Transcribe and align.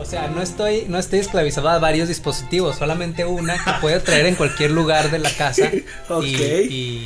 O 0.00 0.04
sea, 0.06 0.28
no 0.28 0.40
estoy, 0.40 0.86
no 0.88 0.98
estoy 0.98 1.18
esclavizado 1.18 1.68
a 1.68 1.78
varios 1.78 2.08
dispositivos, 2.08 2.76
solamente 2.76 3.24
una 3.26 3.54
que 3.62 3.70
puedo 3.80 4.00
traer 4.00 4.26
en 4.26 4.34
cualquier 4.34 4.70
lugar 4.70 5.10
de 5.10 5.18
la 5.18 5.30
casa. 5.30 5.70
Ok. 6.08 6.24
y, 6.24 6.34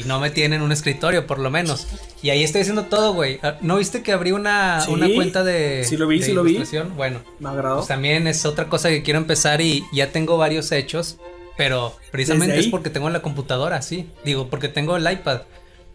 y 0.00 0.02
no 0.06 0.20
me 0.20 0.30
tiene 0.30 0.56
en 0.56 0.62
un 0.62 0.70
escritorio, 0.72 1.26
por 1.26 1.38
lo 1.40 1.50
menos. 1.50 1.86
Y 2.22 2.30
ahí 2.30 2.42
estoy 2.44 2.60
haciendo 2.62 2.84
todo, 2.84 3.12
güey. 3.12 3.40
Ah, 3.42 3.56
¿No 3.60 3.76
viste 3.76 4.02
que 4.02 4.12
abrí 4.12 4.32
una, 4.32 4.80
Sí. 4.80 4.90
una 4.92 5.08
cuenta 5.14 5.42
de. 5.44 5.84
Sí 5.84 5.96
lo 5.96 6.06
vi, 6.06 6.20
de 6.20 6.26
sí 6.26 6.32
lo 6.32 6.42
vi. 6.44 6.62
Bueno, 6.96 7.20
Me 7.40 7.48
agradó. 7.50 7.76
pues 7.78 7.88
también 7.88 8.26
es 8.28 8.46
otra 8.46 8.66
cosa 8.68 8.88
que 8.88 9.02
quiero 9.02 9.18
empezar 9.18 9.60
y 9.60 9.84
ya 9.92 10.12
tengo 10.12 10.38
varios 10.38 10.70
hechos. 10.72 11.18
Pero 11.56 11.96
precisamente 12.10 12.54
¿Desde 12.54 12.66
es 12.66 12.70
porque 12.70 12.90
tengo 12.90 13.10
la 13.10 13.22
computadora, 13.22 13.82
sí. 13.82 14.08
Digo, 14.24 14.48
porque 14.48 14.68
tengo 14.68 14.96
el 14.96 15.10
iPad. 15.10 15.42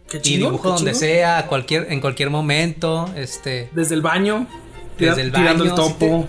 Qué 0.08 0.18
y 0.24 0.36
dibujo 0.38 0.62
qué 0.62 0.68
donde 0.68 0.90
chido. 0.92 1.00
sea, 1.00 1.46
cualquier, 1.48 1.86
en 1.92 2.00
cualquier 2.00 2.30
momento. 2.30 3.10
Este. 3.16 3.68
Desde 3.72 3.94
el 3.94 4.00
baño. 4.02 4.46
Desde 4.98 5.22
el 5.22 5.32
Tirando 5.32 5.64
el 5.64 5.70
baño, 5.70 5.82
topo. 5.82 6.28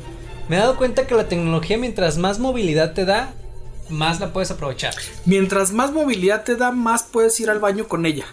Me 0.51 0.57
he 0.57 0.59
dado 0.59 0.75
cuenta 0.75 1.07
que 1.07 1.15
la 1.15 1.29
tecnología, 1.29 1.77
mientras 1.77 2.17
más 2.17 2.37
movilidad 2.37 2.93
te 2.93 3.05
da, 3.05 3.33
más 3.87 4.19
la 4.19 4.33
puedes 4.33 4.51
aprovechar. 4.51 4.93
Mientras 5.23 5.71
más 5.71 5.93
movilidad 5.93 6.43
te 6.43 6.57
da, 6.57 6.71
más 6.73 7.03
puedes 7.03 7.39
ir 7.39 7.49
al 7.49 7.59
baño 7.59 7.87
con 7.87 8.05
ella. 8.05 8.25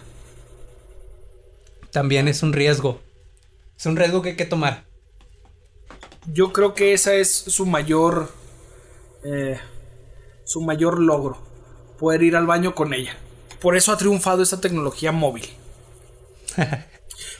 También 1.91 2.27
es 2.27 2.43
un 2.43 2.51
riesgo. 2.51 2.99
Es 3.77 3.85
un 3.85 3.95
riesgo 3.95 4.21
que 4.21 4.31
hay 4.31 4.35
que 4.35 4.43
tomar. 4.43 4.83
Yo 6.25 6.51
creo 6.51 6.73
que 6.73 6.91
esa 6.91 7.13
es 7.13 7.31
su 7.31 7.65
mayor. 7.65 8.29
eh, 9.23 9.57
su 10.43 10.59
mayor 10.59 10.99
logro. 10.99 11.37
Poder 11.97 12.21
ir 12.21 12.35
al 12.35 12.47
baño 12.47 12.75
con 12.75 12.93
ella. 12.93 13.15
Por 13.61 13.77
eso 13.77 13.93
ha 13.93 13.97
triunfado 13.97 14.43
esa 14.43 14.59
tecnología 14.59 15.13
móvil. 15.13 15.47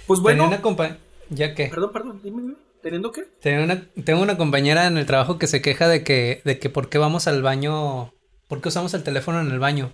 Pues 0.08 0.22
bueno. 0.22 0.48
Una 0.48 0.98
¿Ya 1.30 1.53
qué? 1.53 1.68
Perdón, 1.68 1.92
perdón, 1.92 2.22
dime, 2.23 2.42
dime. 2.42 2.69
¿Teniendo 2.81 3.11
qué? 3.11 3.23
Tenía 3.41 3.63
una, 3.63 3.83
tengo 4.05 4.22
una 4.22 4.38
compañera 4.38 4.85
en 4.88 4.97
el 4.97 5.05
trabajo 5.05 5.38
que 5.38 5.47
se 5.47 5.61
queja 5.61 5.88
de 5.88 6.03
que, 6.03 6.41
de 6.45 6.59
que 6.59 6.69
por 6.69 6.89
qué 6.89 6.97
vamos 6.97 7.27
al 7.27 7.41
baño, 7.41 8.13
por 8.47 8.61
qué 8.61 8.69
usamos 8.69 8.94
el 8.94 9.03
teléfono 9.03 9.41
en 9.41 9.52
el 9.52 9.59
baño. 9.59 9.94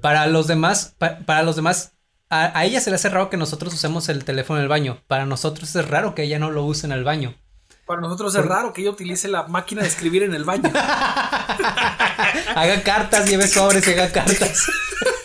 Para 0.00 0.26
los 0.26 0.46
demás, 0.46 0.94
pa- 0.98 1.18
para 1.20 1.42
los 1.42 1.54
demás, 1.56 1.92
a, 2.28 2.58
a 2.58 2.64
ella 2.64 2.80
se 2.80 2.90
le 2.90 2.96
hace 2.96 3.08
raro 3.08 3.30
que 3.30 3.36
nosotros 3.36 3.72
usemos 3.72 4.08
el 4.08 4.24
teléfono 4.24 4.58
en 4.58 4.64
el 4.64 4.68
baño. 4.68 5.02
Para 5.06 5.26
nosotros 5.26 5.74
es 5.76 5.88
raro 5.88 6.14
que 6.14 6.24
ella 6.24 6.38
no 6.40 6.50
lo 6.50 6.64
use 6.64 6.86
en 6.86 6.92
el 6.92 7.04
baño. 7.04 7.34
Para 7.86 8.00
nosotros 8.00 8.34
es 8.34 8.44
raro 8.44 8.72
que 8.72 8.80
ella 8.82 8.90
utilice 8.90 9.28
la 9.28 9.44
máquina 9.44 9.82
de 9.82 9.88
escribir 9.88 10.24
en 10.24 10.34
el 10.34 10.42
baño. 10.44 10.68
Haga 12.56 12.82
cartas, 12.82 13.28
lleve 13.30 13.46
sobres 13.46 13.86
y 13.86 13.92
haga 13.92 14.10
cartas. 14.10 14.66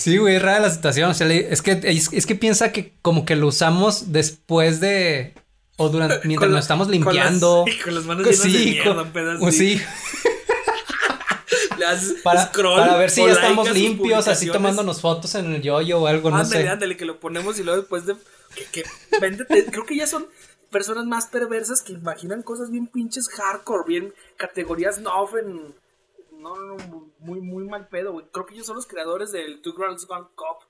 Sí, 0.00 0.16
güey, 0.18 0.36
es 0.36 0.42
rara 0.42 0.60
la 0.60 0.70
situación. 0.70 1.10
O 1.10 1.14
sea, 1.14 1.28
es 1.32 1.62
que, 1.62 1.80
es, 1.84 2.12
es 2.12 2.26
que 2.26 2.34
piensa 2.34 2.72
que 2.72 2.94
como 3.02 3.24
que 3.24 3.36
lo 3.36 3.46
usamos 3.48 4.12
después 4.12 4.80
de. 4.80 5.34
O 5.76 5.88
durante. 5.88 6.20
mientras 6.26 6.46
Con 6.46 6.52
la- 6.52 6.56
nos 6.58 6.64
estamos 6.64 6.88
con 6.88 6.98
las- 6.98 7.06
limpiando. 7.06 7.64
sí, 7.68 7.78
con 7.78 7.94
las 7.94 8.04
manos 8.04 8.24
llenas 8.24 8.42
de 8.42 8.48
sí, 8.50 8.70
mierda, 8.70 8.94
con- 9.12 9.38
pues 9.40 9.56
sí, 9.58 9.80
Le 11.78 11.86
haces 11.86 12.14
para, 12.22 12.46
scroll 12.46 12.78
para 12.80 12.96
ver 12.98 13.10
si 13.10 13.24
ya 13.24 13.32
estamos 13.32 13.70
limpios, 13.72 14.28
así 14.28 14.50
tomándonos 14.50 15.00
fotos 15.00 15.34
en 15.34 15.54
el 15.54 15.62
yoyo 15.62 16.00
o 16.00 16.06
algo, 16.06 16.30
no 16.30 16.36
ándale, 16.36 16.62
sé. 16.64 16.68
ándale, 16.68 16.96
que 16.96 17.04
lo 17.06 17.18
ponemos 17.20 17.58
y 17.58 17.64
luego 17.64 17.80
después 17.80 18.04
de. 18.06 18.14
Que, 18.54 18.64
que, 18.82 18.84
véndete, 19.20 19.64
creo 19.66 19.86
que 19.86 19.96
ya 19.96 20.06
son 20.06 20.26
personas 20.70 21.06
más 21.06 21.26
perversas 21.28 21.82
que 21.82 21.92
imaginan 21.92 22.42
cosas 22.42 22.70
bien 22.70 22.86
pinches 22.86 23.28
hardcore, 23.28 23.84
bien 23.86 24.14
categorías 24.36 24.98
no 25.00 25.10
en. 25.38 25.74
No, 26.40 26.56
no, 26.56 26.76
no, 26.76 27.12
muy, 27.18 27.40
muy 27.40 27.64
mal 27.64 27.88
pedo, 27.88 28.12
güey. 28.12 28.26
Creo 28.32 28.46
que 28.46 28.54
ellos 28.54 28.66
son 28.66 28.76
los 28.76 28.86
creadores 28.86 29.32
del 29.32 29.60
Two 29.60 29.74
Girls 29.76 30.06
One 30.08 30.26
Cup. 30.34 30.66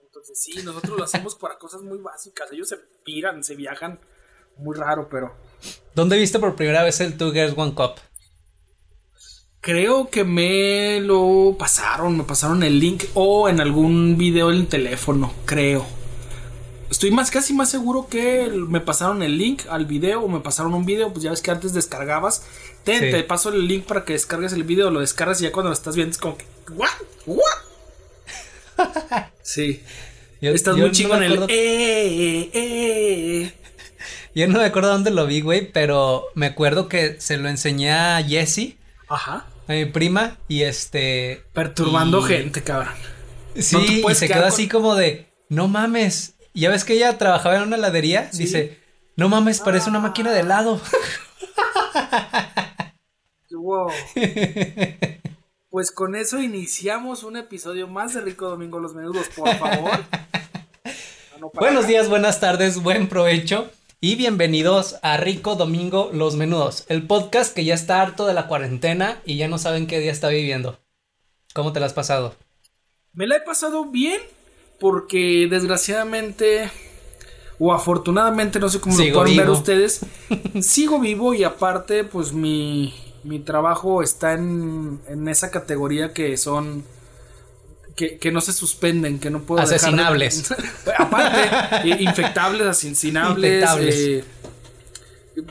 Entonces, 0.00 0.40
sí, 0.40 0.62
nosotros 0.62 0.96
lo 0.96 1.04
hacemos 1.04 1.34
para 1.34 1.58
cosas 1.58 1.82
muy 1.82 1.98
básicas. 1.98 2.50
Ellos 2.52 2.68
se 2.68 2.76
piran, 3.04 3.44
se 3.44 3.56
viajan 3.56 3.98
muy 4.56 4.76
raro, 4.76 5.08
pero. 5.10 5.34
¿Dónde 5.94 6.16
viste 6.16 6.38
por 6.38 6.56
primera 6.56 6.82
vez 6.82 7.00
el 7.00 7.16
Two 7.16 7.32
Girls 7.32 7.56
One 7.56 7.74
Cup? 7.74 8.00
Creo 9.60 10.10
que 10.10 10.24
me 10.24 11.00
lo 11.00 11.56
pasaron, 11.58 12.18
me 12.18 12.24
pasaron 12.24 12.62
el 12.62 12.78
link 12.78 13.04
o 13.14 13.48
en 13.48 13.60
algún 13.60 14.16
video 14.18 14.50
en 14.50 14.56
el 14.56 14.68
teléfono, 14.68 15.32
creo. 15.46 15.86
Estoy 16.94 17.10
más 17.10 17.32
casi 17.32 17.52
más 17.54 17.68
seguro 17.72 18.06
que 18.08 18.46
me 18.68 18.80
pasaron 18.80 19.24
el 19.24 19.36
link 19.36 19.62
al 19.68 19.84
video 19.84 20.20
o 20.22 20.28
me 20.28 20.38
pasaron 20.38 20.74
un 20.74 20.86
video, 20.86 21.12
pues 21.12 21.24
ya 21.24 21.30
ves 21.30 21.42
que 21.42 21.50
antes 21.50 21.72
descargabas. 21.72 22.44
Ten, 22.84 23.00
Sí. 23.02 23.10
te 23.10 23.24
paso 23.24 23.48
el 23.48 23.66
link 23.66 23.84
para 23.84 24.04
que 24.04 24.12
descargues 24.12 24.52
el 24.52 24.62
video, 24.62 24.92
lo 24.92 25.00
descargas 25.00 25.40
y 25.40 25.42
ya 25.44 25.50
cuando 25.50 25.70
lo 25.70 25.74
estás 25.74 25.96
viendo 25.96 26.12
es 26.12 26.18
como 26.18 26.36
que 26.38 26.44
¿What? 26.70 26.88
¿What? 27.26 27.40
Sí. 29.42 29.82
Yo- 30.40 30.52
Estás 30.52 30.74
yo 30.76 30.82
muy 30.82 30.88
no 30.90 30.94
chingón 30.94 31.18
me 31.18 31.26
el 31.26 31.32
acuerdo- 31.32 31.48
eh, 31.50 32.50
eh, 32.52 33.40
eh. 33.42 33.52
Yo 34.36 34.46
no 34.46 34.58
me 34.60 34.64
acuerdo 34.64 34.90
dónde 34.90 35.10
lo 35.10 35.26
vi, 35.26 35.40
güey, 35.40 35.72
pero 35.72 36.26
me 36.36 36.46
acuerdo 36.46 36.88
que 36.88 37.20
se 37.20 37.38
lo 37.38 37.48
enseñé 37.48 37.90
a 37.92 38.22
Jessie, 38.22 38.78
Ajá. 39.08 39.46
a 39.66 39.72
mi 39.72 39.86
prima, 39.86 40.38
y 40.46 40.62
este. 40.62 41.42
Perturbando 41.54 42.20
y- 42.28 42.28
gente, 42.32 42.62
cabrón. 42.62 42.94
Sí, 43.56 44.00
No 44.02 44.10
y 44.10 44.14
se 44.14 44.28
quedó 44.28 44.40
con- 44.42 44.48
así 44.48 44.68
como 44.68 44.94
de, 44.94 45.26
no 45.48 45.66
mames. 45.66 46.33
Y 46.54 46.60
Ya 46.60 46.70
ves 46.70 46.84
que 46.84 46.94
ella 46.94 47.18
trabajaba 47.18 47.56
en 47.56 47.62
una 47.64 47.76
heladería, 47.76 48.30
Sí. 48.32 48.38
dice, 48.44 48.80
no 49.16 49.28
mames, 49.28 49.60
parece 49.60 49.90
una 49.90 50.00
máquina 50.00 50.32
de 50.32 50.40
helado. 50.40 50.80
Wow. 53.50 53.88
Pues 55.70 55.90
con 55.90 56.14
eso 56.16 56.38
iniciamos 56.38 57.22
un 57.22 57.38
episodio 57.38 57.88
más 57.88 58.12
de 58.12 58.20
Rico 58.20 58.50
Domingo 58.50 58.78
Los 58.78 58.94
Menudos, 58.94 59.28
por 59.34 59.54
favor. 59.56 60.04
No, 61.40 61.50
Buenos 61.54 61.84
acá. 61.84 61.88
días, 61.88 62.10
buenas 62.10 62.40
tardes, 62.40 62.82
buen 62.82 63.08
provecho. 63.08 63.70
Y 64.02 64.16
bienvenidos 64.16 64.96
a 65.00 65.16
Rico 65.16 65.54
Domingo 65.54 66.10
Los 66.12 66.36
Menudos, 66.36 66.84
el 66.88 67.06
podcast 67.06 67.54
que 67.54 67.64
ya 67.64 67.72
está 67.72 68.02
harto 68.02 68.26
de 68.26 68.34
la 68.34 68.48
cuarentena 68.48 69.18
y 69.24 69.38
ya 69.38 69.48
no 69.48 69.56
saben 69.56 69.86
qué 69.86 69.98
día 69.98 70.12
está 70.12 70.28
viviendo. 70.28 70.78
¿Cómo 71.54 71.72
te 71.72 71.80
la 71.80 71.86
has 71.86 71.94
pasado? 71.94 72.34
Me 73.14 73.26
la 73.26 73.36
he 73.36 73.40
pasado 73.40 73.86
bien 73.86 74.20
porque 74.84 75.48
desgraciadamente 75.50 76.70
o 77.58 77.72
afortunadamente, 77.72 78.60
no 78.60 78.68
sé 78.68 78.80
cómo 78.82 78.94
Sigo 78.94 79.20
lo 79.20 79.22
pueden 79.22 79.38
ver 79.38 79.48
ustedes, 79.48 80.00
sigo 80.60 81.00
vivo 81.00 81.32
y 81.32 81.42
aparte 81.42 82.04
pues 82.04 82.34
mi, 82.34 82.92
mi 83.22 83.38
trabajo 83.38 84.02
está 84.02 84.34
en, 84.34 85.00
en 85.08 85.26
esa 85.28 85.50
categoría 85.50 86.12
que 86.12 86.36
son... 86.36 86.84
Que, 87.96 88.18
que 88.18 88.30
no 88.30 88.42
se 88.42 88.52
suspenden, 88.52 89.18
que 89.20 89.30
no 89.30 89.40
puedo 89.40 89.62
dejar 89.62 89.70
de- 89.80 89.86
Asesinables. 89.86 90.54
aparte, 90.98 91.88
eh, 91.88 91.96
infectables, 92.00 92.66
asesinables, 92.66 93.52
Infectables. 93.62 93.94
eh, 93.96 94.24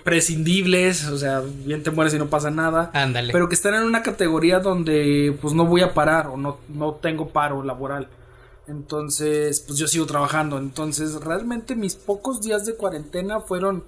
prescindibles, 0.03 1.05
o 1.07 1.17
sea, 1.17 1.41
bien 1.65 1.81
te 1.81 1.89
mueres 1.89 2.13
y 2.13 2.19
no 2.19 2.27
pasa 2.29 2.51
nada. 2.51 2.91
Ándale. 2.93 3.33
Pero 3.33 3.49
que 3.49 3.55
están 3.55 3.73
en 3.73 3.81
una 3.83 4.03
categoría 4.03 4.59
donde 4.59 5.35
pues 5.41 5.55
no 5.55 5.65
voy 5.65 5.81
a 5.81 5.95
parar 5.95 6.27
o 6.27 6.37
no, 6.37 6.59
no 6.69 6.93
tengo 6.93 7.29
paro 7.29 7.63
laboral. 7.63 8.07
Entonces, 8.67 9.59
pues 9.61 9.77
yo 9.77 9.87
sigo 9.87 10.05
trabajando. 10.05 10.57
Entonces, 10.57 11.15
realmente 11.15 11.75
mis 11.75 11.95
pocos 11.95 12.41
días 12.41 12.65
de 12.65 12.75
cuarentena 12.75 13.41
fueron 13.41 13.83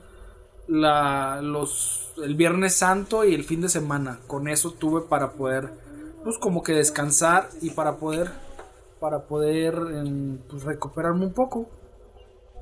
la, 0.68 1.40
los, 1.42 2.12
el 2.24 2.36
Viernes 2.36 2.76
Santo 2.76 3.24
y 3.24 3.34
el 3.34 3.44
fin 3.44 3.62
de 3.62 3.70
semana. 3.70 4.20
Con 4.28 4.48
eso 4.48 4.72
tuve 4.72 5.02
para 5.02 5.32
poder, 5.32 5.70
pues 6.24 6.38
como 6.38 6.64
que 6.64 6.74
descansar 6.74 7.50
y 7.62 7.70
para 7.72 7.98
poder, 7.98 8.32
para 9.00 9.24
poder, 9.24 9.76
em, 9.94 10.38
pues 10.50 10.64
recuperarme 10.64 11.26
un 11.26 11.34
poco. 11.34 11.70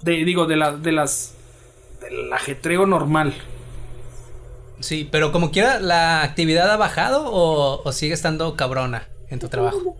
De, 0.01 0.11
digo, 0.23 0.45
de, 0.45 0.57
la, 0.57 0.75
de 0.75 0.91
las, 0.91 1.33
del 2.01 2.31
ajetreo 2.31 2.85
normal. 2.85 3.33
Sí, 4.81 5.07
pero 5.09 5.31
como 5.31 5.49
quiera, 5.49 5.79
¿la 5.79 6.23
actividad 6.23 6.69
ha 6.69 6.77
bajado 6.77 7.25
o, 7.31 7.81
o 7.83 7.91
sigue 7.91 8.13
estando 8.13 8.55
cabrona 8.55 9.07
en 9.29 9.39
tu 9.39 9.47
trabajo? 9.47 9.95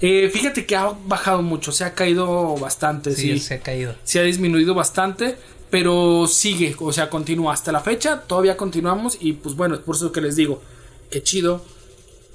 Eh, 0.00 0.30
fíjate 0.32 0.64
que 0.66 0.76
ha 0.76 0.92
bajado 1.06 1.42
mucho, 1.42 1.72
se 1.72 1.84
ha 1.84 1.94
caído 1.94 2.54
bastante, 2.56 3.12
Sí, 3.12 3.32
sí. 3.32 3.38
se 3.40 3.54
ha 3.54 3.60
caído. 3.60 3.94
se 4.04 4.20
ha 4.20 4.22
disminuido 4.22 4.74
bastante, 4.74 5.36
pero 5.70 6.26
sigue, 6.28 6.74
o 6.78 6.92
sea, 6.92 7.10
continúa 7.10 7.52
hasta 7.52 7.72
la 7.72 7.80
fecha, 7.80 8.22
todavía 8.22 8.56
continuamos 8.56 9.18
y 9.20 9.32
pues 9.34 9.54
bueno, 9.56 9.74
es 9.74 9.80
por 9.80 9.96
eso 9.96 10.12
que 10.12 10.20
les 10.20 10.36
digo, 10.36 10.62
qué 11.10 11.22
chido 11.22 11.62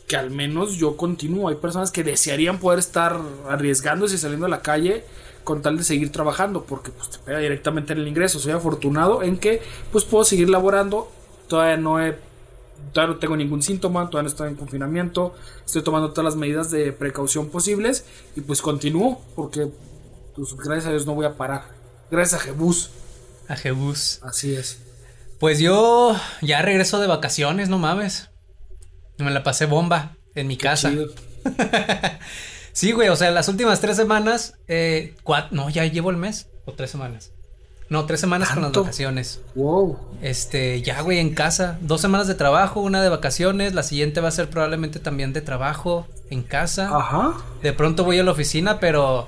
que 0.07 0.17
al 0.17 0.29
menos 0.31 0.75
yo 0.75 0.97
continúo. 0.97 1.47
Hay 1.47 1.55
personas 1.55 1.89
que 1.89 2.03
desearían 2.03 2.59
poder 2.59 2.79
estar 2.79 3.17
arriesgándose 3.49 4.15
y 4.15 4.17
saliendo 4.17 4.45
a 4.45 4.49
la 4.49 4.61
calle 4.61 5.05
con 5.45 5.61
tal 5.61 5.77
de 5.77 5.83
seguir 5.85 6.11
trabajando 6.11 6.63
porque 6.65 6.91
pues 6.91 7.09
te 7.09 7.17
pega 7.19 7.39
directamente 7.39 7.93
en 7.93 7.99
el 7.99 8.07
ingreso. 8.09 8.37
Soy 8.39 8.51
afortunado 8.51 9.23
en 9.23 9.37
que 9.37 9.61
pues 9.93 10.03
puedo 10.03 10.25
seguir 10.25 10.49
laborando 10.49 11.09
todavía 11.47 11.77
no 11.77 12.03
he 12.05 12.17
todavía 12.91 13.15
no 13.15 13.19
tengo 13.19 13.37
ningún 13.37 13.61
síntoma, 13.61 14.09
todavía 14.09 14.23
no 14.23 14.29
estoy 14.29 14.49
en 14.49 14.55
confinamiento, 14.55 15.35
estoy 15.65 15.83
tomando 15.83 16.11
todas 16.11 16.25
las 16.25 16.35
medidas 16.35 16.71
de 16.71 16.91
precaución 16.91 17.49
posibles 17.49 18.05
y 18.35 18.41
pues 18.41 18.61
continúo 18.61 19.21
porque 19.35 19.69
pues 20.35 20.55
gracias 20.55 20.87
a 20.87 20.89
Dios 20.91 21.05
no 21.05 21.15
voy 21.15 21.25
a 21.25 21.35
parar. 21.35 21.63
Gracias 22.09 22.41
a 22.41 22.43
Jebus. 22.43 22.91
A 23.47 23.55
Jebus. 23.55 24.19
Así 24.23 24.55
es. 24.55 24.79
Pues 25.39 25.59
yo 25.59 26.15
ya 26.41 26.61
regreso 26.61 26.99
de 26.99 27.07
vacaciones, 27.07 27.69
no 27.69 27.77
mames. 27.77 28.29
Me 29.17 29.31
la 29.31 29.43
pasé 29.43 29.65
bomba 29.65 30.15
en 30.35 30.47
mi 30.47 30.57
casa. 30.57 30.91
sí, 32.71 32.93
güey, 32.93 33.09
o 33.09 33.15
sea, 33.15 33.31
las 33.31 33.47
últimas 33.49 33.81
tres 33.81 33.97
semanas, 33.97 34.55
eh, 34.67 35.15
no, 35.51 35.69
ya 35.69 35.85
llevo 35.85 36.11
el 36.11 36.17
mes 36.17 36.47
o 36.65 36.73
tres 36.73 36.91
semanas. 36.91 37.32
No, 37.93 38.07
tres 38.07 38.21
semanas 38.21 38.49
con 38.49 38.63
las 38.63 38.71
vacaciones. 38.71 39.39
Wow. 39.53 39.99
Este, 40.23 40.81
ya, 40.81 40.99
güey, 41.01 41.19
en 41.19 41.35
casa. 41.35 41.77
Dos 41.79 42.01
semanas 42.01 42.27
de 42.27 42.33
trabajo, 42.33 42.81
una 42.81 43.03
de 43.03 43.09
vacaciones. 43.09 43.75
La 43.75 43.83
siguiente 43.83 44.19
va 44.19 44.29
a 44.29 44.31
ser 44.31 44.49
probablemente 44.49 44.99
también 44.99 45.31
de 45.31 45.41
trabajo 45.41 46.07
en 46.31 46.41
casa. 46.41 46.89
Ajá. 46.91 47.35
De 47.61 47.71
pronto 47.71 48.03
voy 48.03 48.17
a 48.17 48.23
la 48.23 48.31
oficina, 48.31 48.79
pero. 48.79 49.27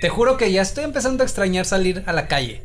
Te 0.00 0.08
juro 0.08 0.36
que 0.36 0.50
ya 0.50 0.60
estoy 0.60 0.82
empezando 0.82 1.22
a 1.22 1.26
extrañar 1.26 1.66
salir 1.66 2.02
a 2.06 2.12
la 2.12 2.26
calle. 2.26 2.64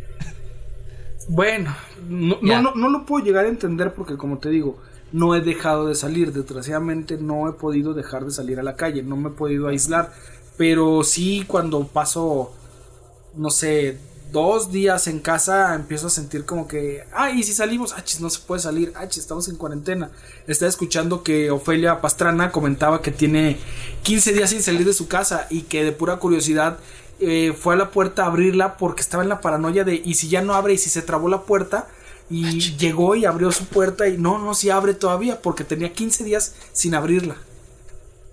Bueno, 1.27 1.75
no, 2.09 2.39
no, 2.41 2.73
no, 2.73 2.89
lo 2.89 3.05
puedo 3.05 3.23
llegar 3.23 3.45
a 3.45 3.49
entender 3.49 3.93
porque, 3.93 4.17
como 4.17 4.39
te 4.39 4.49
digo, 4.49 4.79
no 5.11 5.35
he 5.35 5.41
dejado 5.41 5.85
de 5.85 5.93
salir. 5.93 6.33
Desgraciadamente, 6.33 7.19
no 7.19 7.47
he 7.47 7.53
podido 7.53 7.93
dejar 7.93 8.25
de 8.25 8.31
salir 8.31 8.59
a 8.59 8.63
la 8.63 8.75
calle. 8.75 9.03
No 9.03 9.15
me 9.15 9.29
he 9.29 9.33
podido 9.33 9.67
aislar. 9.67 10.11
Pero 10.57 11.03
sí, 11.03 11.45
cuando 11.47 11.85
paso, 11.85 12.51
no 13.35 13.51
sé, 13.51 14.09
dos 14.31 14.71
días 14.71 15.07
en 15.07 15.19
casa 15.19 15.75
empiezo 15.75 16.07
a 16.07 16.09
sentir 16.09 16.45
como 16.45 16.67
que, 16.67 17.03
ah, 17.13 17.31
y 17.31 17.43
si 17.43 17.53
salimos, 17.53 17.93
ah, 17.93 18.03
no 18.19 18.29
se 18.29 18.39
puede 18.39 18.61
salir, 18.61 18.93
ah, 18.95 19.05
estamos 19.05 19.47
en 19.47 19.55
cuarentena. 19.55 20.11
Estaba 20.47 20.69
escuchando 20.69 21.23
que 21.23 21.51
Ofelia 21.51 22.01
Pastrana 22.01 22.51
comentaba 22.51 23.01
que 23.01 23.11
tiene 23.11 23.57
15 24.03 24.33
días 24.33 24.49
sin 24.49 24.61
salir 24.61 24.85
de 24.85 24.93
su 24.93 25.07
casa 25.07 25.47
y 25.49 25.63
que 25.63 25.83
de 25.83 25.91
pura 25.91 26.17
curiosidad 26.17 26.79
eh, 27.19 27.53
fue 27.57 27.73
a 27.73 27.77
la 27.77 27.91
puerta 27.91 28.23
a 28.23 28.27
abrirla 28.27 28.77
porque 28.77 29.01
estaba 29.01 29.23
en 29.23 29.29
la 29.29 29.41
paranoia 29.41 29.83
de, 29.83 30.01
y 30.03 30.13
si 30.13 30.29
ya 30.29 30.41
no 30.41 30.53
abre 30.53 30.73
y 30.73 30.77
si 30.77 30.89
se 30.89 31.01
trabó 31.01 31.29
la 31.29 31.41
puerta. 31.43 31.87
Y 32.31 32.59
llegó 32.77 33.15
y 33.15 33.25
abrió 33.25 33.51
su 33.51 33.65
puerta 33.65 34.07
y 34.07 34.19
no, 34.19 34.37
no, 34.37 34.53
si 34.53 34.69
abre 34.69 34.93
todavía 34.93 35.41
porque 35.41 35.63
tenía 35.63 35.91
15 35.91 36.23
días 36.23 36.53
sin 36.73 36.93
abrirla. 36.93 37.37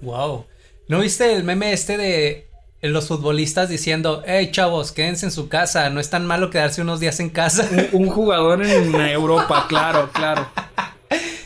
Wow. 0.03 0.45
¿No 0.89 1.01
viste 1.01 1.33
el 1.33 1.45
meme 1.45 1.73
este 1.73 1.97
de 1.97 2.46
los 2.83 3.09
futbolistas 3.09 3.69
diciendo, 3.69 4.23
hey 4.27 4.51
chavos, 4.53 4.93
quédense 4.93 5.27
en 5.27 5.33
su 5.33 5.49
casa, 5.49 5.89
no 5.91 6.01
es 6.01 6.11
tan 6.11 6.27
malo 6.27 6.51
quedarse 6.51 6.83
unos 6.83 7.01
días 7.01 7.21
en 7.21 7.31
casa. 7.31 7.69
Un, 7.93 8.09
jugador 8.09 8.63
en 8.65 8.95
Europa, 9.01 9.67
claro, 9.69 10.11
claro. 10.13 10.49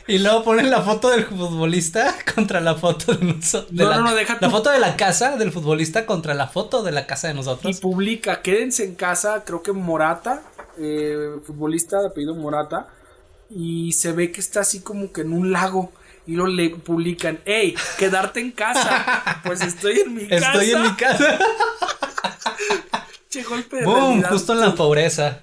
Y 0.07 0.19
luego 0.19 0.43
ponen 0.43 0.71
la 0.71 0.83
foto 0.83 1.11
del 1.11 1.25
futbolista 1.25 2.17
contra 2.35 2.61
la 2.61 2.75
foto 2.75 3.15
de 3.15 3.33
nosotros. 3.33 3.73
No, 3.73 3.89
la, 3.89 3.97
no, 3.99 4.03
no, 4.03 4.15
deja 4.15 4.39
La 4.41 4.51
foto 4.51 4.71
de 4.71 4.81
la 4.81 4.97
casa 4.97 5.37
del 5.37 5.53
futbolista 5.53 6.05
contra 6.05 6.35
la 6.35 6.49
foto 6.49 6.83
de 6.83 6.91
la 6.91 7.07
casa 7.07 7.29
de 7.29 7.35
nosotros. 7.35 7.77
Y 7.77 7.81
publica, 7.81 8.43
quédense 8.43 8.85
en 8.85 8.97
casa, 8.97 9.45
creo 9.45 9.63
que 9.63 9.73
Morata, 9.73 10.43
eh, 10.79 11.37
futbolista 11.47 12.01
de 12.01 12.09
apellido 12.09 12.35
Morata, 12.35 12.89
y 13.51 13.93
se 13.93 14.11
ve 14.11 14.33
que 14.33 14.41
está 14.41 14.61
así 14.61 14.81
como 14.81 15.13
que 15.13 15.21
en 15.21 15.33
un 15.33 15.53
lago 15.53 15.93
y 16.31 16.35
luego 16.35 16.53
le 16.53 16.71
publican, 16.71 17.41
hey, 17.45 17.75
quedarte 17.99 18.39
en 18.39 18.53
casa. 18.53 19.41
Pues 19.45 19.63
estoy 19.63 19.99
en 20.01 20.15
mi 20.15 20.29
casa. 20.29 20.53
Estoy 20.53 20.71
en 20.71 20.83
mi 20.83 20.95
casa. 20.95 21.39
che 23.29 23.43
golpe 23.43 23.79
de 23.79 23.85
Boom, 23.85 24.23
justo 24.23 24.53
en 24.53 24.61
la 24.61 24.75
pobreza. 24.77 25.43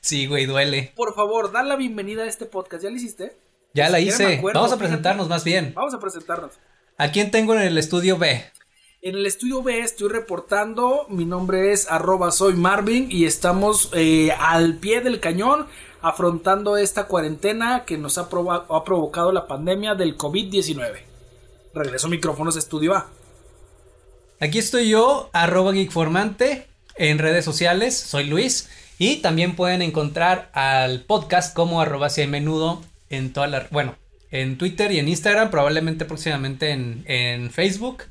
sí, 0.00 0.26
güey, 0.26 0.46
duele. 0.46 0.92
Por 0.94 1.16
favor, 1.16 1.50
da 1.50 1.64
la 1.64 1.74
bienvenida 1.74 2.22
a 2.22 2.26
este 2.26 2.46
podcast. 2.46 2.84
¿Ya 2.84 2.90
lo 2.90 2.96
hiciste? 2.96 3.36
Ya 3.74 3.88
la 3.88 3.98
hice. 3.98 4.40
Vamos 4.54 4.72
a 4.72 4.78
presentarnos 4.78 5.28
más 5.28 5.42
bien. 5.42 5.72
Vamos 5.74 5.92
a 5.92 5.98
presentarnos. 5.98 6.52
¿A 6.96 7.10
quién 7.10 7.32
tengo 7.32 7.54
en 7.54 7.62
el 7.62 7.76
estudio 7.76 8.18
B? 8.18 8.44
En 9.02 9.16
el 9.16 9.26
estudio 9.26 9.64
B 9.64 9.80
estoy 9.80 10.10
reportando. 10.10 11.06
Mi 11.08 11.24
nombre 11.24 11.72
es 11.72 11.90
arroba 11.90 12.30
soy 12.30 12.54
Marvin 12.54 13.08
y 13.10 13.24
estamos 13.24 13.90
eh, 13.94 14.30
al 14.38 14.76
pie 14.76 15.00
del 15.00 15.18
cañón 15.18 15.66
afrontando 16.02 16.76
esta 16.76 17.06
cuarentena 17.06 17.84
que 17.84 17.98
nos 17.98 18.18
ha, 18.18 18.22
ha 18.22 18.84
provocado 18.84 19.32
la 19.32 19.46
pandemia 19.46 19.94
del 19.94 20.16
COVID-19. 20.16 21.02
Regreso 21.74 22.08
micrófonos 22.08 22.56
Estudio 22.56 22.94
A. 22.94 23.10
Aquí 24.40 24.58
estoy 24.58 24.88
yo, 24.88 25.30
arroba 25.32 25.72
geekformante, 25.72 26.66
en 26.96 27.18
redes 27.18 27.44
sociales, 27.44 27.96
soy 27.96 28.24
Luis. 28.24 28.68
Y 28.98 29.16
también 29.16 29.56
pueden 29.56 29.80
encontrar 29.80 30.50
al 30.52 31.02
podcast 31.02 31.54
como 31.54 31.80
arroba 31.80 32.10
si 32.10 32.26
menudo 32.26 32.82
en 33.08 33.32
toda 33.32 33.46
la... 33.46 33.66
Bueno, 33.70 33.96
en 34.30 34.58
Twitter 34.58 34.92
y 34.92 34.98
en 34.98 35.08
Instagram, 35.08 35.50
probablemente 35.50 36.04
próximamente 36.04 36.70
en, 36.70 37.04
en 37.06 37.50
Facebook. 37.50 38.04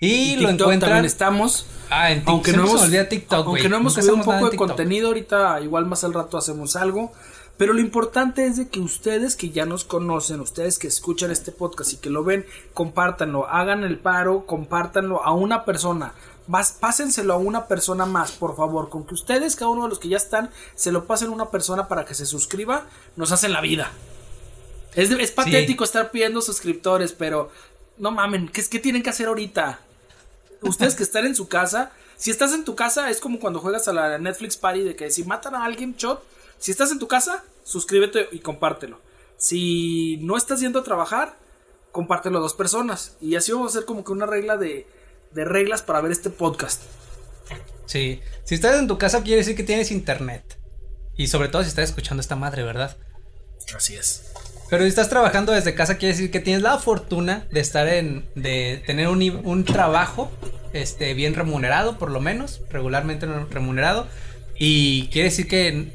Y, 0.00 0.36
lo 0.36 0.50
encuentran. 0.50 0.90
También 0.90 1.04
estamos. 1.04 1.66
Ah, 1.88 2.10
en 2.12 2.22
aunque 2.26 2.52
no 2.52 2.64
hemos, 2.64 2.90
TikTok, 3.08 3.46
aunque 3.46 3.68
no 3.68 3.76
hemos 3.76 3.94
subido 3.94 4.14
un 4.14 4.24
poco 4.24 4.50
de 4.50 4.56
contenido 4.56 5.08
ahorita, 5.08 5.60
igual 5.60 5.86
más 5.86 6.04
al 6.04 6.12
rato 6.12 6.36
hacemos 6.36 6.76
algo. 6.76 7.12
Pero 7.56 7.72
lo 7.72 7.80
importante 7.80 8.46
es 8.46 8.58
de 8.58 8.68
que 8.68 8.80
ustedes 8.80 9.34
que 9.34 9.48
ya 9.48 9.64
nos 9.64 9.84
conocen, 9.84 10.40
ustedes 10.40 10.78
que 10.78 10.88
escuchan 10.88 11.30
este 11.30 11.52
podcast 11.52 11.94
y 11.94 11.96
que 11.96 12.10
lo 12.10 12.22
ven, 12.22 12.44
compártanlo, 12.74 13.48
hagan 13.48 13.82
el 13.82 13.98
paro, 13.98 14.44
compártanlo 14.44 15.24
a 15.24 15.32
una 15.32 15.64
persona. 15.64 16.12
Vas, 16.48 16.72
pásenselo 16.72 17.32
a 17.32 17.38
una 17.38 17.66
persona 17.66 18.04
más, 18.04 18.32
por 18.32 18.56
favor. 18.56 18.90
Con 18.90 19.06
que 19.06 19.14
ustedes, 19.14 19.56
cada 19.56 19.70
uno 19.70 19.84
de 19.84 19.88
los 19.88 19.98
que 19.98 20.08
ya 20.08 20.18
están, 20.18 20.50
se 20.74 20.92
lo 20.92 21.06
pasen 21.06 21.28
a 21.28 21.32
una 21.32 21.50
persona 21.50 21.88
para 21.88 22.04
que 22.04 22.14
se 22.14 22.26
suscriba, 22.26 22.86
nos 23.16 23.32
hacen 23.32 23.54
la 23.54 23.62
vida. 23.62 23.90
Es, 24.94 25.10
es 25.10 25.32
patético 25.32 25.84
estar 25.84 26.10
pidiendo 26.10 26.42
suscriptores, 26.42 27.12
pero 27.12 27.50
no 27.96 28.10
mamen, 28.10 28.48
¿qué, 28.48 28.62
¿qué 28.68 28.78
tienen 28.78 29.02
que 29.02 29.10
hacer 29.10 29.28
ahorita? 29.28 29.80
Ustedes 30.62 30.94
que 30.94 31.02
están 31.02 31.26
en 31.26 31.34
su 31.34 31.48
casa, 31.48 31.92
si 32.16 32.30
estás 32.30 32.52
en 32.52 32.64
tu 32.64 32.74
casa, 32.74 33.10
es 33.10 33.20
como 33.20 33.38
cuando 33.38 33.60
juegas 33.60 33.88
a 33.88 33.92
la 33.92 34.18
Netflix 34.18 34.56
Party 34.56 34.82
de 34.82 34.96
que 34.96 35.10
si 35.10 35.24
matan 35.24 35.54
a 35.54 35.64
alguien, 35.64 35.94
shot. 35.96 36.22
Si 36.58 36.70
estás 36.70 36.90
en 36.90 36.98
tu 36.98 37.06
casa, 37.06 37.44
suscríbete 37.62 38.28
y 38.32 38.38
compártelo. 38.38 39.00
Si 39.36 40.16
no 40.22 40.36
estás 40.36 40.60
yendo 40.60 40.78
a 40.78 40.84
trabajar, 40.84 41.36
compártelo 41.92 42.38
a 42.38 42.40
dos 42.40 42.54
personas. 42.54 43.16
Y 43.20 43.36
así 43.36 43.52
vamos 43.52 43.74
a 43.74 43.78
hacer 43.78 43.86
como 43.86 44.02
que 44.02 44.12
una 44.12 44.24
regla 44.24 44.56
de, 44.56 44.86
de 45.32 45.44
reglas 45.44 45.82
para 45.82 46.00
ver 46.00 46.12
este 46.12 46.30
podcast. 46.30 46.82
Sí, 47.84 48.20
si 48.44 48.54
estás 48.54 48.78
en 48.78 48.88
tu 48.88 48.98
casa 48.98 49.22
quiere 49.22 49.38
decir 49.38 49.54
que 49.54 49.62
tienes 49.62 49.90
internet. 49.90 50.58
Y 51.16 51.28
sobre 51.28 51.48
todo 51.48 51.62
si 51.62 51.68
estás 51.68 51.90
escuchando 51.90 52.20
esta 52.20 52.36
madre, 52.36 52.62
¿verdad? 52.62 52.96
Así 53.74 53.94
es. 53.94 54.32
Pero 54.68 54.82
si 54.82 54.88
estás 54.88 55.08
trabajando 55.08 55.52
desde 55.52 55.74
casa, 55.74 55.96
quiere 55.96 56.14
decir 56.14 56.30
que 56.30 56.40
tienes 56.40 56.62
la 56.62 56.78
fortuna 56.78 57.46
de 57.50 57.60
estar 57.60 57.86
en. 57.88 58.24
de 58.34 58.82
tener 58.86 59.08
un, 59.08 59.22
un 59.44 59.64
trabajo 59.64 60.30
este, 60.72 61.14
bien 61.14 61.34
remunerado, 61.34 61.98
por 61.98 62.10
lo 62.10 62.20
menos, 62.20 62.62
regularmente 62.70 63.26
remunerado. 63.50 64.06
Y 64.58 65.08
quiere 65.08 65.28
decir 65.28 65.48
que 65.48 65.92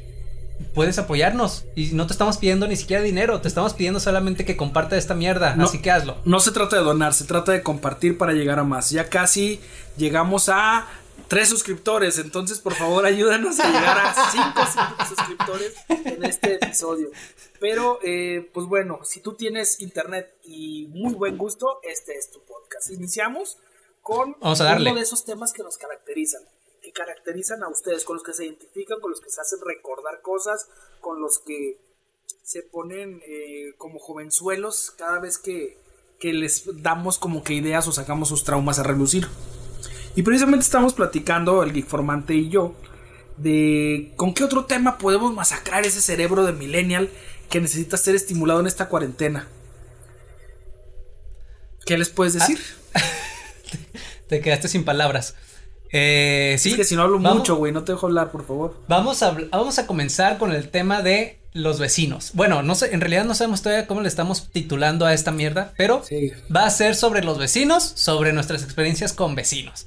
puedes 0.74 0.98
apoyarnos. 0.98 1.64
Y 1.74 1.90
no 1.92 2.06
te 2.06 2.12
estamos 2.12 2.38
pidiendo 2.38 2.66
ni 2.68 2.76
siquiera 2.76 3.02
dinero, 3.02 3.40
te 3.40 3.48
estamos 3.48 3.74
pidiendo 3.74 4.00
solamente 4.00 4.44
que 4.44 4.56
comparte 4.56 4.96
esta 4.96 5.14
mierda. 5.14 5.56
así 5.60 5.80
que 5.80 5.90
hazlo. 5.90 6.18
No 6.24 6.40
se 6.40 6.52
trata 6.52 6.76
de 6.76 6.82
donar, 6.82 7.14
se 7.14 7.24
trata 7.24 7.52
de 7.52 7.62
compartir 7.62 8.18
para 8.18 8.32
llegar 8.32 8.58
a 8.58 8.64
más. 8.64 8.90
Ya 8.90 9.08
casi 9.08 9.60
llegamos 9.96 10.48
a 10.48 10.86
tres 11.32 11.48
suscriptores. 11.48 12.18
Entonces, 12.18 12.60
por 12.60 12.74
favor, 12.74 13.06
ayúdanos 13.06 13.58
a 13.58 13.66
llegar 13.66 13.98
a 13.98 14.30
cinco 14.30 15.06
suscriptores 15.08 15.72
en 15.88 16.22
este 16.26 16.56
episodio. 16.56 17.10
Pero, 17.58 17.98
eh, 18.02 18.50
pues 18.52 18.66
bueno, 18.66 19.00
si 19.02 19.20
tú 19.20 19.32
tienes 19.32 19.80
internet 19.80 20.36
y 20.44 20.88
muy 20.88 21.14
buen 21.14 21.38
gusto, 21.38 21.80
este 21.84 22.18
es 22.18 22.30
tu 22.30 22.42
podcast. 22.42 22.90
Iniciamos 22.90 23.56
con 24.02 24.36
uno 24.42 24.94
de 24.94 25.00
esos 25.00 25.24
temas 25.24 25.54
que 25.54 25.62
nos 25.62 25.78
caracterizan, 25.78 26.42
que 26.82 26.92
caracterizan 26.92 27.62
a 27.62 27.68
ustedes, 27.68 28.04
con 28.04 28.16
los 28.16 28.22
que 28.22 28.34
se 28.34 28.44
identifican, 28.44 29.00
con 29.00 29.10
los 29.10 29.22
que 29.22 29.30
se 29.30 29.40
hacen 29.40 29.60
recordar 29.64 30.20
cosas, 30.20 30.68
con 31.00 31.22
los 31.22 31.38
que 31.38 31.80
se 32.42 32.62
ponen 32.62 33.22
eh, 33.26 33.72
como 33.78 33.98
jovenzuelos 34.00 34.90
cada 34.98 35.18
vez 35.18 35.38
que, 35.38 35.78
que 36.20 36.34
les 36.34 36.82
damos 36.82 37.18
como 37.18 37.42
que 37.42 37.54
ideas 37.54 37.88
o 37.88 37.92
sacamos 37.92 38.28
sus 38.28 38.44
traumas 38.44 38.78
a 38.78 38.82
relucir. 38.82 39.28
Y 40.14 40.22
precisamente 40.22 40.64
estamos 40.64 40.92
platicando, 40.92 41.62
el 41.62 41.72
Geekformante 41.72 42.34
y 42.34 42.48
yo, 42.50 42.74
de 43.36 44.12
con 44.16 44.34
qué 44.34 44.44
otro 44.44 44.66
tema 44.66 44.98
podemos 44.98 45.32
masacrar 45.34 45.86
ese 45.86 46.02
cerebro 46.02 46.44
de 46.44 46.52
millennial 46.52 47.10
que 47.48 47.60
necesita 47.60 47.96
ser 47.96 48.14
estimulado 48.14 48.60
en 48.60 48.66
esta 48.66 48.88
cuarentena. 48.88 49.48
¿Qué 51.86 51.96
les 51.96 52.10
puedes 52.10 52.34
decir? 52.34 52.60
Ah. 52.94 53.00
te 54.28 54.40
quedaste 54.40 54.68
sin 54.68 54.84
palabras. 54.84 55.34
Eh, 55.90 56.56
sí. 56.58 56.70
Es 56.70 56.76
que 56.76 56.84
si 56.84 56.94
no 56.94 57.02
hablo 57.02 57.18
mucho, 57.18 57.56
güey, 57.56 57.72
no 57.72 57.84
te 57.84 57.92
dejo 57.92 58.06
hablar, 58.06 58.30
por 58.30 58.46
favor. 58.46 58.76
Vamos 58.88 59.22
a, 59.22 59.36
vamos 59.50 59.78
a 59.78 59.86
comenzar 59.86 60.38
con 60.38 60.52
el 60.52 60.68
tema 60.68 61.02
de 61.02 61.38
los 61.52 61.78
vecinos. 61.78 62.30
Bueno, 62.34 62.62
no 62.62 62.74
sé, 62.74 62.94
en 62.94 63.00
realidad 63.00 63.24
no 63.24 63.34
sabemos 63.34 63.62
todavía 63.62 63.86
cómo 63.86 64.00
le 64.00 64.08
estamos 64.08 64.50
titulando 64.50 65.04
a 65.04 65.12
esta 65.12 65.32
mierda, 65.32 65.74
pero 65.76 66.02
va 66.54 66.64
a 66.64 66.70
ser 66.70 66.94
sobre 66.94 67.24
los 67.24 67.38
vecinos, 67.38 67.82
sobre 67.82 68.32
nuestras 68.32 68.62
experiencias 68.62 69.12
con 69.12 69.34
vecinos 69.34 69.86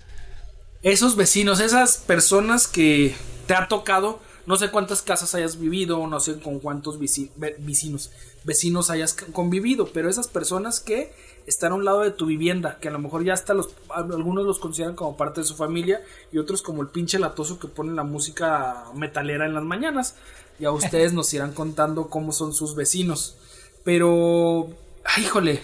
esos 0.86 1.16
vecinos, 1.16 1.62
esas 1.62 1.98
personas 1.98 2.68
que 2.68 3.16
te 3.48 3.56
ha 3.56 3.68
tocado 3.68 4.20
No 4.46 4.56
sé 4.56 4.70
cuántas 4.70 5.02
casas 5.02 5.34
hayas 5.34 5.60
vivido, 5.60 6.06
no 6.06 6.20
sé 6.20 6.40
con 6.40 6.60
cuántos 6.60 7.00
vecinos, 7.00 8.12
vecinos 8.44 8.92
hayas 8.92 9.14
convivido, 9.14 9.88
pero 9.88 10.08
esas 10.08 10.28
personas 10.28 10.80
que 10.80 11.12
están 11.48 11.72
a 11.72 11.76
un 11.76 11.84
lado 11.84 12.02
de 12.02 12.12
tu 12.12 12.28
vivienda, 12.28 12.78
que 12.80 12.90
a 12.90 12.92
lo 12.92 13.00
mejor 13.00 13.24
ya 13.24 13.34
hasta 13.34 13.56
los, 13.56 13.70
algunos 13.90 14.46
los 14.46 14.60
consideran 14.60 14.96
como 14.96 15.18
parte 15.18 15.42
de 15.42 15.48
su 15.48 15.56
familia 15.56 16.04
y 16.32 16.38
otros 16.38 16.62
como 16.62 16.84
el 16.84 16.90
pinche 16.90 17.18
latoso 17.18 17.58
que 17.58 17.68
pone 17.68 17.94
la 17.94 18.04
música 18.04 18.84
metalera 18.94 19.48
en 19.48 19.56
las 19.56 19.64
mañanas. 19.64 20.14
Y 20.60 20.66
a 20.66 20.72
ustedes 20.84 21.12
nos 21.14 21.34
irán 21.34 21.54
contando 21.54 22.12
cómo 22.12 22.32
son 22.32 22.54
sus 22.54 22.76
vecinos. 22.76 23.38
Pero, 23.84 24.70
ay, 25.04 25.24
híjole, 25.24 25.64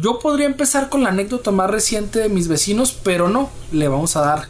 yo 0.00 0.18
podría 0.18 0.46
empezar 0.46 0.88
con 0.88 1.02
la 1.02 1.10
anécdota 1.10 1.50
más 1.50 1.70
reciente 1.70 2.20
de 2.20 2.28
mis 2.28 2.48
vecinos, 2.48 2.92
pero 2.92 3.28
no, 3.28 3.50
le 3.72 3.88
vamos 3.88 4.16
a 4.16 4.20
dar 4.22 4.48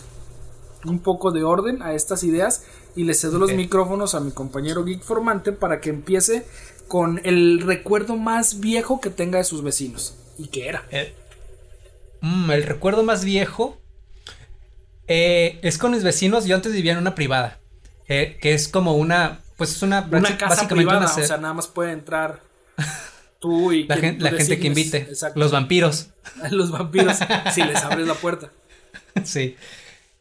un 0.85 1.01
poco 1.01 1.31
de 1.31 1.43
orden 1.43 1.83
a 1.83 1.93
estas 1.93 2.23
ideas 2.23 2.65
y 2.97 3.05
le 3.05 3.15
cedo 3.15 3.39
los 3.39 3.53
micrófonos 3.53 4.15
a 4.15 4.21
mi 4.21 4.31
compañero 4.31 4.85
Geek 4.85 5.03
Formante 5.03 5.53
para 5.53 5.81
que 5.81 5.91
empiece 5.91 6.47
con 6.89 7.21
el 7.25 7.61
recuerdo 7.61 8.17
más 8.17 8.61
viejo 8.61 9.01
que 9.01 9.11
tenga 9.11 9.39
de 9.39 9.45
sus 9.45 9.63
vecinos. 9.63 10.15
¿Y 10.39 10.49
qué 10.49 10.69
era? 10.69 10.85
Eh, 10.91 11.15
mm, 12.21 12.51
el 12.51 12.63
recuerdo 12.65 13.03
más 13.03 13.25
viejo 13.25 13.79
eh, 15.07 15.59
es 15.63 15.79
con 15.79 15.93
mis 15.93 16.03
vecinos. 16.03 16.47
Yo 16.47 16.57
antes 16.57 16.73
vivía 16.73 16.93
en 16.93 16.99
una 16.99 17.15
privada, 17.15 17.59
eh, 18.09 18.39
que 18.41 18.55
es 18.55 18.69
como 18.69 18.95
una, 18.95 19.41
pues 19.57 19.71
es 19.73 19.83
una, 19.83 20.09
una 20.11 20.39
casa 20.39 20.67
privada, 20.67 21.07
o 21.07 21.09
sea, 21.09 21.37
nada 21.37 21.55
más 21.55 21.67
puede 21.67 21.93
entrar 21.93 22.50
tú 23.41 23.73
y 23.73 23.85
la, 23.85 23.97
la 23.97 24.31
gente 24.31 24.61
que 24.61 24.69
invite, 24.69 25.09
los 25.35 25.51
vampiros. 25.51 26.11
los 26.51 26.71
vampiros, 26.71 27.19
si 27.55 27.63
les 27.63 27.83
abres 27.83 28.07
la 28.07 28.15
puerta. 28.15 28.53
sí. 29.25 29.57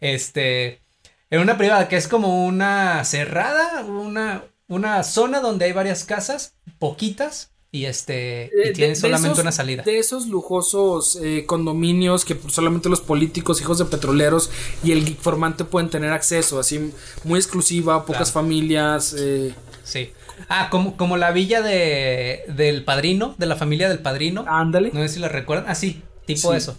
Este, 0.02 0.82
en 1.30 1.42
una 1.42 1.58
privada 1.58 1.88
que 1.88 1.98
es 1.98 2.08
como 2.08 2.46
una 2.46 3.04
cerrada, 3.04 3.84
una, 3.84 4.46
una 4.68 5.04
zona 5.04 5.42
donde 5.42 5.66
hay 5.66 5.74
varias 5.74 6.06
casas, 6.06 6.56
poquitas, 6.80 7.52
y 7.72 7.86
este 7.86 8.50
y 8.66 8.74
tienen 8.74 8.96
solamente 8.96 9.42
una 9.42 9.52
salida. 9.52 9.84
De 9.84 10.00
esos 10.00 10.28
lujosos 10.28 11.20
eh, 11.22 11.46
condominios 11.46 12.26
que 12.26 12.36
solamente 12.48 12.90
los 12.90 13.02
políticos, 13.02 13.62
hijos 13.62 13.78
de 13.78 13.86
petroleros 13.86 14.50
y 14.84 14.92
el 14.92 15.16
formante 15.16 15.66
pueden 15.66 15.92
tener 15.92 16.12
acceso, 16.12 16.60
así 16.60 16.92
muy 17.24 17.38
exclusiva, 17.38 18.08
pocas 18.08 18.32
familias. 18.32 19.14
Eh. 19.16 19.54
Sí. 19.84 20.10
Ah, 20.48 20.70
como, 20.70 20.98
como 20.98 21.18
la 21.18 21.32
villa 21.32 21.62
de 21.62 22.44
del 22.48 22.84
padrino, 22.84 23.36
de 23.38 23.46
la 23.46 23.56
familia 23.56 23.90
del 23.90 24.00
padrino. 24.00 24.46
Ándale. 24.48 24.92
No 24.94 25.02
sé 25.02 25.10
si 25.10 25.20
la 25.20 25.28
recuerdan. 25.28 25.66
Ah, 25.68 25.76
sí, 25.76 26.02
tipo 26.26 26.54
eso. 26.54 26.78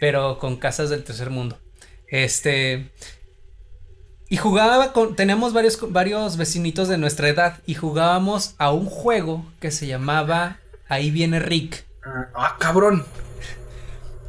Pero 0.00 0.38
con 0.38 0.56
casas 0.56 0.90
del 0.90 1.04
tercer 1.04 1.30
mundo. 1.30 1.58
Este. 2.08 2.90
Y 4.28 4.36
jugaba 4.36 4.92
con. 4.92 5.16
Teníamos 5.16 5.52
varios, 5.52 5.78
varios 5.92 6.36
vecinitos 6.36 6.88
de 6.88 6.98
nuestra 6.98 7.28
edad. 7.28 7.58
Y 7.66 7.74
jugábamos 7.74 8.54
a 8.58 8.72
un 8.72 8.86
juego 8.86 9.46
que 9.60 9.70
se 9.70 9.86
llamaba 9.86 10.58
Ahí 10.88 11.10
viene 11.10 11.38
Rick. 11.38 11.86
Ah, 12.04 12.28
ah 12.34 12.56
cabrón. 12.58 13.04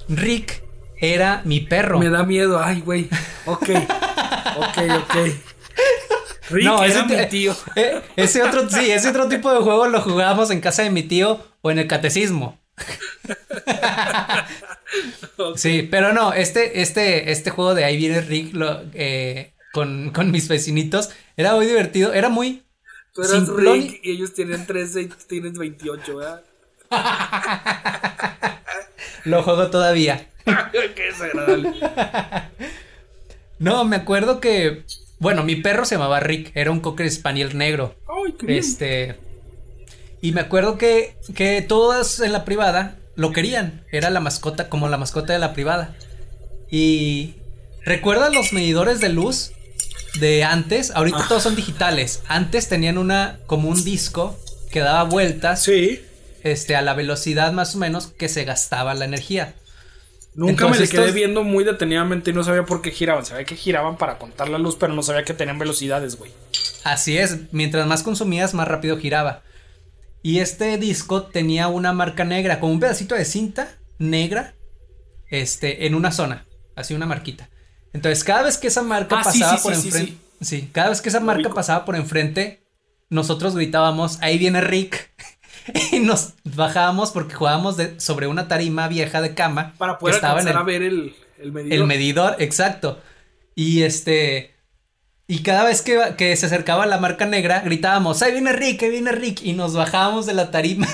Rick 0.08 0.64
era 0.98 1.42
mi 1.44 1.60
perro. 1.60 2.00
Me 2.00 2.10
da 2.10 2.24
miedo, 2.24 2.64
ay, 2.64 2.80
güey. 2.80 3.10
Ok. 3.46 3.70
ok, 4.58 4.78
ok. 5.02 5.53
Rick 6.50 6.66
no, 6.66 6.84
era 6.84 7.06
ese, 7.06 7.18
mi 7.18 7.30
tío. 7.30 7.56
Eh, 7.76 8.02
ese 8.16 8.44
otro, 8.44 8.70
sí, 8.70 8.92
ese 8.92 9.10
otro 9.10 9.28
tipo 9.28 9.52
de 9.52 9.60
juego 9.60 9.88
lo 9.88 10.02
jugábamos 10.02 10.52
en 10.52 10.62
casa 10.62 10.84
de 10.84 10.90
mi 10.90 11.04
tío 11.04 11.46
o 11.62 11.72
en 11.72 11.80
el 11.80 11.88
catecismo. 11.88 12.60
Sí, 15.56 15.88
pero 15.90 16.14
no, 16.14 16.34
este, 16.34 16.82
este, 16.82 17.32
este 17.32 17.50
juego 17.50 17.74
de 17.74 17.84
ahí 17.86 17.98
viene 17.98 18.22
Rick 18.22 18.54
eh, 18.94 19.54
con, 19.72 20.32
mis 20.32 20.48
vecinitos 20.48 21.10
era 21.36 21.56
muy 21.56 21.66
divertido, 21.66 22.14
era 22.14 22.30
muy. 22.30 22.64
Tú 23.14 23.24
eras 23.24 23.48
Rick 23.48 24.00
y 24.04 24.12
ellos 24.12 24.34
tienen 24.34 24.66
13 24.66 25.02
y 25.02 25.08
tú 25.08 25.16
tienes 25.28 25.58
28, 25.58 26.18
¿verdad? 26.18 26.44
Lo 29.26 29.44
juego 29.44 29.70
todavía. 29.70 30.30
Qué 30.72 31.04
desagradable. 31.04 31.74
No, 33.60 33.86
me 33.86 33.96
acuerdo 33.96 34.40
que. 34.40 34.84
Bueno, 35.24 35.46
mi 35.46 35.56
perro 35.56 35.86
se 35.86 35.96
llamaba 35.96 36.20
Rick, 36.20 36.52
era 36.54 36.70
un 36.70 36.82
cocker 36.82 37.10
spaniel 37.10 37.58
negro. 37.58 37.96
Ay, 38.10 38.34
qué 38.34 38.58
este. 38.58 39.16
Y 40.22 40.34
me 40.34 40.42
acuerdo 40.42 40.78
que, 40.78 41.16
que 41.34 41.62
todas 41.62 42.20
en 42.20 42.34
la 42.34 42.44
privada 42.44 42.98
lo 43.16 43.32
querían. 43.32 43.86
Era 43.94 44.10
la 44.10 44.20
mascota, 44.20 44.68
como 44.68 44.90
la 44.90 44.98
mascota 44.98 45.32
de 45.32 45.40
la 45.40 45.54
privada. 45.54 45.96
Y. 46.70 47.36
¿Recuerdas 47.86 48.34
los 48.34 48.52
medidores 48.52 49.00
de 49.00 49.08
luz 49.08 49.54
de 50.20 50.44
antes? 50.44 50.92
Ahorita 50.92 51.20
ah. 51.22 51.26
todos 51.30 51.44
son 51.44 51.56
digitales. 51.56 52.22
Antes 52.28 52.68
tenían 52.68 52.98
una. 52.98 53.40
como 53.48 53.70
un 53.70 53.82
disco 53.82 54.38
que 54.72 54.82
daba 54.82 55.04
vueltas. 55.04 55.64
Sí. 55.64 56.02
Este, 56.44 56.76
a 56.76 56.82
la 56.82 56.96
velocidad 56.96 57.54
más 57.54 57.76
o 57.76 57.78
menos 57.78 58.08
que 58.08 58.28
se 58.28 58.44
gastaba 58.44 58.94
la 58.94 59.06
energía. 59.06 59.54
Nunca 60.36 60.68
me 60.68 60.80
le 60.80 60.88
quedé 60.88 61.12
viendo 61.12 61.44
muy 61.44 61.64
detenidamente 61.64 62.32
y 62.32 62.34
no 62.34 62.44
sabía 62.44 62.66
por 62.66 62.82
qué 62.82 62.92
giraban. 62.92 63.26
Sabía 63.26 63.46
que 63.46 63.56
giraban 63.56 63.98
para 63.98 64.18
contar 64.18 64.50
la 64.50 64.58
luz, 64.58 64.76
pero 64.80 64.94
no 64.94 65.04
sabía 65.04 65.24
que 65.24 65.34
tenían 65.34 65.60
velocidades, 65.60 66.18
güey. 66.18 66.32
Así 66.84 67.18
es. 67.18 67.52
Mientras 67.52 67.86
más 67.86 68.04
consumías, 68.04 68.54
más 68.54 68.68
rápido 68.68 68.98
giraba. 68.98 69.44
Y 70.24 70.40
este 70.40 70.78
disco 70.78 71.24
tenía 71.24 71.68
una 71.68 71.94
marca 71.94 72.24
negra, 72.24 72.60
como 72.60 72.72
un 72.72 72.80
pedacito 72.80 73.14
de 73.14 73.26
cinta 73.26 73.78
negra, 74.00 74.56
este, 75.30 75.86
en 75.86 75.96
una 75.96 76.12
zona, 76.12 76.46
así 76.76 76.94
una 76.94 77.06
marquita. 77.06 77.50
Entonces, 77.92 78.24
cada 78.24 78.44
vez 78.44 78.58
que 78.58 78.68
esa 78.68 78.82
marca 78.82 79.20
ah, 79.20 79.24
pasaba 79.24 79.62
por 79.62 79.74
enfrente, 79.74 80.18
sí, 80.40 80.70
cada 80.72 80.90
vez 80.90 81.02
que 81.02 81.10
esa 81.10 81.20
marca 81.20 81.50
pasaba 81.54 81.84
por 81.84 81.98
enfrente, 81.98 82.64
nosotros 83.10 83.56
gritábamos, 83.56 84.18
ahí 84.22 84.38
viene 84.38 84.62
Rick. 84.62 85.13
y 85.92 86.00
nos 86.00 86.34
bajábamos 86.44 87.12
porque 87.12 87.36
jugábamos 87.36 87.78
de, 87.78 88.00
sobre 88.00 88.28
una 88.28 88.48
tarima 88.48 88.88
vieja 88.88 89.22
de 89.22 89.34
cama. 89.34 89.74
Para 89.78 89.98
poder 89.98 90.16
estaba 90.16 90.40
a 90.40 90.64
ver 90.64 90.82
el, 90.82 91.16
el 91.40 91.52
medidor. 91.52 91.74
El 91.78 91.86
medidor, 91.86 92.36
exacto. 92.40 93.00
Y 93.56 93.84
este, 93.84 94.54
y 95.28 95.40
cada 95.42 95.64
vez 95.64 95.82
que, 95.82 96.36
se 96.36 96.46
acercaba 96.46 96.86
la 96.86 96.98
marca 96.98 97.26
negra, 97.26 97.62
gritábamos, 97.62 98.22
ahí 98.22 98.34
viene 98.34 98.54
Rick, 98.54 98.84
ahí 98.84 98.90
viene 98.90 99.12
Rick. 99.12 99.42
Y 99.44 99.54
nos 99.54 99.74
bajábamos 99.74 100.26
de 100.26 100.34
la 100.34 100.52
tarima. 100.52 100.88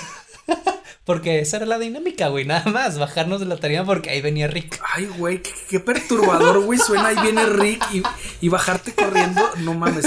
porque 1.09 1.39
esa 1.39 1.57
era 1.57 1.65
la 1.65 1.79
dinámica, 1.79 2.27
güey. 2.27 2.45
Nada 2.45 2.69
más, 2.69 2.99
bajarnos 2.99 3.39
de 3.39 3.47
la 3.47 3.57
tarima 3.57 3.83
porque 3.83 4.11
ahí 4.11 4.21
venía 4.21 4.45
Rick. 4.47 4.79
Ay, 4.93 5.07
güey, 5.07 5.41
qué, 5.67 5.79
perturbador, 5.79 6.59
güey. 6.59 6.77
Suena 6.77 7.07
ahí 7.07 7.17
viene 7.23 7.47
Rick 7.47 7.83
y, 8.41 8.47
bajarte 8.47 8.93
corriendo. 8.93 9.41
No 9.57 9.73
mames. 9.73 10.05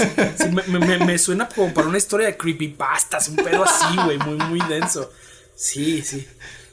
me, 0.69 1.17
suena 1.17 1.49
como 1.49 1.73
para 1.73 1.89
una 1.89 1.97
historia 1.97 2.27
de 2.27 2.37
creepypastas. 2.37 3.27
Un 3.27 3.35
pedo 3.35 3.65
así, 3.65 3.97
güey. 4.05 4.17
Muy, 4.17 4.37
muy 4.47 4.61
denso. 4.69 5.11
Sí, 5.55 6.01
sí. 6.03 6.25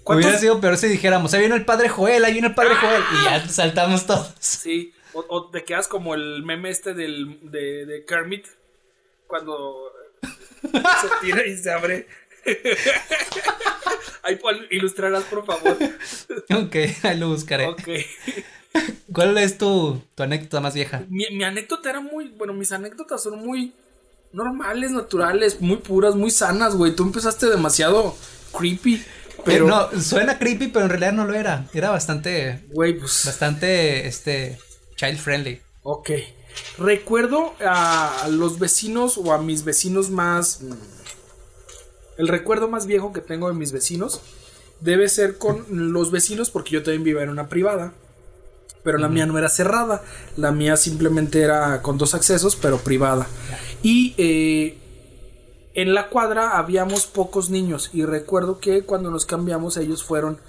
Hubiera 0.05 0.39
sido 0.39 0.61
peor 0.61 0.77
si 0.77 0.87
dijéramos, 0.87 1.35
ahí 1.35 1.41
viene 1.41 1.57
el 1.57 1.65
padre 1.65 1.89
Joel, 1.89 2.25
ahí 2.25 2.35
viene 2.35 2.47
el 2.47 2.55
padre 2.55 2.77
Joel. 2.77 3.03
Y 3.03 3.25
ya 3.25 3.49
saltamos 3.49 4.07
todos. 4.07 4.33
Sí. 4.39 4.95
O, 5.13 5.51
te 5.51 5.65
quedas 5.65 5.89
como 5.89 6.15
el 6.15 6.45
meme 6.45 6.71
este 6.71 6.95
del, 6.95 7.51
de, 7.51 7.85
de 7.85 8.05
Kermit 8.05 8.47
cuando 9.27 9.91
se 10.63 11.09
tira 11.21 11.45
y 11.45 11.57
se 11.57 11.73
abre. 11.73 12.07
ahí 14.23 14.39
ilustrarás, 14.71 15.25
por 15.25 15.45
favor. 15.45 15.77
ok, 16.55 16.77
ahí 17.03 17.19
lo 17.19 17.29
buscaré. 17.29 17.67
Ok. 17.67 17.89
¿Cuál 19.13 19.37
es 19.39 19.59
tu, 19.59 20.01
tu 20.15 20.23
anécdota 20.23 20.61
más 20.61 20.75
vieja? 20.75 21.05
Mi, 21.09 21.25
mi, 21.33 21.45
anécdota 21.45 21.91
era 21.91 22.01
muy. 22.01 22.29
Bueno, 22.29 22.53
mis 22.53 22.71
anécdotas 22.73 23.23
son 23.23 23.41
muy 23.41 23.73
normales, 24.33 24.93
naturales, 24.93 25.61
muy 25.61 25.79
puras, 25.79 26.15
muy 26.15 26.31
sanas, 26.31 26.77
güey. 26.77 26.95
Tú 26.95 27.03
empezaste 27.03 27.47
demasiado 27.47 28.17
creepy. 28.57 29.03
Pero. 29.45 29.67
no, 29.67 29.91
suena 30.01 30.39
creepy, 30.39 30.69
pero 30.69 30.85
en 30.85 30.91
realidad 30.91 31.13
no 31.13 31.25
lo 31.25 31.35
era. 31.35 31.67
Era 31.75 31.91
bastante. 31.91 32.61
Güey, 32.69 32.99
pues. 32.99 33.23
Bastante. 33.27 34.07
Este. 34.07 34.59
Child 34.97 35.19
friendly. 35.19 35.61
Ok. 35.83 36.11
Recuerdo 36.79 37.55
a 37.61 38.29
los 38.31 38.59
vecinos 38.59 39.19
o 39.19 39.33
a 39.33 39.39
mis 39.39 39.65
vecinos 39.65 40.11
más... 40.11 40.61
El 42.21 42.29
recuerdo 42.29 42.69
más 42.69 42.85
viejo 42.85 43.15
que 43.15 43.23
tengo 43.23 43.49
de 43.49 43.55
mis 43.55 43.73
vecinos 43.73 44.21
debe 44.81 45.09
ser 45.09 45.39
con 45.39 45.65
los 45.71 46.11
vecinos 46.11 46.51
porque 46.51 46.73
yo 46.73 46.83
también 46.83 47.03
vivía 47.03 47.23
en 47.23 47.31
una 47.31 47.49
privada. 47.49 47.95
Pero 48.83 48.99
la 48.99 49.09
mía 49.09 49.25
no 49.25 49.39
era 49.39 49.49
cerrada. 49.49 50.03
La 50.37 50.53
mía 50.53 50.77
simplemente 50.77 51.41
era 51.41 51.81
con 51.81 51.97
dos 51.97 52.15
accesos, 52.15 52.57
pero 52.57 52.77
privada. 52.77 53.27
Y 53.83 54.15
eh, 54.19 54.77
en 55.73 55.95
la 55.95 56.11
cuadra 56.11 56.59
habíamos 56.59 57.07
pocos 57.07 57.49
niños. 57.49 57.89
Y 57.95 58.05
recuerdo 58.05 58.59
que 58.59 58.83
cuando 58.83 59.11
nos 59.11 59.25
cambiamos 59.25 59.79
ellos 59.79 60.05
fueron 60.05 60.41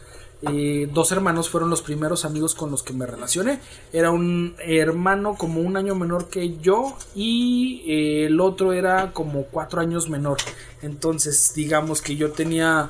eh, 0.43 0.89
dos 0.91 1.11
hermanos 1.11 1.49
fueron 1.49 1.69
los 1.69 1.81
primeros 1.81 2.25
amigos 2.25 2.55
con 2.55 2.71
los 2.71 2.83
que 2.83 2.93
me 2.93 3.05
relacioné. 3.05 3.59
Era 3.93 4.11
un 4.11 4.55
hermano 4.59 5.35
como 5.35 5.61
un 5.61 5.77
año 5.77 5.95
menor 5.95 6.29
que 6.29 6.57
yo 6.57 6.97
y 7.13 7.83
eh, 7.87 8.25
el 8.25 8.39
otro 8.39 8.73
era 8.73 9.11
como 9.13 9.43
cuatro 9.43 9.81
años 9.81 10.09
menor. 10.09 10.37
Entonces, 10.81 11.53
digamos 11.55 12.01
que 12.01 12.15
yo 12.15 12.31
tenía 12.31 12.89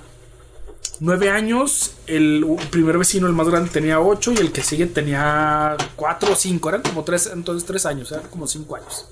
nueve 1.01 1.29
años, 1.29 1.95
el 2.07 2.45
primer 2.69 2.97
vecino, 2.97 3.27
el 3.27 3.33
más 3.33 3.49
grande, 3.49 3.69
tenía 3.69 3.99
ocho 3.99 4.31
y 4.31 4.37
el 4.37 4.51
que 4.51 4.63
sigue 4.63 4.85
tenía 4.85 5.75
cuatro 5.95 6.33
o 6.33 6.35
cinco, 6.35 6.69
eran 6.69 6.83
como 6.83 7.03
tres, 7.03 7.29
entonces 7.33 7.65
tres 7.67 7.85
años, 7.85 8.11
eran 8.11 8.27
como 8.29 8.47
cinco 8.47 8.75
años. 8.75 9.07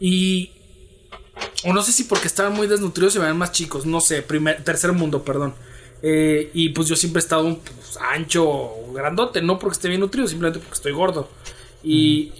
Y 0.00 0.52
O 1.64 1.72
no 1.72 1.82
sé 1.82 1.92
si 1.92 2.04
porque 2.04 2.26
estaban 2.26 2.54
muy 2.54 2.66
desnutridos 2.66 3.14
y 3.16 3.18
veían 3.18 3.38
más 3.38 3.52
chicos, 3.52 3.86
no 3.86 4.00
sé, 4.00 4.22
primer, 4.22 4.64
tercer 4.64 4.92
mundo, 4.92 5.22
perdón. 5.24 5.54
Eh, 6.02 6.50
y 6.54 6.70
pues 6.70 6.88
yo 6.88 6.96
siempre 6.96 7.20
he 7.20 7.24
estado 7.24 7.44
un 7.44 7.56
pues, 7.56 7.98
ancho, 8.00 8.70
grandote, 8.92 9.42
no 9.42 9.58
porque 9.58 9.74
esté 9.74 9.88
bien 9.88 10.00
nutrido, 10.00 10.26
simplemente 10.26 10.60
porque 10.60 10.74
estoy 10.74 10.92
gordo. 10.92 11.28
Y 11.82 12.32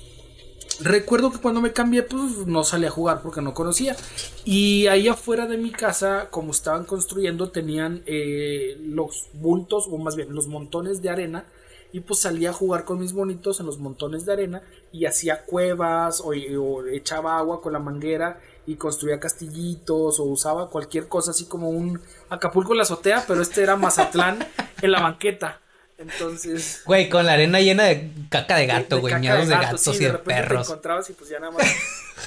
recuerdo 0.80 1.30
que 1.30 1.38
cuando 1.38 1.60
me 1.60 1.72
cambié, 1.72 2.02
pues 2.02 2.46
no 2.46 2.64
salí 2.64 2.86
a 2.86 2.90
jugar 2.90 3.22
porque 3.22 3.42
no 3.42 3.54
conocía. 3.54 3.96
Y 4.44 4.86
ahí 4.86 5.08
afuera 5.08 5.46
de 5.46 5.58
mi 5.58 5.70
casa, 5.70 6.28
como 6.30 6.52
estaban 6.52 6.84
construyendo, 6.84 7.50
tenían 7.50 8.02
eh, 8.06 8.78
los 8.82 9.28
bultos, 9.34 9.86
o 9.90 9.98
más 9.98 10.16
bien 10.16 10.34
los 10.34 10.46
montones 10.46 11.02
de 11.02 11.10
arena. 11.10 11.46
Y 11.92 12.00
pues 12.00 12.20
salía 12.20 12.50
a 12.50 12.52
jugar 12.52 12.84
con 12.84 13.00
mis 13.00 13.12
bonitos 13.12 13.58
en 13.58 13.66
los 13.66 13.78
montones 13.78 14.24
de 14.24 14.32
arena 14.32 14.62
y 14.92 15.06
hacía 15.06 15.44
cuevas 15.44 16.20
o, 16.20 16.28
o 16.28 16.86
echaba 16.86 17.36
agua 17.36 17.60
con 17.60 17.72
la 17.72 17.80
manguera 17.80 18.38
y 18.70 18.76
construía 18.76 19.18
castillitos 19.18 20.20
o 20.20 20.22
usaba 20.24 20.70
cualquier 20.70 21.08
cosa 21.08 21.32
así 21.32 21.46
como 21.46 21.70
un 21.70 22.00
Acapulco 22.28 22.72
en 22.72 22.78
la 22.78 22.84
azotea, 22.84 23.24
pero 23.26 23.42
este 23.42 23.64
era 23.64 23.74
Mazatlán 23.74 24.46
en 24.82 24.92
la 24.92 25.00
banqueta. 25.00 25.60
Entonces. 25.98 26.82
Güey, 26.86 27.08
con 27.08 27.26
la 27.26 27.32
arena 27.32 27.60
llena 27.60 27.82
de 27.84 28.12
caca 28.30 28.56
de 28.56 28.66
gato, 28.66 29.00
güey, 29.00 29.12
de, 29.14 29.26
gato, 29.26 29.48
gatos 29.48 29.80
sí, 29.80 29.90
y 29.90 29.98
de, 29.98 30.12
perros. 30.12 30.68
Te 30.68 30.72
encontrabas 30.72 31.10
y 31.10 31.14
pues 31.14 31.28
ya 31.28 31.40
nada 31.40 31.50
más 31.50 31.66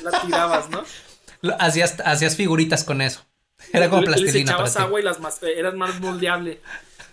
la 0.03 0.21
tirabas, 0.21 0.69
¿no? 0.69 0.83
Hacías, 1.59 1.95
hacías 2.03 2.35
figuritas 2.35 2.83
con 2.83 3.01
eso. 3.01 3.21
Era 3.71 3.89
como 3.89 4.01
Les 4.01 4.09
plastilina 4.09 4.57
para 4.57 4.67
echabas 4.67 4.75
ti. 4.75 4.81
agua 4.81 4.99
y 4.99 5.03
las 5.03 5.19
más, 5.21 5.41
eh, 5.43 5.53
eran 5.57 5.77
más 5.77 5.99
moldeables. 6.01 6.59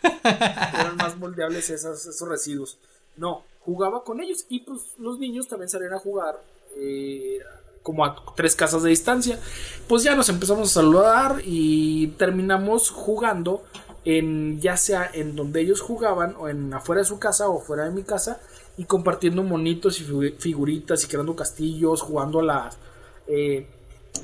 eran 0.25 0.97
más 0.97 1.17
moldeables 1.17 1.71
esas, 1.71 2.05
esos 2.05 2.29
residuos. 2.29 2.79
No, 3.17 3.45
jugaba 3.61 4.03
con 4.03 4.21
ellos 4.21 4.45
y 4.49 4.61
pues 4.61 4.81
los 4.99 5.21
niños 5.21 5.47
también 5.47 5.69
salían 5.69 5.95
a 5.95 5.99
jugar 5.99 6.41
eh, 6.77 7.39
como 7.83 8.05
a 8.05 8.17
tres 8.37 8.55
casas 8.57 8.83
de 8.83 8.91
distancia. 8.91 9.39
Pues 9.89 10.03
ya 10.03 10.15
nos 10.15 10.29
empezamos 10.29 10.71
a 10.71 10.75
saludar 10.75 11.43
y 11.45 12.09
terminamos 12.19 12.91
jugando 12.91 13.63
en 14.05 14.61
ya 14.61 14.77
sea 14.77 15.11
en 15.13 15.37
donde 15.37 15.61
ellos 15.61 15.81
jugaban 15.81 16.35
o 16.39 16.49
en 16.49 16.73
afuera 16.73 17.01
de 17.03 17.07
su 17.07 17.19
casa 17.19 17.49
o 17.49 17.61
fuera 17.61 17.85
de 17.85 17.91
mi 17.91 18.03
casa 18.03 18.41
y 18.79 18.85
compartiendo 18.85 19.43
monitos 19.43 20.01
y 20.01 20.05
figu- 20.05 20.35
figuritas 20.39 21.05
y 21.05 21.07
creando 21.07 21.37
castillos, 21.37 22.01
jugando 22.01 22.41
a 22.41 22.43
las 22.43 22.79
eh, 23.27 23.67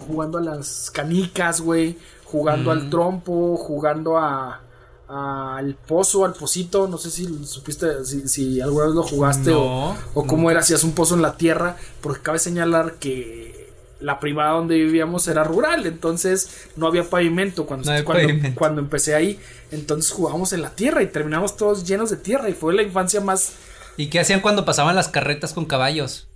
jugando 0.08 0.38
a 0.38 0.40
las 0.42 0.90
canicas, 0.90 1.60
güey, 1.60 1.96
jugando 2.25 2.70
Mm. 2.70 2.72
al 2.78 2.90
trompo, 2.90 3.56
jugando 3.56 4.18
a 4.18 4.60
al 5.08 5.75
pozo, 5.75 6.25
al 6.25 6.34
pocito, 6.34 6.88
no 6.88 6.98
sé 6.98 7.10
si 7.10 7.44
supiste, 7.44 8.04
si, 8.04 8.28
si 8.28 8.60
alguna 8.60 8.86
vez 8.86 8.94
lo 8.94 9.02
jugaste 9.02 9.50
o, 9.52 9.94
No, 9.94 9.98
o 10.14 10.26
cómo 10.26 10.50
era, 10.50 10.60
hacías 10.60 10.82
un 10.84 10.92
pozo 10.92 11.14
en 11.14 11.22
la 11.22 11.36
tierra, 11.36 11.76
porque 12.00 12.22
cabe 12.22 12.38
señalar 12.38 12.94
que 12.94 13.72
la 14.00 14.20
privada 14.20 14.52
donde 14.52 14.76
vivíamos 14.76 15.26
era 15.28 15.44
rural, 15.44 15.86
entonces 15.86 16.68
no 16.76 16.86
había 16.86 17.08
pavimento 17.08 17.66
cuando, 17.66 17.86
No 17.86 17.92
había 17.92 18.04
cuando, 18.04 18.26
pavimento. 18.26 18.58
cuando 18.58 18.80
empecé 18.80 19.14
ahí, 19.14 19.38
entonces 19.70 20.10
jugábamos 20.12 20.52
en 20.52 20.62
la 20.62 20.70
tierra 20.70 21.02
y 21.02 21.06
terminamos 21.06 21.56
todos 21.56 21.86
llenos 21.86 22.10
de 22.10 22.16
tierra 22.16 22.48
y 22.48 22.52
fue 22.52 22.75
la 22.75 22.82
infancia 22.82 23.20
más 23.20 23.52
¿Y 23.96 24.10
qué 24.10 24.20
hacían 24.20 24.40
cuando 24.40 24.64
pasaban 24.64 24.94
las 24.94 25.08
carretas 25.08 25.52
con 25.54 25.64
caballos? 25.64 26.28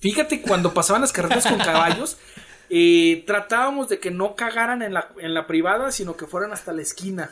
Fíjate, 0.00 0.42
cuando 0.42 0.72
pasaban 0.72 1.02
las 1.02 1.12
carretas 1.12 1.46
con 1.46 1.58
caballos, 1.58 2.16
eh, 2.70 3.24
tratábamos 3.26 3.88
de 3.88 3.98
que 3.98 4.10
no 4.10 4.36
cagaran 4.36 4.82
en 4.82 4.94
la, 4.94 5.08
en 5.18 5.34
la 5.34 5.46
privada, 5.46 5.90
sino 5.90 6.16
que 6.16 6.26
fueran 6.26 6.52
hasta 6.52 6.72
la 6.72 6.82
esquina. 6.82 7.30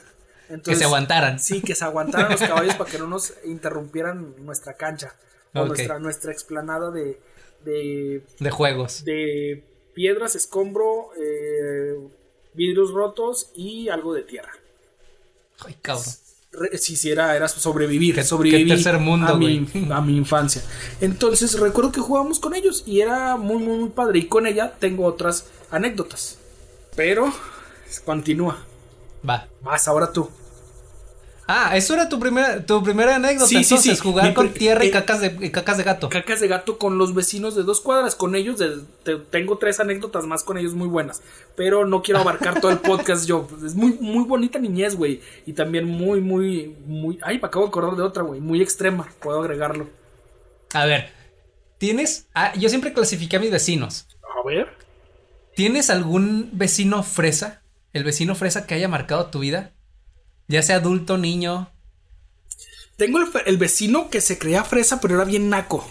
Entonces, 0.49 0.75
que 0.75 0.77
se 0.77 0.85
aguantaran. 0.85 1.41
Sí, 1.41 1.61
que 1.61 1.75
se 1.75 1.85
aguantaran 1.85 2.31
los 2.33 2.41
caballos 2.41 2.75
para 2.77 2.91
que 2.91 2.99
no 2.99 3.07
nos 3.09 3.35
interrumpieran 3.45 4.35
nuestra 4.45 4.75
cancha. 4.75 5.15
O 5.55 5.65
nuestra, 5.65 5.99
nuestra 5.99 6.33
explanada 6.33 6.91
de, 6.91 7.19
de, 7.65 8.23
De 8.39 8.51
juegos. 8.51 9.05
de 9.05 9.65
piedras, 9.95 10.35
escombro, 10.37 11.11
eh, 11.19 11.97
vidrios 12.53 12.91
rotos 12.93 13.51
y 13.55 13.89
algo 13.89 14.13
de 14.13 14.23
tierra. 14.23 14.53
Ay, 15.65 15.77
cabrón. 15.81 16.05
Sí, 16.75 16.97
sí, 16.97 17.11
era, 17.11 17.49
sobrevivir. 17.49 18.15
Qué- 18.15 18.23
sobrevivir 18.25 18.67
qué 18.67 18.75
tercer 18.75 18.99
mundo, 18.99 19.33
a, 19.33 19.37
mi, 19.39 19.67
a 19.91 20.01
mi 20.01 20.17
infancia. 20.17 20.63
Entonces 21.01 21.59
recuerdo 21.59 21.93
que 21.93 22.01
jugábamos 22.01 22.39
con 22.39 22.55
ellos 22.55 22.83
y 22.87 23.01
era 23.01 23.37
muy, 23.37 23.57
muy, 23.63 23.79
muy 23.79 23.89
padre. 23.91 24.19
Y 24.21 24.27
con 24.29 24.47
ella 24.47 24.75
tengo 24.79 25.05
otras 25.07 25.47
anécdotas. 25.71 26.39
Pero 26.95 27.33
continúa. 28.05 28.67
Va. 29.29 29.49
Vas 29.63 29.89
ahora 29.89 30.13
tú. 30.13 30.31
Ah, 31.49 31.77
eso 31.77 31.95
era 31.95 32.09
tu 32.09 32.19
primera, 32.19 32.67
tu 32.67 32.83
primera 32.83 33.15
anécdota. 33.15 33.47
Sí, 33.47 33.63
sí, 33.63 33.75
entonces, 33.75 33.99
sí. 33.99 34.03
jugar 34.03 34.27
Mi 34.29 34.35
con 34.35 34.53
tierra 34.53 34.85
y 34.85 34.89
eh, 34.89 34.91
cacas 34.91 35.21
de, 35.21 35.37
y 35.41 35.51
cacas 35.51 35.77
de 35.79 35.85
gato. 35.85 36.09
Cacas 36.09 36.41
de 36.41 36.49
gato 36.49 36.77
con 36.77 36.99
los 36.99 37.15
vecinos 37.15 37.55
de 37.55 37.63
dos 37.63 37.81
cuadras. 37.81 38.17
Con 38.17 38.35
ellos 38.35 38.59
de- 38.59 38.81
te- 39.05 39.19
tengo 39.19 39.57
tres 39.57 39.79
anécdotas 39.79 40.27
más 40.27 40.43
con 40.43 40.59
ellos 40.59 40.75
muy 40.75 40.89
buenas. 40.89 41.23
Pero 41.55 41.87
no 41.87 42.03
quiero 42.03 42.19
abarcar 42.19 42.61
todo 42.61 42.73
el 42.73 42.79
podcast 42.79 43.27
yo. 43.29 43.47
Es 43.65 43.77
muy, 43.77 43.93
muy 44.01 44.25
bonita 44.25 44.59
niñez, 44.59 44.97
güey. 44.97 45.21
Y 45.47 45.53
también 45.53 45.85
muy, 45.87 46.21
muy, 46.21 46.75
muy... 46.85 47.21
Ay, 47.23 47.39
me 47.39 47.47
acabo 47.47 47.67
de 47.67 47.69
acordar 47.69 47.95
de 47.95 48.03
otra, 48.03 48.25
güey. 48.25 48.41
Muy 48.41 48.61
extrema. 48.61 49.07
Puedo 49.21 49.41
agregarlo. 49.41 49.87
A 50.75 50.85
ver, 50.85 51.11
¿tienes? 51.79 52.27
Ah, 52.35 52.53
yo 52.57 52.69
siempre 52.69 52.93
clasifiqué 52.93 53.37
a 53.37 53.41
mis 53.41 53.53
vecinos. 53.53 54.09
A 54.37 54.45
ver. 54.45 54.75
¿Tienes 55.55 55.91
algún 55.91 56.51
vecino 56.55 57.05
fresa? 57.05 57.63
¿El 57.97 58.05
vecino 58.05 58.35
fresa 58.35 58.67
que 58.67 58.75
haya 58.75 58.89
marcado 58.89 59.31
tu 59.31 59.39
vida? 59.39 59.73
Ya 60.49 60.61
sea 60.61 60.77
adulto, 60.77 61.17
niño. 61.17 61.71
Tengo 62.99 63.21
el, 63.47 63.57
vecino 63.57 64.11
que 64.11 64.21
se 64.21 64.39
creía 64.39 64.65
fresa, 64.65 65.01
pero 65.01 65.15
era 65.15 65.25
bien 65.25 65.49
naco. 65.49 65.89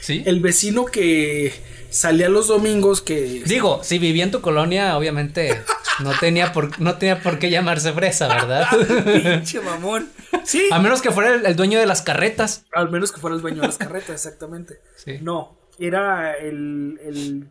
¿Sí? 0.00 0.22
El 0.24 0.38
vecino 0.38 0.84
que 0.84 1.52
salía 1.90 2.28
los 2.28 2.46
domingos, 2.46 3.02
que... 3.02 3.42
Digo, 3.44 3.82
si 3.82 3.98
vivía 3.98 4.22
en 4.22 4.30
tu 4.30 4.40
colonia, 4.40 4.96
obviamente 4.96 5.60
no 5.98 6.12
tenía 6.20 6.52
por, 6.52 6.80
no 6.80 6.96
tenía 6.96 7.20
por 7.20 7.40
qué 7.40 7.50
llamarse 7.50 7.92
fresa, 7.92 8.28
¿verdad? 8.28 8.68
Pinche 9.34 9.60
mamón. 9.60 10.12
Sí. 10.44 10.68
A 10.70 10.78
menos 10.78 11.02
que 11.02 11.10
fuera 11.10 11.34
el, 11.34 11.44
el 11.44 11.56
dueño 11.56 11.80
de 11.80 11.86
las 11.86 12.02
carretas. 12.02 12.66
Al 12.72 12.88
menos 12.88 13.10
que 13.10 13.20
fuera 13.20 13.34
el 13.34 13.42
dueño 13.42 13.62
de 13.62 13.66
las 13.66 13.78
carretas, 13.78 14.10
exactamente. 14.10 14.78
Sí. 14.94 15.18
No, 15.22 15.58
era 15.80 16.34
el, 16.34 17.00
el 17.04 17.50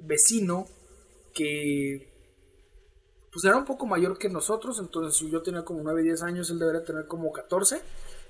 vecino 0.00 0.68
que 1.34 2.11
pues 3.32 3.44
era 3.44 3.56
un 3.56 3.64
poco 3.64 3.86
mayor 3.86 4.18
que 4.18 4.28
nosotros, 4.28 4.78
entonces 4.78 5.18
si 5.18 5.30
yo 5.30 5.42
tenía 5.42 5.64
como 5.64 5.82
9, 5.82 6.02
10 6.02 6.22
años, 6.22 6.50
él 6.50 6.58
debería 6.58 6.84
tener 6.84 7.06
como 7.06 7.32
14, 7.32 7.80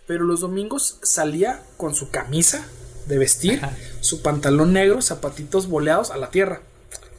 pero 0.06 0.24
los 0.24 0.40
domingos 0.40 0.98
salía 1.02 1.62
con 1.76 1.94
su 1.94 2.10
camisa 2.10 2.66
de 3.06 3.18
vestir, 3.18 3.58
Ajá. 3.64 3.76
su 4.00 4.22
pantalón 4.22 4.72
negro, 4.72 5.02
zapatitos 5.02 5.66
boleados 5.68 6.10
a 6.10 6.16
la 6.16 6.30
tierra. 6.30 6.62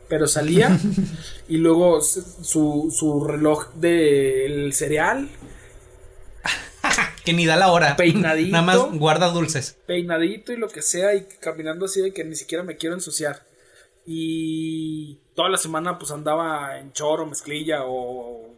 Pero 0.08 0.28
salía 0.28 0.80
y 1.48 1.58
luego 1.58 2.02
su, 2.02 2.94
su 2.96 3.24
reloj 3.26 3.74
del 3.76 4.74
cereal, 4.74 5.30
Que 7.26 7.32
ni 7.32 7.46
da 7.46 7.56
la 7.56 7.72
hora. 7.72 7.96
Peinadito. 7.96 8.52
Nada 8.52 8.64
más 8.66 9.00
guarda 9.00 9.30
dulces. 9.30 9.78
peinadito 9.86 10.52
y 10.52 10.58
lo 10.58 10.68
que 10.68 10.82
sea 10.82 11.16
y 11.16 11.26
caminando 11.40 11.86
así 11.86 12.02
de 12.02 12.12
que 12.14 12.26
ni 12.26 12.36
siquiera 12.36 12.64
me 12.66 12.76
quiero 12.76 12.96
ensuciar. 12.96 13.46
Y 14.06 15.20
toda 15.36 15.50
la 15.50 15.58
semana 15.58 15.98
pues 15.98 16.12
andaba 16.12 16.78
en 16.80 16.92
choro, 16.94 17.26
mezclilla 17.26 17.82
o 17.86 18.54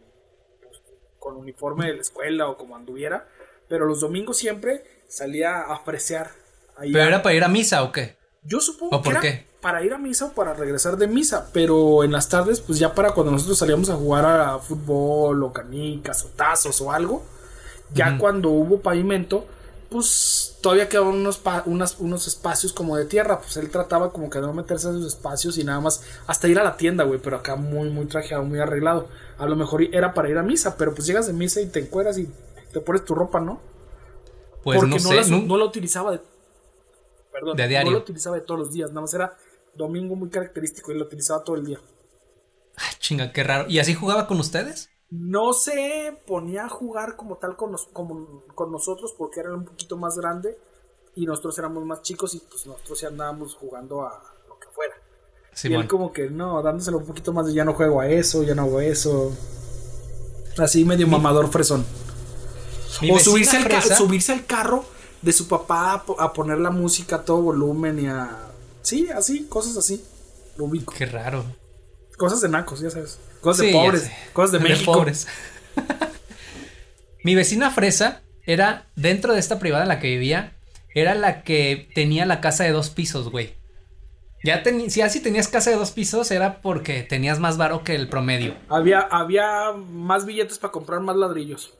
pues, 0.62 0.80
con 1.18 1.36
uniforme 1.36 1.86
de 1.86 1.94
la 1.94 2.00
escuela 2.00 2.48
o 2.48 2.56
como 2.56 2.76
anduviera. 2.76 3.28
Pero 3.68 3.86
los 3.86 4.00
domingos 4.00 4.36
siempre 4.38 4.84
salía 5.08 5.60
a 5.62 5.78
fresear. 5.80 6.30
ahí 6.76 6.92
¿Pero 6.92 7.04
a- 7.04 7.08
era 7.08 7.22
para 7.22 7.34
ir 7.34 7.44
a 7.44 7.48
misa 7.48 7.82
o 7.82 7.92
qué? 7.92 8.16
Yo 8.42 8.60
supongo 8.60 8.96
¿O 8.96 9.02
por 9.02 9.04
que 9.04 9.10
era 9.10 9.20
qué? 9.20 9.46
para 9.60 9.82
ir 9.82 9.92
a 9.92 9.98
misa 9.98 10.26
o 10.26 10.32
para 10.32 10.54
regresar 10.54 10.96
de 10.96 11.08
misa. 11.08 11.50
Pero 11.52 12.04
en 12.04 12.12
las 12.12 12.28
tardes 12.28 12.60
pues 12.60 12.78
ya 12.78 12.94
para 12.94 13.12
cuando 13.12 13.32
nosotros 13.32 13.58
salíamos 13.58 13.90
a 13.90 13.96
jugar 13.96 14.24
a 14.24 14.58
fútbol 14.60 15.42
o 15.42 15.52
canicas 15.52 16.24
o 16.24 16.28
tazos 16.28 16.80
o 16.80 16.92
algo. 16.92 17.24
Ya 17.94 18.18
cuando 18.18 18.50
hubo 18.50 18.80
pavimento, 18.80 19.46
pues 19.90 20.58
todavía 20.62 20.88
quedaban 20.88 21.14
unos, 21.14 21.40
unas- 21.66 21.96
unos 21.98 22.26
espacios 22.26 22.72
como 22.72 22.96
de 22.96 23.04
tierra. 23.04 23.40
Pues 23.40 23.56
él 23.56 23.70
trataba 23.70 24.12
como 24.12 24.28
que 24.30 24.38
de 24.40 24.46
no 24.46 24.52
meterse 24.52 24.88
en 24.88 24.96
esos 24.96 25.06
espacios 25.14 25.58
y 25.58 25.64
nada 25.64 25.80
más 25.80 26.02
hasta 26.26 26.48
ir 26.48 26.58
a 26.58 26.64
la 26.64 26.76
tienda, 26.76 27.04
güey. 27.04 27.20
Pero 27.20 27.36
acá 27.36 27.56
muy, 27.56 27.90
muy 27.90 28.06
trajeado, 28.06 28.44
muy 28.44 28.58
arreglado. 28.58 29.08
A 29.38 29.46
lo 29.46 29.56
mejor 29.56 29.82
era 29.82 30.14
para 30.14 30.28
ir 30.28 30.38
a 30.38 30.42
misa, 30.42 30.76
pero 30.76 30.94
pues 30.94 31.06
llegas 31.06 31.26
de 31.26 31.32
misa 31.32 31.60
y 31.60 31.66
te 31.66 31.80
encueras 31.80 32.18
y 32.18 32.28
te 32.72 32.80
pones 32.80 33.04
tu 33.04 33.14
ropa, 33.14 33.40
¿no? 33.40 33.60
Pues 34.62 34.78
Porque 34.78 34.96
no 34.96 35.02
no, 35.02 35.08
sé. 35.08 35.14
la, 35.14 35.26
nu- 35.28 35.46
no 35.46 35.56
la 35.56 35.64
utilizaba 35.64 36.10
de. 36.12 36.20
Perdón, 37.32 37.56
De 37.56 37.68
diario. 37.68 37.90
no 37.90 37.96
la 37.98 38.02
utilizaba 38.02 38.36
de 38.36 38.42
todos 38.42 38.58
los 38.60 38.72
días, 38.72 38.90
nada 38.90 39.02
más 39.02 39.14
era 39.14 39.36
domingo 39.74 40.16
muy 40.16 40.30
característico 40.30 40.90
y 40.90 40.98
lo 40.98 41.04
utilizaba 41.04 41.44
todo 41.44 41.56
el 41.56 41.64
día. 41.66 41.78
Ah, 42.78 42.90
chinga, 42.98 43.32
qué 43.32 43.44
raro. 43.44 43.66
¿Y 43.68 43.78
así 43.78 43.94
jugaba 43.94 44.26
con 44.26 44.40
ustedes? 44.40 44.90
No 45.10 45.52
se 45.52 46.18
ponía 46.26 46.64
a 46.64 46.68
jugar 46.68 47.16
como 47.16 47.36
tal 47.36 47.56
con, 47.56 47.72
nos- 47.72 47.86
como- 47.92 48.42
con 48.54 48.72
nosotros 48.72 49.14
porque 49.16 49.40
era 49.40 49.54
un 49.54 49.64
poquito 49.64 49.96
más 49.96 50.16
grande 50.18 50.58
y 51.14 51.26
nosotros 51.26 51.56
éramos 51.58 51.84
más 51.84 52.02
chicos 52.02 52.34
y 52.34 52.40
pues 52.40 52.66
nosotros 52.66 53.00
ya 53.00 53.08
andábamos 53.08 53.54
jugando 53.54 54.02
a 54.02 54.20
lo 54.48 54.58
que 54.58 54.66
fuera. 54.68 54.94
y 55.64 55.74
él 55.74 55.88
como 55.88 56.12
que 56.12 56.28
no, 56.28 56.60
dándoselo 56.62 56.98
un 56.98 57.06
poquito 57.06 57.32
más 57.32 57.46
de 57.46 57.54
ya 57.54 57.64
no 57.64 57.72
juego 57.74 58.00
a 58.00 58.08
eso, 58.08 58.42
ya 58.42 58.54
no 58.54 58.62
hago 58.62 58.80
eso. 58.80 59.32
Así 60.58 60.84
medio 60.84 61.06
mamador 61.06 61.48
fresón. 61.48 61.84
O 63.12 63.18
subirse 63.18 63.58
al, 63.58 63.82
subirse 63.82 64.44
carro 64.46 64.84
de 65.22 65.32
su 65.32 65.48
papá 65.48 66.04
a 66.18 66.32
poner 66.32 66.58
la 66.58 66.70
música 66.70 67.16
a 67.16 67.24
todo 67.24 67.42
volumen 67.42 67.98
y 68.00 68.06
a... 68.06 68.38
Sí, 68.82 69.08
así, 69.10 69.44
cosas 69.46 69.76
así. 69.76 70.04
Lo 70.56 70.64
ubico. 70.64 70.94
Qué 70.96 71.04
raro. 71.06 71.44
Cosas 72.16 72.40
de 72.40 72.48
nacos, 72.48 72.80
ya 72.80 72.88
sabes. 72.90 73.18
Cosas 73.46 73.64
de 73.64 73.72
pobres. 73.72 74.10
Cosas 74.32 74.50
de, 74.50 74.58
México. 74.58 74.92
pobres. 74.92 75.28
Mi 77.22 77.36
vecina 77.36 77.70
Fresa 77.70 78.22
era, 78.44 78.86
dentro 78.96 79.34
de 79.34 79.38
esta 79.38 79.60
privada 79.60 79.84
en 79.84 79.88
la 79.88 80.00
que 80.00 80.08
vivía, 80.08 80.54
era 80.92 81.14
la 81.14 81.42
que 81.42 81.88
tenía 81.94 82.26
la 82.26 82.40
casa 82.40 82.64
de 82.64 82.72
dos 82.72 82.90
pisos, 82.90 83.30
güey. 83.30 83.54
Ya 84.42 84.64
si 84.88 85.00
así 85.00 85.20
tenías 85.20 85.46
casa 85.46 85.70
de 85.70 85.76
dos 85.76 85.92
pisos 85.92 86.32
era 86.32 86.60
porque 86.60 87.04
tenías 87.04 87.38
más 87.38 87.56
varo 87.56 87.84
que 87.84 87.94
el 87.94 88.08
promedio. 88.08 88.56
Había, 88.68 89.00
había 89.00 89.70
más 89.72 90.26
billetes 90.26 90.58
para 90.58 90.72
comprar 90.72 90.98
más 91.00 91.14
ladrillos. 91.14 91.72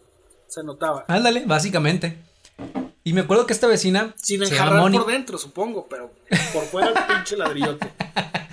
Se 0.47 0.63
notaba. 0.63 1.05
Ándale, 1.09 1.47
básicamente. 1.47 2.17
Y 3.03 3.13
me 3.13 3.23
acuerdo 3.23 3.45
que 3.45 3.53
esta 3.53 3.67
vecina 3.67 4.15
Sin 4.23 4.41
enjarrar 4.41 4.89
por 4.93 5.07
dentro, 5.07 5.37
supongo, 5.37 5.89
pero 5.89 6.13
por 6.53 6.63
fuera 6.63 6.91
el 6.91 6.95
pinche 7.13 7.37
ladrillote. 7.37 7.91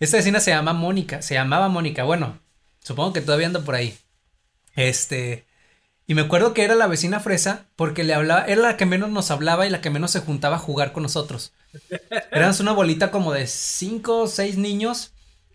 Esta 0.00 0.18
vecina 0.18 0.40
se 0.40 0.50
llama 0.50 0.72
Mónica, 0.72 1.22
se 1.22 1.34
llamaba 1.34 1.68
Mónica, 1.68 2.04
bueno, 2.04 2.38
supongo 2.82 3.12
que 3.12 3.20
todavía 3.22 3.46
anda 3.46 3.64
por 3.64 3.74
ahí. 3.74 3.96
Este, 4.76 5.46
y 6.06 6.14
me 6.14 6.22
acuerdo 6.22 6.54
que 6.54 6.64
era 6.64 6.74
la 6.74 6.88
vecina 6.88 7.20
fresa 7.20 7.66
porque 7.76 8.04
le 8.04 8.14
hablaba, 8.14 8.46
era 8.46 8.62
la 8.62 8.76
que 8.78 8.86
menos 8.86 9.10
nos 9.10 9.30
hablaba 9.30 9.66
y 9.66 9.70
la 9.70 9.80
que 9.82 9.90
menos 9.90 10.12
se 10.12 10.20
juntaba 10.20 10.56
a 10.56 10.60
jugar 10.60 10.92
con 10.92 11.04
nosotros. 11.04 11.52
Éramos 12.32 12.60
una 12.60 12.72
bolita 12.72 13.10
como 13.10 13.32
de 13.32 13.46
cinco 13.46 14.22
o 14.22 14.28
seis 14.28 14.58
niños 14.58 15.12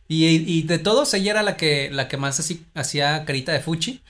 y, 0.08 0.26
y 0.28 0.64
de 0.64 0.80
todos 0.80 1.14
ella 1.14 1.32
era 1.32 1.44
la 1.44 1.58
que, 1.58 1.90
la 1.92 2.08
que 2.08 2.18
más 2.18 2.40
así, 2.40 2.66
hacía 2.76 3.26
carita 3.26 3.54
de 3.54 3.62
fuchi. 3.62 4.04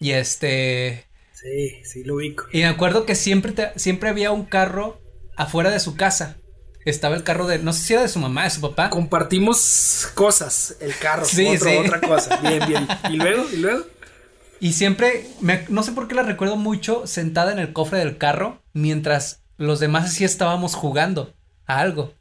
Y 0.00 0.12
este, 0.12 1.06
Sí, 1.32 1.84
sí, 1.84 2.04
lo 2.04 2.16
ubico. 2.16 2.46
y 2.52 2.58
me 2.58 2.66
acuerdo 2.66 3.06
que 3.06 3.14
siempre, 3.14 3.52
te- 3.52 3.78
siempre 3.78 4.08
había 4.08 4.30
un 4.32 4.44
carro 4.44 5.00
afuera 5.36 5.70
de 5.70 5.80
su 5.80 5.96
casa. 5.96 6.36
Estaba 6.90 7.16
el 7.16 7.22
carro 7.24 7.46
de, 7.46 7.58
no 7.58 7.72
sé 7.72 7.80
si 7.82 7.92
era 7.94 8.02
de 8.02 8.08
su 8.08 8.18
mamá, 8.18 8.44
de 8.44 8.50
su 8.50 8.60
papá. 8.60 8.90
Compartimos 8.90 10.08
cosas, 10.14 10.76
el 10.80 10.96
carro, 10.96 11.24
Sí, 11.24 11.46
otro- 11.46 11.70
sí. 11.70 11.76
otra 11.76 12.00
cosa. 12.00 12.36
Bien, 12.38 12.66
bien. 12.66 12.88
Y 13.10 13.16
luego, 13.16 13.44
y 13.52 13.56
luego. 13.56 13.84
Y 14.60 14.72
siempre, 14.72 15.28
me- 15.40 15.64
no 15.68 15.82
sé 15.82 15.92
por 15.92 16.08
qué 16.08 16.14
la 16.14 16.22
recuerdo 16.22 16.56
mucho 16.56 17.06
sentada 17.06 17.52
en 17.52 17.58
el 17.58 17.72
cofre 17.72 17.98
del 17.98 18.18
carro 18.18 18.60
mientras 18.72 19.42
los 19.56 19.80
demás 19.80 20.06
así 20.06 20.24
estábamos 20.24 20.74
jugando 20.74 21.34
a 21.66 21.78
algo. 21.80 22.14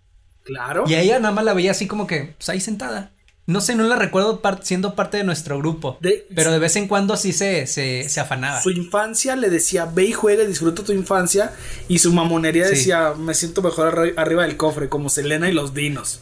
Claro. 0.44 0.84
Y 0.88 0.94
a 0.94 1.02
ella 1.02 1.20
nada 1.20 1.34
más 1.34 1.44
la 1.46 1.54
veía 1.54 1.72
así 1.72 1.88
como 1.88 2.08
que, 2.08 2.36
pues 2.38 2.50
ahí 2.50 2.62
sentada. 2.62 3.12
No 3.48 3.62
sé, 3.62 3.76
no 3.76 3.86
la 3.86 3.96
recuerdo 3.96 4.42
par- 4.42 4.60
siendo 4.64 4.94
parte 4.94 5.18
de 5.18 5.24
nuestro 5.24 5.58
grupo. 5.58 5.98
De- 6.02 6.28
pero 6.36 6.52
de 6.52 6.60
vez 6.60 6.76
en 6.76 6.88
cuando 6.88 7.16
sí 7.18 7.32
se, 7.34 7.66
se, 7.66 8.08
se 8.10 8.20
afanaba. 8.20 8.62
Su 8.62 8.70
infancia 8.72 9.36
le 9.38 9.50
decía, 9.50 9.86
ve 9.86 10.04
y 10.06 10.12
juega 10.12 10.44
disfruta 10.44 10.84
tu 10.84 10.92
infancia. 10.92 11.54
Y 11.88 12.00
su 12.00 12.12
mamonería 12.14 12.66
Sí. 12.66 12.72
decía, 12.76 13.14
me 13.18 13.34
siento 13.34 13.62
mejor 13.62 13.96
arri- 13.96 14.14
arriba 14.18 14.44
del 14.44 14.58
cofre, 14.58 14.90
como 14.90 15.10
Selena 15.10 15.50
y 15.50 15.54
los 15.54 15.74
dinos. 15.74 16.20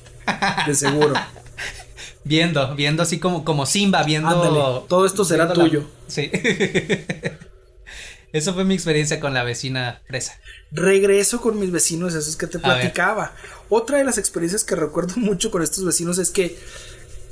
De 0.68 0.76
seguro. 0.76 1.14
Viendo, 2.24 2.74
viendo 2.76 3.04
así 3.04 3.20
como, 3.20 3.44
como 3.46 3.66
Simba, 3.68 4.02
viendo. 4.04 4.30
Ándale, 4.30 4.86
todo 4.88 5.06
esto 5.06 5.26
será 5.26 5.46
la- 5.46 5.54
tuyo. 5.54 5.84
Sí. 6.08 6.32
Eso 8.34 8.54
fue 8.54 8.66
mi 8.66 8.74
experiencia 8.74 9.20
con 9.20 9.34
la 9.34 9.44
vecina 9.44 10.02
fresa. 10.08 10.38
Regreso 10.72 11.40
con 11.40 11.58
mis 11.60 11.72
vecinos, 11.72 12.16
esos 12.16 12.36
que 12.36 12.48
te 12.48 12.60
platicaba. 12.60 13.34
Otra 13.70 13.98
de 13.98 14.04
las 14.04 14.18
experiencias 14.18 14.64
que 14.66 14.76
recuerdo 14.76 15.14
mucho 15.18 15.52
con 15.52 15.62
estos 15.64 15.86
vecinos 15.86 16.18
es 16.18 16.32
que, 16.32 16.58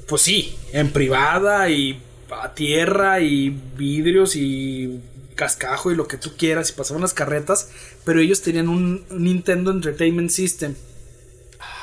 pues 0.08 0.22
sí, 0.22 0.56
en 0.72 0.92
privada 0.92 1.70
y 1.70 2.02
a 2.32 2.54
tierra 2.54 3.22
y 3.22 3.50
vidrios 3.78 4.36
y 4.36 5.02
cascajo 5.36 5.92
y 5.92 5.96
lo 5.96 6.08
que 6.08 6.18
tú 6.18 6.32
quieras 6.38 6.70
y 6.70 6.74
pasaban 6.74 7.02
las 7.02 7.14
carretas, 7.14 7.70
pero 8.04 8.20
ellos 8.20 8.42
tenían 8.42 8.70
un 8.70 9.06
Nintendo 9.10 9.72
Entertainment 9.72 10.30
System. 10.30 10.76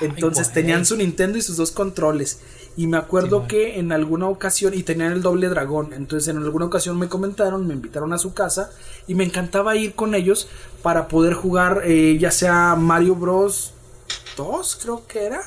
Entonces 0.00 0.52
tenían 0.52 0.86
su 0.86 0.96
Nintendo 0.96 1.38
y 1.38 1.42
sus 1.42 1.56
dos 1.56 1.72
controles. 1.72 2.40
Y 2.76 2.86
me 2.86 2.96
acuerdo 2.96 3.46
que 3.46 3.78
en 3.78 3.92
alguna 3.92 4.28
ocasión, 4.28 4.72
y 4.74 4.82
tenían 4.82 5.12
el 5.12 5.22
doble 5.22 5.48
dragón, 5.48 5.92
entonces 5.92 6.28
en 6.28 6.42
alguna 6.42 6.66
ocasión 6.66 6.98
me 6.98 7.08
comentaron, 7.08 7.66
me 7.66 7.74
invitaron 7.74 8.12
a 8.12 8.18
su 8.18 8.32
casa 8.32 8.70
y 9.06 9.14
me 9.14 9.24
encantaba 9.24 9.76
ir 9.76 9.94
con 9.94 10.14
ellos 10.14 10.48
para 10.82 11.08
poder 11.08 11.34
jugar 11.34 11.82
eh, 11.84 12.16
ya 12.18 12.30
sea 12.30 12.76
Mario 12.76 13.16
Bros 13.16 13.74
2 14.36 14.78
creo 14.82 15.06
que 15.06 15.24
era 15.24 15.42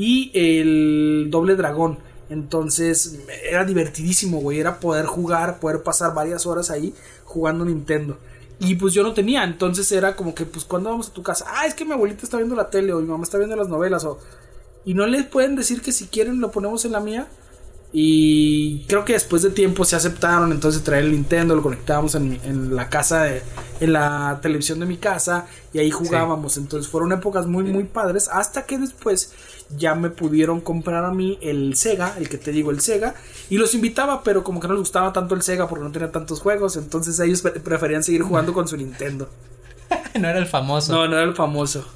y 0.00 0.30
el 0.32 1.28
doble 1.30 1.56
dragón. 1.56 1.98
Entonces 2.30 3.18
era 3.46 3.66
divertidísimo, 3.66 4.40
güey, 4.40 4.58
era 4.58 4.80
poder 4.80 5.04
jugar, 5.04 5.60
poder 5.60 5.82
pasar 5.82 6.14
varias 6.14 6.46
horas 6.46 6.70
ahí 6.70 6.94
jugando 7.24 7.66
Nintendo. 7.66 8.16
Y 8.60 8.76
pues 8.76 8.94
yo 8.94 9.02
no 9.02 9.12
tenía, 9.12 9.44
entonces 9.44 9.92
era 9.92 10.16
como 10.16 10.34
que, 10.34 10.46
pues, 10.46 10.64
¿cuándo 10.64 10.88
vamos 10.88 11.08
a 11.08 11.12
tu 11.12 11.22
casa? 11.22 11.44
Ah, 11.48 11.66
es 11.66 11.74
que 11.74 11.84
mi 11.84 11.92
abuelita 11.92 12.22
está 12.24 12.38
viendo 12.38 12.56
la 12.56 12.70
tele 12.70 12.94
o 12.94 13.00
mi 13.00 13.08
mamá 13.08 13.24
está 13.24 13.36
viendo 13.36 13.56
las 13.56 13.68
novelas 13.68 14.04
o... 14.04 14.18
Y 14.86 14.94
no 14.94 15.06
les 15.06 15.26
pueden 15.26 15.54
decir 15.54 15.82
que 15.82 15.92
si 15.92 16.06
quieren 16.06 16.40
lo 16.40 16.50
ponemos 16.50 16.86
en 16.86 16.92
la 16.92 17.00
mía. 17.00 17.28
Y 17.92 18.84
creo 18.86 19.04
que 19.04 19.14
después 19.14 19.42
de 19.42 19.50
tiempo 19.50 19.84
se 19.84 19.96
aceptaron, 19.96 20.52
entonces 20.52 20.82
traer 20.82 21.04
el 21.04 21.12
Nintendo, 21.12 21.56
lo 21.56 21.62
conectábamos 21.62 22.14
en 22.14 22.74
la 22.74 22.88
casa, 22.88 23.24
de, 23.24 23.42
en 23.80 23.92
la 23.92 24.38
televisión 24.40 24.78
de 24.78 24.86
mi 24.86 24.96
casa 24.96 25.46
y 25.72 25.78
ahí 25.78 25.90
jugábamos. 25.90 26.56
Entonces 26.56 26.90
fueron 26.90 27.12
épocas 27.12 27.46
muy, 27.46 27.64
muy 27.64 27.84
padres 27.84 28.28
hasta 28.28 28.64
que 28.64 28.78
después 28.78 29.32
ya 29.76 29.94
me 29.94 30.10
pudieron 30.10 30.60
comprar 30.60 31.04
a 31.04 31.12
mí 31.12 31.38
el 31.42 31.76
Sega, 31.76 32.14
el 32.18 32.28
que 32.28 32.38
te 32.38 32.52
digo, 32.52 32.70
el 32.70 32.80
Sega. 32.80 33.14
Y 33.48 33.56
los 33.58 33.74
invitaba, 33.74 34.22
pero 34.22 34.42
como 34.44 34.60
que 34.60 34.68
no 34.68 34.74
les 34.74 34.80
gustaba 34.80 35.12
tanto 35.12 35.34
el 35.34 35.42
Sega 35.42 35.68
porque 35.68 35.84
no 35.84 35.92
tenía 35.92 36.10
tantos 36.12 36.40
juegos, 36.40 36.76
entonces 36.76 37.18
ellos 37.20 37.42
pre- 37.42 37.52
preferían 37.60 38.02
seguir 38.02 38.22
jugando 38.22 38.52
con 38.52 38.66
su 38.68 38.76
Nintendo. 38.76 39.28
no 40.18 40.28
era 40.28 40.38
el 40.38 40.46
famoso. 40.46 40.92
No, 40.92 41.06
no 41.08 41.16
era 41.16 41.24
el 41.24 41.34
famoso. 41.34 41.86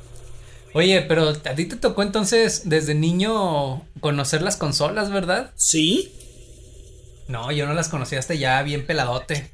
Oye, 0.72 1.02
pero 1.02 1.28
a 1.28 1.54
ti 1.54 1.66
te 1.66 1.76
tocó 1.76 2.02
entonces 2.02 2.62
desde 2.64 2.94
niño 2.96 3.82
conocer 4.00 4.42
las 4.42 4.56
consolas, 4.56 5.10
¿verdad? 5.10 5.52
¿Sí? 5.54 6.12
No, 7.28 7.52
yo 7.52 7.66
no 7.66 7.74
las 7.74 7.88
conocí 7.88 8.16
hasta 8.16 8.34
ya 8.34 8.60
bien 8.62 8.84
peladote. 8.84 9.50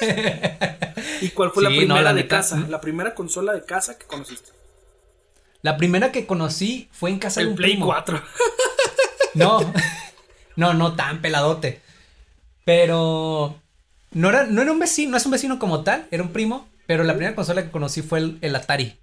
¿Y 1.20 1.28
cuál 1.30 1.50
fue 1.50 1.62
la 1.62 1.68
primera 1.68 1.94
no, 1.94 2.02
la 2.02 2.12
de 2.14 2.22
neta, 2.22 2.36
casa? 2.38 2.56
mm. 2.56 2.70
La 2.70 2.80
primera 2.80 3.14
consola 3.14 3.52
de 3.52 3.62
casa 3.64 3.98
que 3.98 4.06
conociste. 4.06 4.50
La 5.62 5.76
primera 5.76 6.10
que 6.12 6.26
conocí 6.26 6.88
fue 6.92 7.10
en 7.10 7.18
casa 7.18 7.40
de 7.40 7.46
un 7.48 7.54
Play 7.56 7.72
primo. 7.72 7.86
4. 7.86 8.22
No, 9.34 9.60
no, 10.56 10.74
no 10.74 10.96
tan 10.96 11.20
peladote. 11.22 11.80
Pero 12.64 13.56
no 14.12 14.28
era, 14.28 14.44
no 14.44 14.62
era 14.62 14.72
un 14.72 14.78
vecino, 14.80 15.12
no 15.12 15.16
es 15.16 15.24
un 15.24 15.32
vecino 15.32 15.58
como 15.58 15.82
tal, 15.84 16.06
era 16.10 16.22
un 16.22 16.30
primo. 16.32 16.68
Pero 16.86 17.04
la 17.04 17.14
primera 17.14 17.36
consola 17.36 17.62
que 17.62 17.70
conocí 17.70 18.02
fue 18.02 18.18
el, 18.18 18.38
el 18.40 18.56
Atari. 18.56 18.96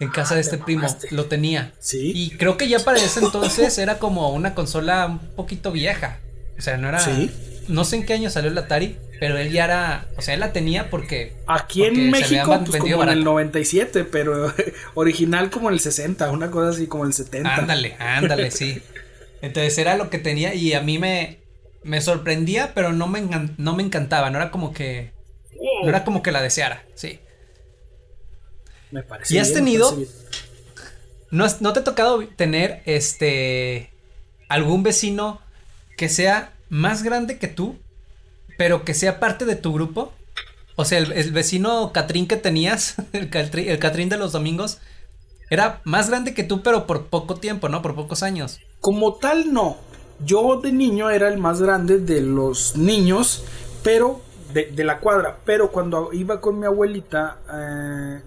En 0.00 0.08
casa 0.08 0.34
Ah, 0.34 0.36
de 0.38 0.42
te 0.42 0.48
este 0.50 0.58
primo, 0.64 0.82
mamaste. 0.82 1.08
lo 1.10 1.26
tenía. 1.26 1.72
Sí. 1.78 2.10
Y 2.14 2.30
creo 2.30 2.56
que 2.56 2.68
ya 2.68 2.78
para 2.80 2.98
ese 2.98 3.20
entonces 3.20 3.76
era 3.78 3.98
como 3.98 4.30
una 4.30 4.54
consola 4.54 5.06
un 5.06 5.18
poquito 5.36 5.70
vieja. 5.70 6.18
O 6.58 6.62
sea, 6.62 6.76
no 6.78 6.88
era. 6.88 6.98
Sí. 7.00 7.30
No 7.68 7.84
sé 7.84 7.96
en 7.96 8.06
qué 8.06 8.14
año 8.14 8.30
salió 8.30 8.50
el 8.50 8.58
Atari, 8.58 8.98
pero 9.20 9.38
él 9.38 9.50
ya 9.50 9.64
era. 9.64 10.08
O 10.16 10.22
sea, 10.22 10.34
él 10.34 10.40
la 10.40 10.52
tenía 10.52 10.90
porque. 10.90 11.36
Aquí 11.46 11.80
porque 11.82 11.86
en 12.04 12.10
México, 12.10 12.62
pues 12.66 12.78
como 12.80 13.02
en 13.02 13.08
el 13.08 13.18
barato. 13.18 13.24
97, 13.24 14.04
pero 14.04 14.52
original 14.94 15.50
como 15.50 15.68
en 15.68 15.74
el 15.74 15.80
60, 15.80 16.30
una 16.30 16.50
cosa 16.50 16.70
así 16.70 16.86
como 16.86 17.04
el 17.04 17.12
70. 17.12 17.54
Ándale, 17.54 17.96
ándale, 17.98 18.50
sí. 18.50 18.82
Entonces 19.42 19.76
era 19.78 19.96
lo 19.96 20.10
que 20.10 20.18
tenía 20.18 20.54
y 20.54 20.72
a 20.74 20.80
mí 20.80 20.98
me, 20.98 21.38
me 21.82 22.00
sorprendía, 22.00 22.72
pero 22.74 22.92
no 22.92 23.06
me, 23.06 23.22
no 23.56 23.74
me 23.76 23.82
encantaba. 23.82 24.30
No 24.30 24.38
era 24.38 24.50
como 24.50 24.72
que. 24.72 25.12
No 25.82 25.88
era 25.88 26.04
como 26.04 26.22
que 26.22 26.32
la 26.32 26.42
deseara, 26.42 26.84
sí. 26.94 27.20
Me 28.90 29.02
parece 29.02 29.34
¿Y 29.34 29.38
has 29.38 29.48
bien, 29.48 29.60
tenido? 29.60 29.96
¿No, 31.30 31.44
has- 31.44 31.60
¿No 31.60 31.72
te 31.72 31.80
ha 31.80 31.84
tocado 31.84 32.26
tener 32.28 32.82
este 32.86 33.90
algún 34.48 34.82
vecino 34.82 35.40
que 35.96 36.08
sea 36.08 36.52
más 36.74 37.04
grande 37.04 37.38
que 37.38 37.46
tú, 37.46 37.76
pero 38.58 38.84
que 38.84 38.94
sea 38.94 39.20
parte 39.20 39.44
de 39.44 39.54
tu 39.54 39.72
grupo? 39.72 40.12
O 40.74 40.84
sea, 40.84 40.98
el, 40.98 41.12
el 41.12 41.30
vecino 41.30 41.92
Catrín 41.92 42.26
que 42.26 42.36
tenías, 42.36 42.96
el, 43.12 43.30
Catrín, 43.30 43.68
el 43.68 43.78
Catrín 43.78 44.08
de 44.08 44.16
los 44.16 44.32
domingos, 44.32 44.78
era 45.50 45.80
más 45.84 46.10
grande 46.10 46.34
que 46.34 46.42
tú, 46.42 46.62
pero 46.62 46.84
por 46.86 47.06
poco 47.06 47.36
tiempo, 47.36 47.68
¿no? 47.68 47.80
Por 47.80 47.94
pocos 47.94 48.24
años. 48.24 48.58
Como 48.80 49.14
tal, 49.14 49.52
no. 49.52 49.76
Yo 50.24 50.60
de 50.60 50.72
niño 50.72 51.10
era 51.10 51.28
el 51.28 51.38
más 51.38 51.62
grande 51.62 52.00
de 52.00 52.20
los 52.20 52.76
niños, 52.76 53.44
pero 53.84 54.20
de, 54.52 54.66
de 54.72 54.82
la 54.82 54.98
cuadra. 54.98 55.38
Pero 55.44 55.70
cuando 55.70 56.12
iba 56.12 56.40
con 56.40 56.58
mi 56.58 56.66
abuelita, 56.66 57.38
eh, 57.52 58.22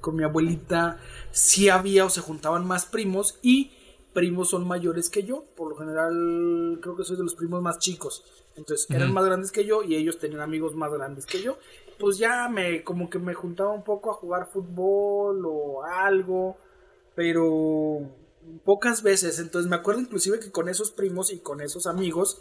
con 0.00 0.14
mi 0.14 0.22
abuelita, 0.22 0.98
sí 1.32 1.68
había 1.68 2.04
o 2.04 2.10
se 2.10 2.20
juntaban 2.20 2.64
más 2.64 2.86
primos 2.86 3.36
y 3.42 3.72
primos 4.12 4.50
son 4.50 4.66
mayores 4.66 5.08
que 5.10 5.22
yo. 5.22 5.44
Por 5.56 5.70
lo 5.70 5.76
general, 5.76 6.78
creo 6.82 6.96
que 6.96 7.04
soy 7.04 7.16
de 7.16 7.22
los 7.24 7.34
primos 7.34 7.62
más 7.62 7.78
chicos. 7.78 8.24
Entonces 8.56 8.86
eran 8.90 9.12
más 9.14 9.24
grandes 9.24 9.52
que 9.52 9.64
yo 9.64 9.82
y 9.82 9.94
ellos 9.96 10.18
tenían 10.18 10.40
amigos 10.40 10.74
más 10.74 10.92
grandes 10.92 11.24
que 11.26 11.40
yo. 11.42 11.56
Pues 11.98 12.18
ya 12.18 12.48
me, 12.48 12.82
como 12.82 13.08
que 13.10 13.18
me 13.18 13.34
juntaba 13.34 13.72
un 13.72 13.84
poco 13.84 14.10
a 14.10 14.14
jugar 14.14 14.48
fútbol 14.52 15.42
o 15.46 15.84
algo 15.84 16.56
pero 17.14 18.00
pocas 18.64 19.02
veces. 19.02 19.38
Entonces 19.38 19.68
me 19.68 19.76
acuerdo 19.76 20.00
inclusive 20.00 20.40
que 20.40 20.50
con 20.50 20.68
esos 20.68 20.90
primos 20.90 21.32
y 21.32 21.38
con 21.40 21.60
esos 21.60 21.86
amigos 21.86 22.40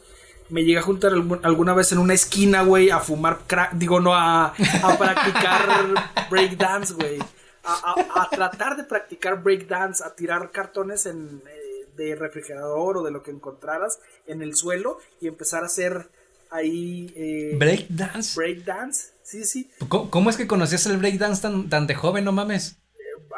me 0.50 0.64
llegué 0.64 0.80
a 0.80 0.84
juntar 0.84 1.12
alguna 1.44 1.74
vez 1.74 1.92
en 1.92 2.00
una 2.00 2.14
esquina, 2.14 2.64
güey, 2.64 2.90
a 2.90 3.00
fumar 3.00 3.42
crack, 3.46 3.74
digo, 3.74 4.00
no, 4.00 4.16
a, 4.16 4.48
a 4.48 4.98
practicar 4.98 5.94
breakdance, 6.32 6.94
güey. 6.94 7.20
A, 7.64 7.74
a- 7.74 8.24
a 8.24 8.30
tratar 8.30 8.76
de 8.78 8.84
practicar 8.86 9.44
breakdance, 9.44 10.04
a 10.04 10.16
tirar 10.16 10.50
cartones 10.52 11.06
en, 11.06 11.44
de 12.00 12.16
refrigerador 12.16 12.98
o 12.98 13.04
de 13.04 13.12
lo 13.12 13.22
que 13.22 13.32
encontraras 13.32 14.00
en 14.26 14.42
el 14.42 14.56
suelo 14.56 14.98
y 15.22 15.28
empezar 15.28 15.64
a 15.64 15.68
hacer 15.68 16.10
ahí... 16.50 17.14
Eh, 17.16 17.56
break 17.58 17.88
dance. 17.90 18.36
Break 18.36 18.64
dance, 18.64 19.12
sí, 19.22 19.44
sí. 19.44 19.70
¿Cómo, 19.88 20.10
¿Cómo, 20.10 20.30
es 20.30 20.38
que 20.38 20.48
conocías 20.48 20.86
el 20.88 20.98
break 20.98 21.18
dance 21.18 21.42
tan, 21.42 21.70
tan 21.70 21.86
de 21.88 21.96
joven, 21.96 22.24
no 22.24 22.32
mames? 22.32 22.80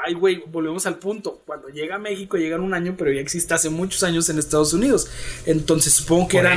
ay, 0.04 0.14
güey, 0.14 0.44
volvemos 0.48 0.86
al 0.86 0.98
punto. 0.98 1.42
Cuando 1.46 1.70
llega 1.70 1.96
a 1.96 2.00
México, 2.00 2.38
llega 2.38 2.56
en 2.56 2.64
un 2.64 2.74
año, 2.74 2.96
pero 2.98 3.12
ya 3.12 3.22
existe 3.22 3.54
hace 3.54 3.70
muchos 3.70 4.04
años 4.04 4.30
en 4.30 4.40
Estados 4.40 4.74
Unidos. 4.74 5.10
Entonces 5.46 5.94
supongo 5.94 6.28
que 6.28 6.38
era 6.38 6.56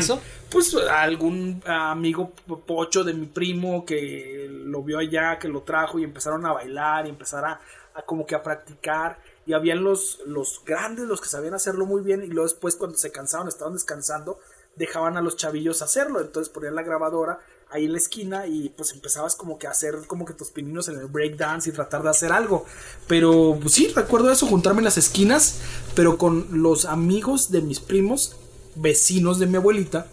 pues, 0.50 0.74
algún 0.74 1.62
amigo 1.66 2.32
pocho 2.66 3.04
de 3.04 3.14
mi 3.14 3.26
primo 3.26 3.84
que 3.84 4.48
lo 4.50 4.82
vio 4.82 4.98
allá, 4.98 5.38
que 5.38 5.48
lo 5.48 5.62
trajo 5.62 5.98
y 5.98 6.04
empezaron 6.04 6.44
a 6.46 6.52
bailar 6.52 7.06
y 7.06 7.10
empezar 7.10 7.44
a, 7.44 7.60
como 8.02 8.26
que 8.26 8.34
a 8.34 8.42
practicar. 8.42 9.18
Y 9.46 9.52
habían 9.52 9.85
los, 9.85 10.20
los 10.26 10.62
grandes, 10.64 11.07
los 11.07 11.20
que 11.20 11.28
sabían 11.28 11.54
hacerlo 11.54 11.87
muy 11.87 12.02
bien, 12.02 12.22
y 12.22 12.28
luego 12.28 12.44
después, 12.44 12.76
cuando 12.76 12.96
se 12.96 13.12
cansaban, 13.12 13.48
estaban 13.48 13.74
descansando, 13.74 14.38
dejaban 14.76 15.16
a 15.16 15.20
los 15.20 15.37
chavillos 15.37 15.83
hacerlo. 15.83 16.20
Entonces 16.20 16.52
ponían 16.52 16.74
la 16.74 16.83
grabadora 16.83 17.40
ahí 17.70 17.87
en 17.87 17.92
la 17.92 17.98
esquina 17.98 18.46
y 18.46 18.68
pues 18.68 18.92
empezabas 18.92 19.35
como 19.35 19.59
que 19.59 19.66
a 19.66 19.70
hacer 19.70 20.07
como 20.07 20.24
que 20.24 20.33
tus 20.33 20.50
pininos 20.50 20.88
en 20.88 20.98
el 20.98 21.07
breakdance 21.07 21.68
y 21.68 21.72
tratar 21.72 22.02
de 22.02 22.11
hacer 22.11 22.33
algo. 22.33 22.64
Pero 23.09 23.59
pues 23.61 23.74
sí, 23.74 23.88
recuerdo 23.88 24.30
eso, 24.30 24.46
juntarme 24.46 24.80
en 24.80 24.85
las 24.85 24.98
esquinas, 24.98 25.61
pero 25.94 26.16
con 26.18 26.62
los 26.62 26.85
amigos 26.85 27.50
de 27.50 27.62
mis 27.62 27.80
primos, 27.80 28.37
vecinos 28.76 29.38
de 29.38 29.46
mi 29.46 29.57
abuelita. 29.57 30.07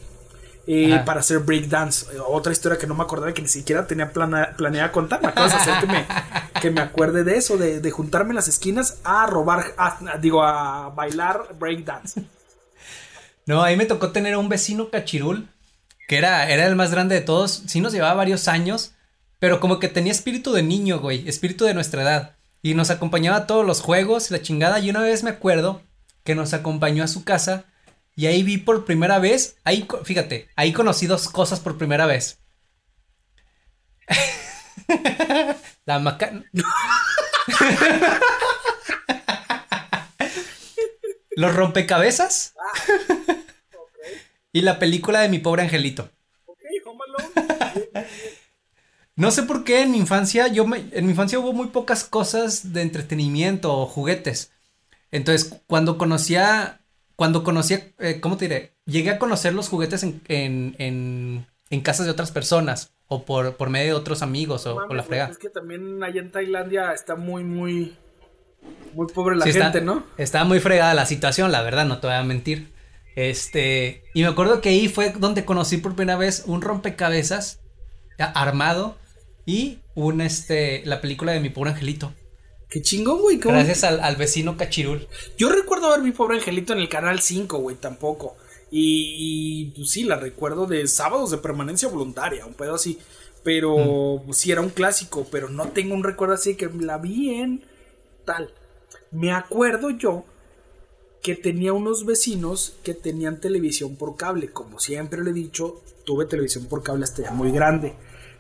Eh, 0.67 1.02
para 1.06 1.21
hacer 1.21 1.39
breakdance. 1.39 2.06
Otra 2.28 2.52
historia 2.52 2.78
que 2.78 2.86
no 2.88 2.93
me 2.93 3.04
acordaba 3.04 3.34
que 3.34 3.41
ni 3.41 3.47
siquiera 3.47 3.88
tenía 3.88 4.12
planeada 4.12 4.91
contar. 4.91 5.21
Me 5.21 5.30
acabas 5.30 5.52
de 5.52 5.58
hacer 5.58 5.80
que 5.80 5.88
me, 5.88 6.06
que 6.62 6.71
me 6.71 6.82
acuerde 6.82 7.24
de 7.24 7.38
eso, 7.38 7.58
de, 7.58 7.80
de 7.80 7.91
juntarme 7.91 8.30
en 8.30 8.36
las 8.36 8.47
esquinas 8.47 9.00
a 9.04 9.26
robar, 9.26 9.74
digo, 10.21 10.43
a 10.43 10.89
bailar 10.89 11.56
breakdance. 11.60 12.24
No, 13.45 13.63
ahí 13.63 13.76
me 13.76 13.86
tocó 13.86 14.12
tener 14.12 14.36
a 14.36 14.38
un 14.38 14.50
vecino 14.50 14.89
cachirul 14.91 15.50
que 16.08 16.17
era, 16.17 16.50
era 16.50 16.67
el 16.67 16.76
más 16.76 16.91
grande 16.91 17.15
de 17.15 17.21
todos, 17.21 17.63
sí 17.67 17.80
nos 17.80 17.93
llevaba 17.93 18.13
varios 18.15 18.50
años, 18.50 18.91
pero 19.39 19.62
como 19.62 19.80
que 19.80 19.88
tenía 19.88 20.12
espíritu 20.12 20.52
de 20.52 20.62
niño, 20.62 21.00
güey, 21.00 21.28
espíritu 21.28 21.63
de 21.63 21.74
nuestra 21.74 22.04
edad. 22.04 22.36
Y 22.62 22.74
nos 22.76 22.89
acompañaba 22.89 23.38
a 23.38 23.47
todos 23.47 23.65
los 23.65 23.82
juegos, 23.82 24.30
la 24.30 24.41
chingada. 24.41 24.80
Y 24.80 24.89
una 24.89 25.02
vez 25.02 25.24
me 25.24 25.32
acuerdo 25.32 25.82
que 26.24 26.36
nos 26.36 26.54
acompañó 26.54 27.04
a 27.04 27.08
su 27.08 27.24
casa 27.24 27.63
y 28.22 28.28
ahí 28.28 28.44
vi 28.44 28.58
por 28.60 28.86
primera 28.86 29.18
vez, 29.18 29.58
ahí, 29.64 29.88
fíjate, 30.04 30.48
ahí 30.56 30.72
conocí 30.74 31.08
dos 31.08 31.28
cosas 31.28 31.60
por 31.60 31.80
primera 31.80 32.06
vez. 32.06 32.38
la 35.86 35.98
maca... 35.98 36.32
Los 41.32 41.56
rompecabezas. 41.56 42.54
Ah. 42.60 42.74
Y 44.54 44.62
la 44.62 44.78
película 44.78 45.22
de 45.22 45.30
mi 45.30 45.40
pobre 45.40 45.64
angelito. 45.64 46.12
no 49.16 49.32
sé 49.32 49.42
por 49.44 49.64
qué 49.64 49.82
en 49.82 49.92
mi 49.92 49.98
infancia, 49.98 50.48
yo 50.48 50.68
me, 50.68 50.90
en 50.92 51.06
mi 51.06 51.12
infancia 51.12 51.40
hubo 51.40 51.54
muy 51.54 51.70
pocas 51.70 52.04
cosas 52.04 52.72
de 52.74 52.84
entretenimiento 52.84 53.76
o 53.76 53.88
juguetes. 53.88 54.52
Entonces, 55.10 55.60
cuando 55.68 55.98
conocía, 55.98 56.81
cuando 57.15 57.43
conocía, 57.43 57.91
eh, 58.00 58.19
¿cómo 58.19 58.38
te 58.38 58.45
diré? 58.45 58.76
Llegué 58.86 59.12
a 59.12 59.19
conocer 59.19 59.54
los 59.54 59.69
juguetes 59.69 60.04
en, 60.04 60.21
en, 60.28 61.45
en, 61.69 61.82
casas 61.82 62.06
de 62.06 62.12
otras 62.12 62.32
personas 62.32 62.93
o 63.08 63.26
por, 63.26 63.56
por 63.58 63.69
medio 63.69 63.93
de 63.93 64.00
otros 64.00 64.21
amigos 64.21 64.65
o, 64.65 64.76
por 64.76 64.95
la 64.95 65.04
frega. 65.04 65.28
Es 65.28 65.38
que 65.38 65.50
también 65.50 66.04
allá 66.04 66.21
en 66.21 66.32
Tailandia 66.32 66.93
está 66.93 67.15
muy, 67.15 67.43
muy, 67.43 67.95
muy 68.93 69.08
pobre 69.08 69.36
la 69.36 69.45
gente, 69.45 69.82
¿no? 69.82 70.04
Está 70.17 70.43
muy 70.43 70.60
fregada 70.60 70.93
la 70.93 71.06
situación, 71.06 71.52
la 71.52 71.62
verdad, 71.62 71.86
no 71.86 72.00
te 72.00 72.08
voy 72.08 72.15
a 72.15 72.24
mentir. 72.24 72.71
Este, 73.15 74.04
y 74.13 74.21
me 74.21 74.28
acuerdo 74.28 74.62
que 74.62 74.69
ahí 74.69 74.88
fue 74.88 75.12
donde 75.12 75.43
conocí 75.45 75.78
por 75.78 75.95
primera 75.95 76.17
vez 76.17 76.43
un 76.45 76.62
rompecabezas 76.62 77.60
armado 78.17 78.97
y 79.45 79.80
un, 79.95 80.21
este, 80.21 80.84
la 80.86 81.02
película 81.02 81.32
de 81.32 81.39
Mi 81.39 81.50
Pobre 81.50 81.71
Angelito. 81.71 82.13
Qué 82.72 82.82
chingón, 82.82 83.20
güey. 83.20 83.38
Gracias 83.38 83.84
al, 83.84 84.16
vecino 84.16 84.56
Cachirul. 84.56 85.06
Yo 85.38 85.50
recuerdo 85.50 85.90
ver 85.90 86.00
Mi 86.00 86.14
Pobre 86.14 86.38
Angelito 86.38 86.72
en 86.72 86.80
el 86.80 86.88
canal 86.88 87.20
5, 87.20 87.58
güey, 87.58 87.76
tampoco. 87.76 88.38
Y, 88.72 89.74
pues 89.76 89.90
sí, 89.90 90.06
la 90.06 90.16
recuerdo 90.16 90.66
de 90.68 90.88
sábados 90.88 91.32
de 91.32 91.38
permanencia 91.38 91.90
voluntaria, 91.90 92.46
un 92.46 92.54
pedo 92.54 92.76
así. 92.76 92.98
Pero 93.44 94.22
pues, 94.26 94.38
sí 94.38 94.54
era 94.54 94.62
un 94.62 94.70
clásico, 94.70 95.28
pero 95.30 95.50
no 95.50 95.68
tengo 95.68 95.94
un 95.94 96.06
recuerdo 96.06 96.34
así 96.34 96.56
que 96.56 96.70
la 96.80 96.98
vi 96.98 97.34
en 97.34 97.66
tal. 98.24 98.54
Me 99.12 99.34
acuerdo 99.34 99.90
yo 99.90 100.24
que 101.22 101.36
tenía 101.36 101.74
unos 101.74 102.06
vecinos 102.06 102.78
que 102.84 102.94
tenían 102.94 103.42
televisión 103.42 103.98
por 103.98 104.16
cable. 104.16 104.48
Como 104.48 104.80
siempre 104.80 105.22
le 105.26 105.32
he 105.32 105.34
dicho, 105.34 105.82
tuve 106.06 106.26
televisión 106.26 106.68
por 106.68 106.84
cable 106.84 107.04
hasta 107.04 107.24
ya 107.24 107.32
muy 107.32 107.52
grande. 107.52 107.96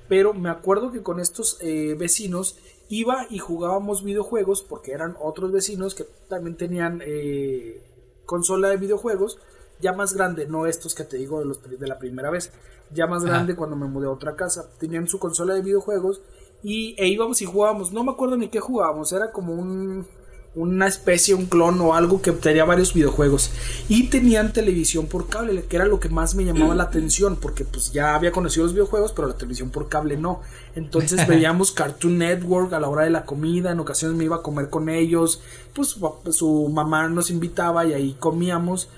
Pero 0.07 0.33
me 0.33 0.49
acuerdo 0.49 0.93
que 0.93 1.03
con 1.03 1.19
estos 1.19 1.57
eh, 1.59 1.95
vecinos 1.97 2.55
iba 2.91 3.25
y 3.29 3.39
jugábamos 3.39 4.03
videojuegos 4.03 4.61
porque 4.61 4.91
eran 4.91 5.15
otros 5.21 5.51
vecinos 5.51 5.95
que 5.95 6.05
también 6.27 6.57
tenían 6.57 7.01
eh, 7.05 7.81
consola 8.25 8.67
de 8.69 8.77
videojuegos. 8.77 9.39
Ya 9.79 9.93
más 9.93 10.13
grande, 10.13 10.45
no 10.45 10.67
estos 10.67 10.93
que 10.93 11.05
te 11.05 11.17
digo 11.17 11.39
de, 11.39 11.45
los, 11.45 11.61
de 11.63 11.87
la 11.87 11.97
primera 11.97 12.29
vez. 12.29 12.51
Ya 12.93 13.07
más 13.07 13.23
grande 13.23 13.55
cuando 13.55 13.75
me 13.75 13.87
mudé 13.87 14.07
a 14.07 14.11
otra 14.11 14.35
casa. 14.35 14.69
Tenían 14.77 15.07
su 15.07 15.17
consola 15.17 15.55
de 15.55 15.61
videojuegos 15.61 16.21
y 16.61 16.93
e 17.01 17.07
íbamos 17.07 17.41
y 17.41 17.45
jugábamos. 17.45 17.93
No 17.93 18.03
me 18.03 18.11
acuerdo 18.11 18.35
ni 18.37 18.49
qué 18.49 18.59
jugábamos. 18.59 19.11
Era 19.13 19.31
como 19.31 19.53
un 19.53 20.05
una 20.53 20.85
especie, 20.85 21.33
un 21.33 21.45
clon 21.45 21.79
o 21.79 21.93
algo 21.95 22.21
que 22.21 22.33
tenía 22.33 22.65
varios 22.65 22.93
videojuegos. 22.93 23.51
Y 23.87 24.09
tenían 24.09 24.51
televisión 24.51 25.07
por 25.07 25.29
cable, 25.29 25.63
que 25.63 25.77
era 25.77 25.85
lo 25.85 25.99
que 25.99 26.09
más 26.09 26.35
me 26.35 26.43
llamaba 26.43 26.75
la 26.75 26.83
atención, 26.83 27.37
porque 27.37 27.63
pues 27.63 27.93
ya 27.93 28.15
había 28.15 28.33
conocido 28.33 28.65
los 28.65 28.73
videojuegos, 28.73 29.13
pero 29.13 29.29
la 29.29 29.37
televisión 29.37 29.69
por 29.69 29.87
cable 29.87 30.17
no. 30.17 30.41
Entonces 30.75 31.25
veíamos 31.27 31.71
Cartoon 31.71 32.17
Network 32.17 32.73
a 32.73 32.79
la 32.79 32.89
hora 32.89 33.05
de 33.05 33.11
la 33.11 33.25
comida, 33.25 33.71
en 33.71 33.79
ocasiones 33.79 34.17
me 34.17 34.25
iba 34.25 34.37
a 34.37 34.41
comer 34.41 34.69
con 34.69 34.89
ellos, 34.89 35.41
pues 35.73 35.95
su 36.31 36.69
mamá 36.69 37.07
nos 37.07 37.29
invitaba 37.29 37.85
y 37.85 37.93
ahí 37.93 38.15
comíamos. 38.19 38.89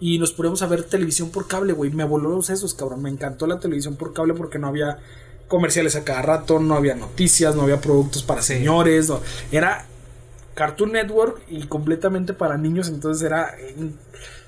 Y 0.00 0.18
nos 0.18 0.32
poníamos 0.32 0.62
a 0.62 0.66
ver 0.66 0.82
televisión 0.82 1.30
por 1.30 1.46
cable, 1.46 1.74
güey. 1.74 1.92
Me 1.92 2.02
voló 2.02 2.30
los 2.30 2.46
sesos, 2.46 2.74
cabrón. 2.74 3.02
Me 3.02 3.08
encantó 3.08 3.46
la 3.46 3.60
televisión 3.60 3.94
por 3.94 4.12
cable 4.12 4.34
porque 4.34 4.58
no 4.58 4.66
había 4.66 4.98
comerciales 5.46 5.94
a 5.94 6.02
cada 6.02 6.22
rato, 6.22 6.58
no 6.58 6.74
había 6.74 6.96
noticias, 6.96 7.54
no 7.54 7.62
había 7.62 7.80
productos 7.80 8.24
para 8.24 8.42
señores. 8.42 9.08
No. 9.08 9.20
Era 9.52 9.86
Cartoon 10.54 10.92
Network 10.92 11.42
y 11.48 11.66
completamente 11.66 12.32
para 12.32 12.56
niños, 12.56 12.88
entonces 12.88 13.22
era... 13.24 13.54
Eh, 13.58 13.92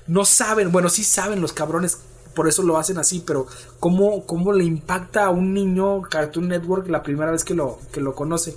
no 0.07 0.23
saben, 0.23 0.71
bueno, 0.71 0.89
sí 0.89 1.03
saben 1.03 1.41
los 1.41 1.51
cabrones, 1.51 1.97
por 2.35 2.47
eso 2.47 2.61
lo 2.61 2.77
hacen 2.77 2.97
así, 2.97 3.23
pero 3.25 3.47
¿cómo, 3.79 4.25
cómo 4.25 4.53
le 4.53 4.63
impacta 4.63 5.25
a 5.25 5.29
un 5.29 5.53
niño 5.53 6.03
Cartoon 6.03 6.47
Network 6.47 6.87
la 6.89 7.01
primera 7.01 7.31
vez 7.31 7.43
que 7.43 7.55
lo, 7.55 7.79
que 7.91 8.01
lo 8.01 8.13
conoce? 8.13 8.55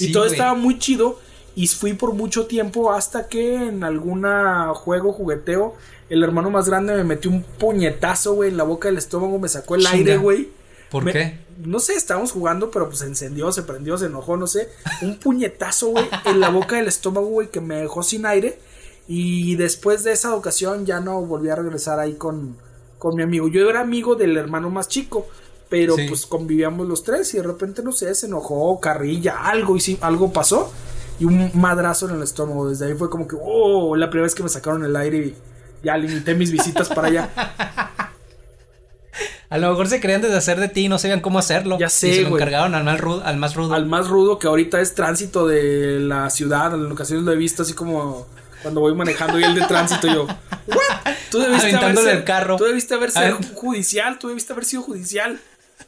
y 0.00 0.10
todo 0.10 0.26
estaba 0.26 0.54
muy 0.54 0.78
chido 0.80 1.20
y 1.54 1.68
fui 1.68 1.94
por 1.94 2.12
mucho 2.12 2.46
tiempo 2.46 2.92
hasta 2.92 3.28
que 3.28 3.54
en 3.54 3.84
alguna 3.84 4.72
juego 4.74 5.12
jugueteo 5.12 5.74
el 6.10 6.22
hermano 6.22 6.50
más 6.50 6.68
grande 6.68 6.94
me 6.94 7.04
metió 7.04 7.30
un 7.30 7.42
puñetazo, 7.42 8.34
güey, 8.34 8.50
en 8.50 8.56
la 8.56 8.64
boca 8.64 8.88
del 8.88 8.98
estómago, 8.98 9.38
me 9.38 9.48
sacó 9.48 9.74
el 9.74 9.86
aire, 9.86 10.18
güey. 10.18 10.50
¿Por 10.90 11.10
qué? 11.10 11.38
No 11.64 11.80
sé, 11.80 11.94
estábamos 11.94 12.32
jugando, 12.32 12.70
pero 12.70 12.86
pues 12.86 12.98
se 13.00 13.06
encendió, 13.06 13.50
se 13.50 13.62
prendió, 13.62 13.96
se 13.98 14.06
enojó, 14.06 14.36
no 14.36 14.46
sé. 14.46 14.68
Un 15.02 15.18
puñetazo, 15.18 15.88
güey, 15.88 16.08
en 16.24 16.40
la 16.40 16.50
boca 16.50 16.76
del 16.76 16.88
estómago, 16.88 17.26
güey, 17.26 17.50
que 17.50 17.60
me 17.60 17.76
dejó 17.76 18.02
sin 18.02 18.26
aire. 18.26 18.58
Y 19.08 19.54
después 19.56 20.04
de 20.04 20.12
esa 20.12 20.34
ocasión 20.34 20.84
ya 20.84 21.00
no 21.00 21.20
volví 21.22 21.48
a 21.48 21.56
regresar 21.56 22.00
ahí 22.00 22.14
con, 22.14 22.56
con 22.98 23.14
mi 23.14 23.22
amigo. 23.22 23.48
Yo 23.48 23.68
era 23.68 23.80
amigo 23.80 24.16
del 24.16 24.36
hermano 24.36 24.68
más 24.68 24.88
chico, 24.88 25.26
pero 25.68 25.94
pues 26.08 26.26
convivíamos 26.26 26.86
los 26.86 27.02
tres 27.02 27.32
y 27.34 27.38
de 27.38 27.44
repente, 27.44 27.82
no 27.82 27.92
sé, 27.92 28.14
se 28.14 28.26
enojó, 28.26 28.80
carrilla, 28.80 29.38
algo, 29.44 29.76
y 29.76 29.80
sí, 29.80 29.98
algo 30.00 30.32
pasó. 30.32 30.72
Y 31.18 31.24
un 31.24 31.50
madrazo 31.54 32.08
en 32.08 32.16
el 32.16 32.22
estómago. 32.22 32.68
Desde 32.68 32.86
ahí 32.86 32.94
fue 32.94 33.08
como 33.08 33.26
que, 33.26 33.36
oh, 33.40 33.96
la 33.96 34.10
primera 34.10 34.26
vez 34.26 34.34
que 34.34 34.42
me 34.42 34.48
sacaron 34.48 34.84
el 34.84 34.94
aire 34.96 35.18
y 35.18 35.34
ya 35.82 35.96
limité 35.96 36.34
mis 36.34 36.50
visitas 36.50 36.88
para 36.88 37.08
allá. 37.08 37.92
A 39.48 39.58
lo 39.58 39.70
mejor 39.70 39.88
se 39.88 40.00
querían 40.00 40.22
deshacer 40.22 40.58
de 40.58 40.68
ti 40.68 40.86
y 40.86 40.88
no 40.88 40.98
sabían 40.98 41.20
cómo 41.20 41.38
hacerlo. 41.38 41.78
Ya 41.78 41.88
sé, 41.88 42.08
y 42.08 42.14
se 42.14 42.22
lo 42.22 42.34
encargaron 42.34 42.74
al 42.74 42.84
más, 42.84 43.00
rudo, 43.00 43.22
al 43.24 43.36
más 43.36 43.54
rudo. 43.54 43.74
Al 43.74 43.86
más 43.86 44.08
rudo 44.08 44.38
que 44.38 44.48
ahorita 44.48 44.80
es 44.80 44.94
tránsito 44.94 45.46
de 45.46 46.00
la 46.00 46.30
ciudad. 46.30 46.74
En 46.74 46.90
ocasiones 46.90 47.24
lo 47.24 47.32
he 47.32 47.36
visto 47.36 47.62
así 47.62 47.72
como 47.72 48.26
cuando 48.62 48.80
voy 48.80 48.94
manejando 48.94 49.38
y 49.38 49.44
el 49.44 49.54
de 49.54 49.62
tránsito 49.66 50.08
yo. 50.08 50.26
Tú 51.30 51.38
debiste 51.38 51.68
Aventándole 51.68 52.12
el 52.12 52.24
carro. 52.24 52.56
Tú 52.56 52.64
debiste 52.64 52.94
haber 52.94 53.10
sido 53.10 53.38
judicial. 53.54 54.18
Tú 54.18 54.28
debiste 54.28 54.52
haber 54.52 54.64
sido 54.64 54.82
judicial. 54.82 55.40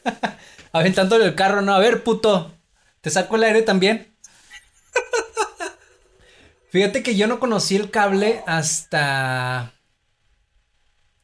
Aventándole 0.73 1.25
el 1.25 1.35
carro, 1.35 1.63
no. 1.63 1.75
A 1.75 1.79
ver, 1.79 2.05
puto. 2.05 2.53
¿Te 3.01 3.11
saco 3.11 3.37
el 3.37 3.45
aire 3.45 3.63
también? 3.63 4.15
Fíjate 6.71 7.03
que 7.03 7.17
yo 7.17 7.27
no 7.27 7.41
conocí 7.41 7.77
el 7.77 7.91
cable 7.91 8.43
hasta 8.47 9.73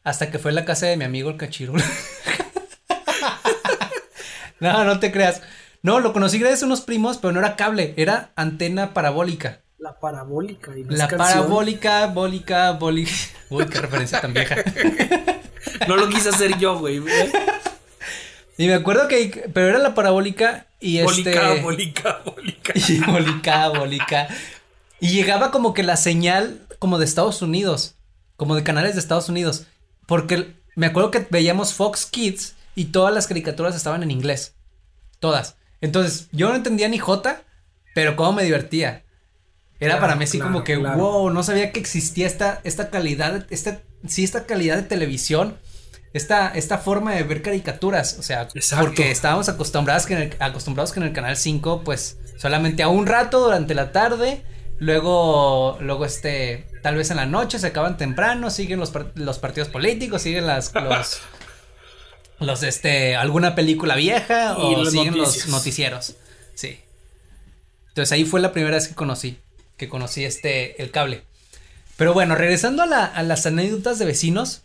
hasta 0.03 0.31
que 0.31 0.39
fue 0.39 0.51
a 0.51 0.55
la 0.55 0.65
casa 0.65 0.87
de 0.87 0.97
mi 0.97 1.05
amigo 1.05 1.31
el 1.31 1.37
cachirul. 1.37 1.83
no, 4.73 4.85
no 4.85 4.99
te 4.99 5.13
creas. 5.13 5.43
No, 5.83 6.01
lo 6.01 6.13
conocí 6.13 6.39
gracias 6.39 6.63
a 6.63 6.67
unos 6.67 6.81
primos, 6.81 7.19
pero 7.19 7.33
no 7.33 7.41
era 7.41 7.57
cable, 7.57 7.93
era 7.99 8.31
antena 8.37 8.95
parabólica. 8.95 9.61
La 9.79 10.01
parabólica. 10.01 10.73
Y 10.77 10.85
la 10.85 11.09
parabólica, 11.09 12.07
bólica, 12.07 12.73
bólica. 12.73 13.13
Uy, 13.51 13.67
qué 13.67 13.81
referencia 13.81 14.21
tan 14.21 14.33
vieja. 14.33 14.57
no 15.89 15.97
lo 15.97 16.09
quise 16.09 16.31
hacer 16.31 16.59
yo, 16.59 16.79
güey. 16.79 17.03
Y 18.57 18.69
me 18.69 18.75
acuerdo 18.75 19.09
que, 19.09 19.51
pero 19.53 19.67
era 19.67 19.79
la 19.81 19.97
parabólica 19.97 20.69
y 20.79 20.99
este. 20.99 21.35
Bólica, 21.61 22.21
bólica, 22.25 22.73
Y 22.77 23.01
bólica, 23.01 23.69
bólica. 23.71 24.29
Y 25.01 25.09
llegaba 25.09 25.51
como 25.51 25.75
que 25.75 25.83
la 25.83 25.97
señal 25.97 26.61
como 26.79 26.99
de 26.99 27.05
Estados 27.05 27.43
Unidos, 27.43 27.97
como 28.37 28.55
de 28.55 28.63
canales 28.63 28.95
de 28.95 29.01
Estados 29.01 29.29
Unidos. 29.29 29.67
Porque 30.07 30.55
me 30.77 30.87
acuerdo 30.87 31.11
que 31.11 31.27
veíamos 31.31 31.75
Fox 31.75 32.07
Kids 32.07 32.55
y 32.75 32.87
todas 32.87 33.15
las 33.15 33.27
caricaturas 33.27 33.75
estaban 33.75 34.03
en 34.03 34.11
inglés. 34.11 34.57
Todas. 35.21 35.57
Entonces, 35.81 36.29
yo 36.33 36.49
no 36.49 36.55
entendía 36.55 36.89
ni 36.89 36.99
J, 36.99 37.43
pero 37.95 38.17
cómo 38.17 38.33
me 38.33 38.45
divertía. 38.45 39.05
Era 39.81 40.01
para 40.01 40.15
mí 40.15 40.25
así 40.25 40.39
como 40.39 40.65
que, 40.65 40.77
wow, 40.77 41.31
no 41.31 41.43
sabía 41.43 41.73
que 41.73 41.81
existía 41.81 42.27
esta, 42.27 42.61
esta 42.65 42.91
calidad, 42.91 43.47
esta, 43.51 43.83
sí, 44.07 44.25
esta 44.25 44.47
calidad 44.47 44.77
de 44.77 44.83
televisión 44.83 45.59
esta, 46.15 46.49
esta 46.51 46.79
forma 46.79 47.13
de 47.13 47.25
ver 47.25 47.43
caricaturas, 47.43 48.17
o 48.21 48.23
sea, 48.23 48.49
porque 48.81 49.11
estábamos 49.11 49.49
acostumbrados 49.49 50.07
que, 50.07 50.15
en 50.15 50.23
el, 50.23 50.37
acostumbrados 50.39 50.93
que 50.93 51.01
en 51.01 51.07
el 51.07 51.13
canal 51.13 51.37
5, 51.37 51.83
pues 51.85 52.19
solamente 52.39 52.85
a 52.85 52.89
un 52.89 53.07
rato 53.07 53.41
durante 53.41 53.75
la 53.75 53.91
tarde, 53.91 54.45
luego, 54.79 55.77
luego 55.81 56.05
este, 56.05 56.69
tal 56.85 56.95
vez 56.95 57.11
en 57.11 57.17
la 57.17 57.27
noche 57.27 57.59
se 57.59 57.67
acaban 57.67 57.97
temprano, 57.97 58.49
siguen 58.51 58.79
los, 58.79 58.93
los 59.17 59.41
partidos 59.41 59.69
políticos, 59.69 60.23
siguen 60.23 60.47
las, 60.47 60.73
los, 60.73 61.21
los, 62.41 62.63
este, 62.63 63.17
alguna 63.17 63.55
película 63.55 63.97
vieja 63.97 64.57
o 64.59 64.85
siguen 64.87 65.17
los 65.17 65.47
noticieros, 65.49 66.15
sí. 66.55 66.81
Entonces 67.89 68.13
ahí 68.13 68.25
fue 68.25 68.41
la 68.41 68.53
primera 68.53 68.77
vez 68.77 68.89
que 68.89 68.95
conocí, 68.95 69.39
que 69.77 69.89
conocí 69.89 70.25
este, 70.25 70.83
el 70.83 70.91
cable. 70.91 71.23
Pero 71.97 72.13
bueno, 72.13 72.35
regresando 72.35 72.83
a, 72.83 73.05
a 73.05 73.23
las 73.23 73.47
anécdotas 73.47 73.99
de 73.99 74.05
vecinos, 74.05 74.63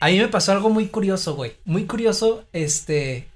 a 0.00 0.08
mí 0.08 0.18
me 0.18 0.28
pasó 0.28 0.52
algo 0.52 0.70
muy 0.70 0.88
curioso, 0.88 1.34
güey. 1.34 1.54
Muy 1.64 1.86
curioso, 1.86 2.44
este. 2.52 3.26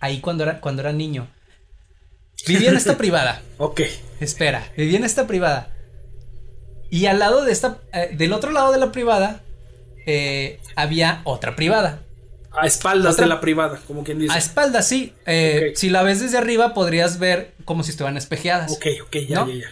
Ahí 0.00 0.20
cuando 0.20 0.44
era, 0.44 0.60
cuando 0.60 0.82
era 0.82 0.92
niño. 0.92 1.28
Vivía 2.46 2.70
en 2.70 2.76
esta 2.76 2.96
privada. 2.98 3.42
ok. 3.58 3.82
Espera, 4.20 4.72
vivía 4.76 4.98
en 4.98 5.04
esta 5.04 5.26
privada. 5.26 5.70
Y 6.90 7.06
al 7.06 7.18
lado 7.18 7.44
de 7.44 7.52
esta. 7.52 7.78
Eh, 7.92 8.10
del 8.16 8.32
otro 8.32 8.52
lado 8.52 8.72
de 8.72 8.78
la 8.78 8.90
privada. 8.90 9.42
Eh, 10.06 10.60
había 10.76 11.20
otra 11.24 11.56
privada. 11.56 12.00
A 12.56 12.66
espaldas 12.66 13.16
de 13.16 13.26
la 13.26 13.40
privada, 13.40 13.80
como 13.86 14.04
quien 14.04 14.18
dice. 14.18 14.32
A 14.32 14.38
espaldas, 14.38 14.86
sí. 14.86 15.12
Eh, 15.26 15.72
si 15.76 15.90
la 15.90 16.02
ves 16.02 16.20
desde 16.20 16.38
arriba, 16.38 16.74
podrías 16.74 17.18
ver 17.18 17.54
como 17.64 17.82
si 17.82 17.90
estuvieran 17.90 18.16
espejeadas. 18.16 18.72
Ok, 18.72 18.86
ok, 19.06 19.16
ya, 19.28 19.46
ya, 19.46 19.54
ya 19.54 19.66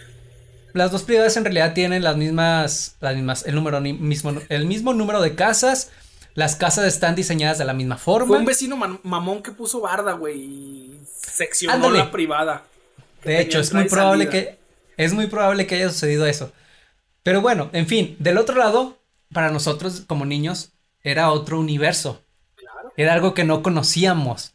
las 0.73 0.91
dos 0.91 1.03
privadas 1.03 1.37
en 1.37 1.45
realidad 1.45 1.73
tienen 1.73 2.03
las 2.03 2.17
mismas, 2.17 2.97
las 2.99 3.15
mismas, 3.15 3.45
el 3.45 3.55
número 3.55 3.79
mismo, 3.79 4.33
el 4.49 4.65
mismo 4.65 4.93
número 4.93 5.21
de 5.21 5.35
casas. 5.35 5.91
Las 6.35 6.55
casas 6.55 6.85
están 6.85 7.13
diseñadas 7.13 7.59
de 7.59 7.65
la 7.65 7.75
misma 7.75 7.97
forma. 7.97 8.27
Fue 8.27 8.39
un 8.39 8.45
vecino 8.45 8.75
mamón 8.75 9.43
que 9.43 9.51
puso 9.51 9.81
barda, 9.81 10.13
güey, 10.13 10.39
y 10.39 11.01
seccionó 11.15 11.91
la 11.91 12.09
privada. 12.11 12.63
De 13.23 13.39
hecho, 13.39 13.59
es 13.59 13.71
muy 13.71 13.85
probable 13.85 14.29
que 14.29 14.57
es 14.97 15.13
muy 15.13 15.27
probable 15.27 15.67
que 15.67 15.75
haya 15.75 15.89
sucedido 15.89 16.25
eso. 16.25 16.51
Pero 17.21 17.41
bueno, 17.41 17.69
en 17.71 17.85
fin, 17.85 18.15
del 18.19 18.39
otro 18.39 18.55
lado, 18.55 18.97
para 19.31 19.51
nosotros 19.51 20.03
como 20.07 20.25
niños 20.25 20.73
era 21.03 21.31
otro 21.31 21.59
universo. 21.59 22.22
Era 22.97 23.13
algo 23.13 23.33
que 23.33 23.43
no 23.43 23.63
conocíamos. 23.63 24.53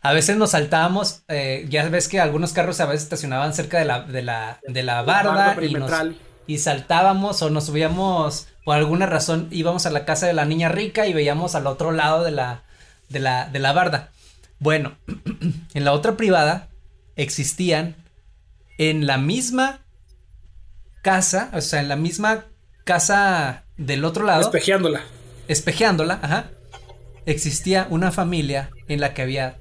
A 0.00 0.12
veces 0.12 0.36
nos 0.36 0.50
saltábamos, 0.50 1.22
eh, 1.28 1.66
ya 1.70 1.88
ves 1.88 2.08
que 2.08 2.20
algunos 2.20 2.52
carros 2.52 2.80
a 2.80 2.86
veces 2.86 3.04
estacionaban 3.04 3.54
cerca 3.54 3.78
de 3.78 3.86
la, 3.86 4.02
de 4.02 4.22
la, 4.22 4.60
de 4.68 4.82
la 4.82 5.02
barda 5.02 5.56
y, 6.46 6.58
saltábamos 6.58 7.40
o 7.40 7.48
nos 7.48 7.66
subíamos, 7.66 8.48
por 8.66 8.76
alguna 8.76 9.06
razón 9.06 9.48
íbamos 9.50 9.86
a 9.86 9.90
la 9.90 10.04
casa 10.04 10.26
de 10.26 10.34
la 10.34 10.44
niña 10.44 10.68
rica 10.68 11.06
y 11.06 11.14
veíamos 11.14 11.54
al 11.54 11.66
otro 11.66 11.90
lado 11.90 12.22
de 12.22 12.32
la, 12.32 12.64
de 13.08 13.20
la, 13.20 13.48
de 13.48 13.58
la 13.60 13.72
barda. 13.72 14.10
Bueno, 14.58 14.98
en 15.74 15.84
la 15.84 15.92
otra 15.92 16.18
privada 16.18 16.68
existían 17.16 17.96
en 18.76 19.06
la 19.06 19.16
misma 19.16 19.80
casa, 21.00 21.50
o 21.54 21.62
sea, 21.62 21.80
en 21.80 21.88
la 21.88 21.96
misma 21.96 22.44
casa 22.84 23.64
del 23.78 24.04
otro 24.04 24.24
lado. 24.24 24.42
Espejeándola. 24.42 25.02
Espejeándola, 25.48 26.18
ajá. 26.22 26.50
Existía 27.26 27.86
una 27.90 28.12
familia 28.12 28.70
en 28.88 29.00
la 29.00 29.14
que 29.14 29.22
había 29.22 29.58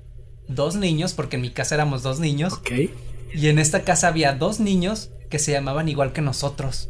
dos 0.48 0.76
niños, 0.76 1.14
porque 1.14 1.38
en 1.38 1.42
mi 1.42 1.52
casa 1.52 1.76
éramos 1.76 2.04
dos 2.04 2.20
niños. 2.20 2.54
Ok. 2.54 2.72
Y 3.34 3.48
en 3.48 3.60
esta 3.60 3.84
casa 3.84 4.10
había 4.10 4.34
dos 4.34 4.60
niños 4.60 5.10
que 5.30 5.40
se 5.40 5.52
llamaban 5.52 5.90
igual 5.90 6.14
que 6.14 6.22
nosotros. 6.22 6.90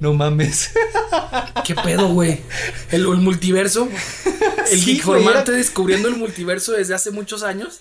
No 0.00 0.14
mames. 0.14 0.70
¿Qué 1.64 1.74
pedo, 1.74 2.08
güey? 2.08 2.40
¿El, 2.92 3.04
multiverso? 3.06 3.88
¿El 4.70 4.80
sí, 4.80 4.92
informante 4.92 5.50
descubriendo 5.50 6.08
el 6.08 6.16
multiverso 6.16 6.72
desde 6.72 6.94
hace 6.94 7.10
muchos 7.10 7.42
años? 7.42 7.80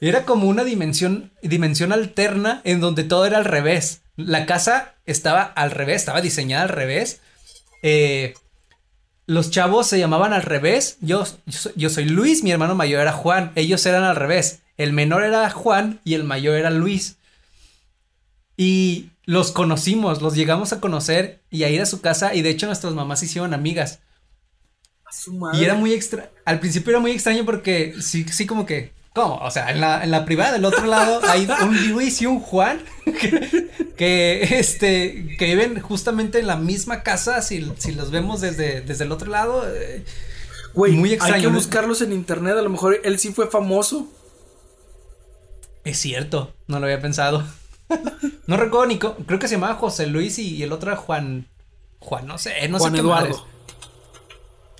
Era 0.00 0.24
como 0.24 0.48
una 0.48 0.62
dimensión, 0.64 1.32
dimensión 1.42 1.92
alterna 1.92 2.60
en 2.64 2.80
donde 2.80 3.04
todo 3.04 3.24
era 3.24 3.38
al 3.38 3.44
revés. 3.44 4.02
La 4.16 4.46
casa 4.46 4.94
estaba 5.06 5.42
al 5.42 5.70
revés, 5.70 5.96
estaba 5.96 6.20
diseñada 6.20 6.64
al 6.64 6.68
revés. 6.68 7.20
Eh, 7.82 8.34
los 9.28 9.50
chavos 9.50 9.86
se 9.86 9.98
llamaban 9.98 10.32
al 10.32 10.42
revés. 10.42 10.96
Yo, 11.02 11.22
yo, 11.76 11.90
soy 11.90 12.06
Luis, 12.06 12.42
mi 12.42 12.50
hermano 12.50 12.74
mayor 12.74 13.02
era 13.02 13.12
Juan. 13.12 13.52
Ellos 13.56 13.84
eran 13.84 14.02
al 14.02 14.16
revés. 14.16 14.60
El 14.78 14.94
menor 14.94 15.22
era 15.22 15.50
Juan 15.50 16.00
y 16.02 16.14
el 16.14 16.24
mayor 16.24 16.56
era 16.56 16.70
Luis. 16.70 17.18
Y 18.56 19.10
los 19.26 19.52
conocimos, 19.52 20.22
los 20.22 20.34
llegamos 20.34 20.72
a 20.72 20.80
conocer 20.80 21.42
y 21.50 21.64
a 21.64 21.68
ir 21.68 21.82
a 21.82 21.86
su 21.86 22.00
casa. 22.00 22.34
Y 22.34 22.40
de 22.40 22.48
hecho, 22.48 22.66
nuestras 22.66 22.94
mamás 22.94 23.20
se 23.20 23.26
hicieron 23.26 23.52
amigas. 23.52 24.00
Y 25.52 25.62
era 25.62 25.74
muy 25.74 25.92
extra. 25.92 26.30
Al 26.46 26.58
principio 26.58 26.92
era 26.92 27.00
muy 27.00 27.10
extraño 27.10 27.44
porque 27.44 27.96
sí, 28.00 28.24
sí, 28.30 28.46
como 28.46 28.64
que 28.64 28.92
¿Cómo? 29.18 29.36
O 29.36 29.50
sea, 29.50 29.70
en 29.70 29.80
la, 29.80 30.04
en 30.04 30.10
la 30.10 30.24
privada 30.24 30.52
del 30.52 30.64
otro 30.64 30.86
lado 30.86 31.20
hay 31.28 31.48
un 31.62 31.90
Luis 31.90 32.22
y 32.22 32.26
un 32.26 32.40
Juan 32.40 32.80
que, 33.96 34.42
este, 34.58 35.36
que 35.38 35.46
viven 35.46 35.80
justamente 35.80 36.38
en 36.38 36.46
la 36.46 36.56
misma 36.56 37.02
casa, 37.02 37.42
si, 37.42 37.72
si 37.78 37.92
los 37.92 38.10
vemos 38.10 38.40
desde, 38.40 38.80
desde 38.80 39.04
el 39.04 39.12
otro 39.12 39.30
lado. 39.30 39.64
Eh, 39.68 40.04
Güey, 40.74 40.92
muy 40.92 41.12
extraño. 41.12 41.34
Hay 41.34 41.40
que 41.42 41.48
buscarlos 41.48 42.02
en 42.02 42.12
internet, 42.12 42.56
a 42.56 42.62
lo 42.62 42.70
mejor 42.70 43.00
él 43.02 43.18
sí 43.18 43.32
fue 43.32 43.48
famoso. 43.48 44.06
Es 45.82 45.98
cierto, 45.98 46.54
no 46.68 46.78
lo 46.78 46.86
había 46.86 47.00
pensado. 47.00 47.42
no 48.46 48.56
recuerdo 48.56 48.86
ni, 48.86 48.98
creo 48.98 49.38
que 49.40 49.48
se 49.48 49.54
llamaba 49.54 49.74
José 49.74 50.06
Luis 50.06 50.38
y, 50.38 50.62
el 50.62 50.72
otro 50.72 50.92
era 50.92 51.00
Juan, 51.00 51.48
Juan, 51.98 52.28
no 52.28 52.38
sé, 52.38 52.68
no 52.68 52.78
Juan 52.78 52.92
sé 52.92 53.00
Eduardo. 53.00 53.46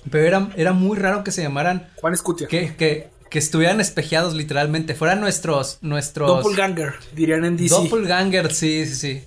Pero 0.09 0.25
era, 0.25 0.49
era 0.55 0.71
muy 0.71 0.97
raro 0.97 1.25
que 1.25 1.31
se 1.31 1.41
llamaran. 1.41 1.89
Juan 1.97 2.13
Escutia. 2.13 2.47
Que, 2.47 2.73
que, 2.77 3.09
que 3.29 3.39
estuvieran 3.39 3.79
espejeados 3.79 4.33
literalmente, 4.33 4.95
fueran 4.95 5.19
nuestros, 5.19 5.77
nuestros... 5.81 6.27
Doppelganger, 6.27 6.95
dirían 7.15 7.45
en 7.45 7.57
DC. 7.57 7.75
Doppelganger, 7.75 8.53
sí, 8.53 8.85
sí, 8.85 8.95
sí. 8.95 9.23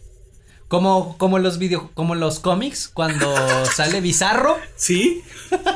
Como, 0.68 1.18
como 1.18 1.38
los 1.38 1.58
video, 1.58 1.90
como 1.92 2.14
los 2.14 2.40
cómics, 2.40 2.88
cuando 2.88 3.32
sale 3.74 4.00
Bizarro. 4.00 4.56
Sí. 4.74 5.22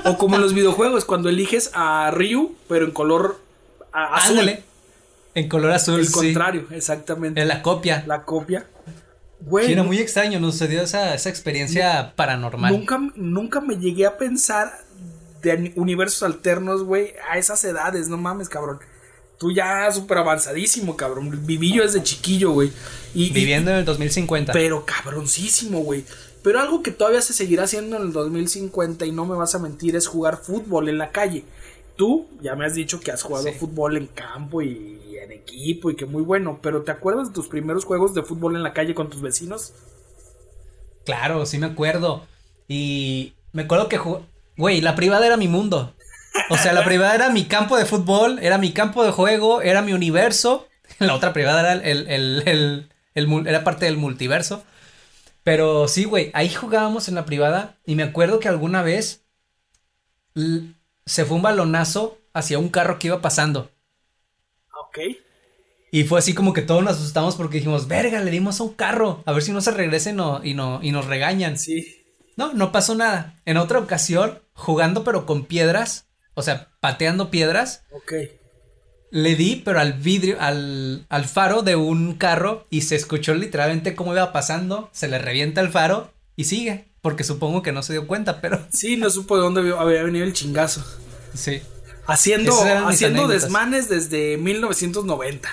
O 0.05 0.17
como 0.17 0.37
en 0.37 0.43
los 0.43 0.55
videojuegos, 0.55 1.05
cuando 1.05 1.29
eliges 1.29 1.71
a 1.75 2.11
Ryu, 2.11 2.55
pero 2.67 2.87
en 2.87 2.93
color 2.93 3.39
azul. 3.93 4.59
En 5.35 5.49
color 5.49 5.73
azul. 5.73 6.01
El 6.01 6.11
contrario, 6.11 6.67
exactamente. 6.71 7.43
En 7.43 7.49
la 7.49 7.61
copia. 7.61 8.05
La 8.07 8.23
copia. 8.23 8.67
Güey. 9.39 9.71
era 9.71 9.83
muy 9.83 9.99
extraño, 9.99 10.41
nos 10.41 10.55
sucedió 10.55 10.81
esa, 10.81 11.15
esa 11.15 11.29
experiencia 11.29 12.15
paranormal. 12.17 12.73
Nunca, 12.73 12.99
nunca 13.17 13.61
me 13.61 13.77
llegué 13.77 14.07
a 14.07 14.17
pensar 14.17 14.73
de 15.47 15.73
universos 15.77 16.23
alternos, 16.23 16.83
güey, 16.83 17.15
a 17.31 17.39
esas 17.39 17.63
edades, 17.65 18.09
no 18.09 18.17
mames, 18.17 18.49
cabrón. 18.49 18.81
Tú 19.39 19.53
ya 19.53 19.91
súper 19.93 20.19
avanzadísimo, 20.19 20.97
cabrón. 20.97 21.47
Viví 21.47 21.75
yo 21.75 21.83
desde 21.83 22.03
chiquillo, 22.03 22.53
güey. 22.53 22.73
Y, 23.15 23.31
Viviendo 23.31 23.71
en 23.71 23.79
el 23.79 23.85
2050. 23.85 24.53
Pero 24.53 24.85
cabroncísimo, 24.87 25.81
güey. 25.81 26.05
Pero 26.43 26.61
algo 26.61 26.83
que 26.83 26.91
todavía 26.91 27.21
se 27.21 27.33
seguirá 27.33 27.65
haciendo 27.65 27.97
en 27.97 28.03
el 28.03 28.13
2050 28.13 29.05
y 29.05 29.13
no 29.13 29.27
me 29.27 29.37
vas 29.37 29.55
a 29.55 29.59
mentir 29.59 29.95
es 29.97 30.07
jugar 30.07 30.39
fútbol 30.39 30.89
en 30.89 30.97
la 30.97 31.11
calle. 31.11 31.45
Tú 31.97 32.29
ya 32.41 32.55
me 32.55 32.65
has 32.65 32.75
dicho 32.75 33.01
que 33.01 33.11
has 33.11 33.23
jugado 33.23 33.53
fútbol 33.53 33.97
en 33.97 34.07
campo 34.07 34.63
y, 34.63 35.01
en 35.21 35.33
equipo 35.33 35.91
y 35.91 35.97
que 35.97 36.07
muy 36.07 36.23
bueno, 36.23 36.61
pero 36.63 36.83
¿te 36.83 36.93
acuerdas 36.93 37.29
de 37.29 37.35
tus 37.35 37.49
primeros 37.49 37.85
juegos 37.85 38.15
de 38.15 38.23
fútbol 38.23 38.55
en 38.55 38.63
la 38.63 38.73
calle 38.73 38.95
con 38.95 39.11
tus 39.11 39.21
vecinos? 39.21 39.73
Claro, 41.05 41.45
sí 41.47 41.59
me 41.59 41.67
acuerdo. 41.67 42.27
Y 42.69 43.35
me 43.53 43.63
acuerdo 43.63 43.89
que 43.89 43.99
Güey, 44.57 44.81
la 44.81 44.95
privada 44.95 45.27
era 45.27 45.37
mi 45.37 45.49
mundo. 45.49 45.95
O 46.51 46.57
sea, 46.57 46.73
la 46.73 46.85
privada 46.85 47.15
era 47.15 47.31
mi 47.31 47.45
campo 47.45 47.77
de 47.77 47.87
fútbol, 47.87 48.39
era 48.41 48.59
mi 48.59 48.73
campo 48.73 49.05
de 49.05 49.11
juego, 49.11 49.63
era 49.63 49.83
mi 49.83 49.93
universo. 49.93 50.69
La 50.99 51.15
otra 51.15 51.33
privada 51.33 51.61
era 51.61 51.73
el, 51.73 52.09
el, 52.09 52.89
el, 53.15 53.47
era 53.47 53.65
parte 53.65 53.87
del 53.87 53.97
multiverso. 53.97 54.65
Pero 55.45 55.89
sí, 55.89 56.05
güey, 56.05 56.31
ahí 56.35 56.49
jugábamos 56.53 57.09
en 57.09 57.15
la 57.15 57.25
privada 57.25 57.77
y 57.87 57.95
me 57.95 58.03
acuerdo 58.03 58.41
que 58.41 58.49
alguna 58.49 58.83
vez 58.83 59.25
se 61.07 61.25
fue 61.25 61.37
un 61.37 61.43
balonazo 61.43 62.19
hacia 62.35 62.59
un 62.59 62.69
carro 62.69 62.99
que 62.99 63.09
iba 63.09 63.23
pasando. 63.23 63.71
Ok. 64.89 64.99
Y 65.91 66.05
fue 66.05 66.19
así 66.19 66.35
como 66.35 66.53
que 66.53 66.63
todos 66.63 66.83
nos 66.83 66.97
asustamos 66.97 67.37
porque 67.37 67.59
dijimos, 67.59 67.89
verga, 67.89 68.21
le 68.21 68.31
dimos 68.31 68.61
a 68.61 68.65
un 68.65 68.75
carro, 68.75 69.23
a 69.25 69.33
ver 69.33 69.43
si 69.43 69.53
no 69.53 69.61
se 69.61 69.71
regresen 69.71 70.21
o, 70.21 70.45
y, 70.45 70.55
no, 70.55 70.81
y 70.83 70.93
nos 70.93 71.07
regañan. 71.07 71.59
Sí. 71.59 72.06
No, 72.37 72.53
no 72.53 72.71
pasó 72.73 72.95
nada. 72.95 73.35
En 73.45 73.57
otra 73.57 73.79
ocasión, 73.79 74.39
jugando 74.55 75.05
pero 75.05 75.27
con 75.27 75.45
piedras, 75.47 76.07
o 76.35 76.43
sea, 76.43 76.69
pateando 76.81 77.31
piedras, 77.31 77.83
Ok. 77.93 78.13
le 79.11 79.35
di 79.37 79.63
pero 79.65 79.81
al 79.81 79.95
vidrio, 79.95 80.37
al, 80.41 81.07
al 81.09 81.25
faro 81.25 81.63
de 81.63 81.77
un 81.77 82.15
carro 82.15 82.67
y 82.71 82.83
se 82.83 82.95
escuchó 82.97 83.35
literalmente 83.35 83.95
cómo 83.95 84.13
iba 84.13 84.33
pasando, 84.33 84.91
se 84.93 85.09
le 85.09 85.19
revienta 85.19 85.61
el 85.63 85.71
faro 85.71 86.13
y 86.37 86.45
sigue, 86.45 86.89
porque 87.01 87.25
supongo 87.25 87.63
que 87.63 87.73
no 87.73 87.83
se 87.83 87.95
dio 87.95 88.07
cuenta, 88.07 88.41
pero 88.41 88.67
Sí, 88.73 88.97
no 88.97 89.09
supo 89.11 89.37
de 89.37 89.43
dónde 89.43 89.61
había- 89.79 90.03
venido 90.03 90.25
el 90.25 90.33
chingazo. 90.33 90.85
sí. 91.35 91.63
Haciendo, 92.09 92.53
haciendo 92.87 93.27
desmanes 93.27 93.89
desde 93.89 94.37
1990. 94.37 95.49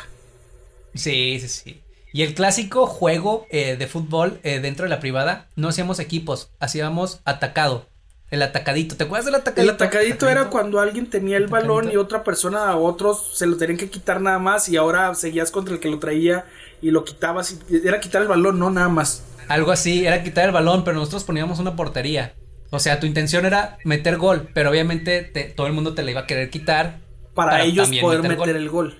Sí, 0.93 1.39
sí, 1.41 1.47
sí. 1.47 1.81
Y 2.13 2.21
el 2.21 2.35
clásico 2.35 2.85
juego 2.85 3.47
eh, 3.49 3.75
de 3.75 3.87
fútbol 3.87 4.39
eh, 4.43 4.59
dentro 4.59 4.83
de 4.85 4.89
la 4.89 4.99
privada, 4.99 5.47
no 5.55 5.67
hacíamos 5.69 5.99
equipos, 5.99 6.51
hacíamos 6.59 7.19
atacado. 7.25 7.87
El 8.29 8.41
atacadito, 8.41 8.95
¿te 8.95 9.03
acuerdas 9.03 9.25
del 9.25 9.35
atacadito? 9.35 9.61
El 9.63 9.75
atacadito 9.75 10.29
era 10.29 10.49
cuando 10.49 10.79
alguien 10.79 11.07
tenía 11.09 11.37
el 11.37 11.47
balón 11.47 11.91
y 11.91 11.97
otra 11.97 12.23
persona 12.23 12.69
a 12.69 12.77
otros 12.77 13.31
se 13.35 13.45
lo 13.45 13.57
tenían 13.57 13.77
que 13.77 13.89
quitar 13.89 14.21
nada 14.21 14.39
más 14.39 14.69
y 14.69 14.77
ahora 14.77 15.13
seguías 15.13 15.51
contra 15.51 15.73
el 15.73 15.79
que 15.79 15.89
lo 15.89 15.99
traía 15.99 16.45
y 16.81 16.89
lo 16.91 17.03
quitabas 17.03 17.57
y 17.69 17.87
era 17.87 17.99
quitar 17.99 18.21
el 18.23 18.27
balón, 18.27 18.57
no 18.57 18.69
nada 18.71 18.89
más. 18.89 19.23
Algo 19.49 19.71
así, 19.71 20.05
era 20.05 20.23
quitar 20.23 20.45
el 20.45 20.51
balón, 20.51 20.83
pero 20.83 20.97
nosotros 20.97 21.23
poníamos 21.25 21.59
una 21.59 21.75
portería. 21.75 22.33
O 22.71 22.79
sea, 22.79 22.99
tu 22.99 23.05
intención 23.05 23.45
era 23.45 23.77
meter 23.83 24.17
gol, 24.17 24.49
pero 24.53 24.71
obviamente 24.71 25.21
te- 25.21 25.43
todo 25.45 25.67
el 25.67 25.73
mundo 25.73 25.93
te 25.93 26.01
la 26.03 26.09
iba 26.11 26.21
a 26.21 26.27
querer 26.27 26.49
quitar. 26.49 26.97
Para, 27.35 27.51
Para 27.51 27.63
ellos 27.65 27.89
poder 28.01 28.21
meter 28.23 28.55
el 28.55 28.69
gol. 28.69 28.97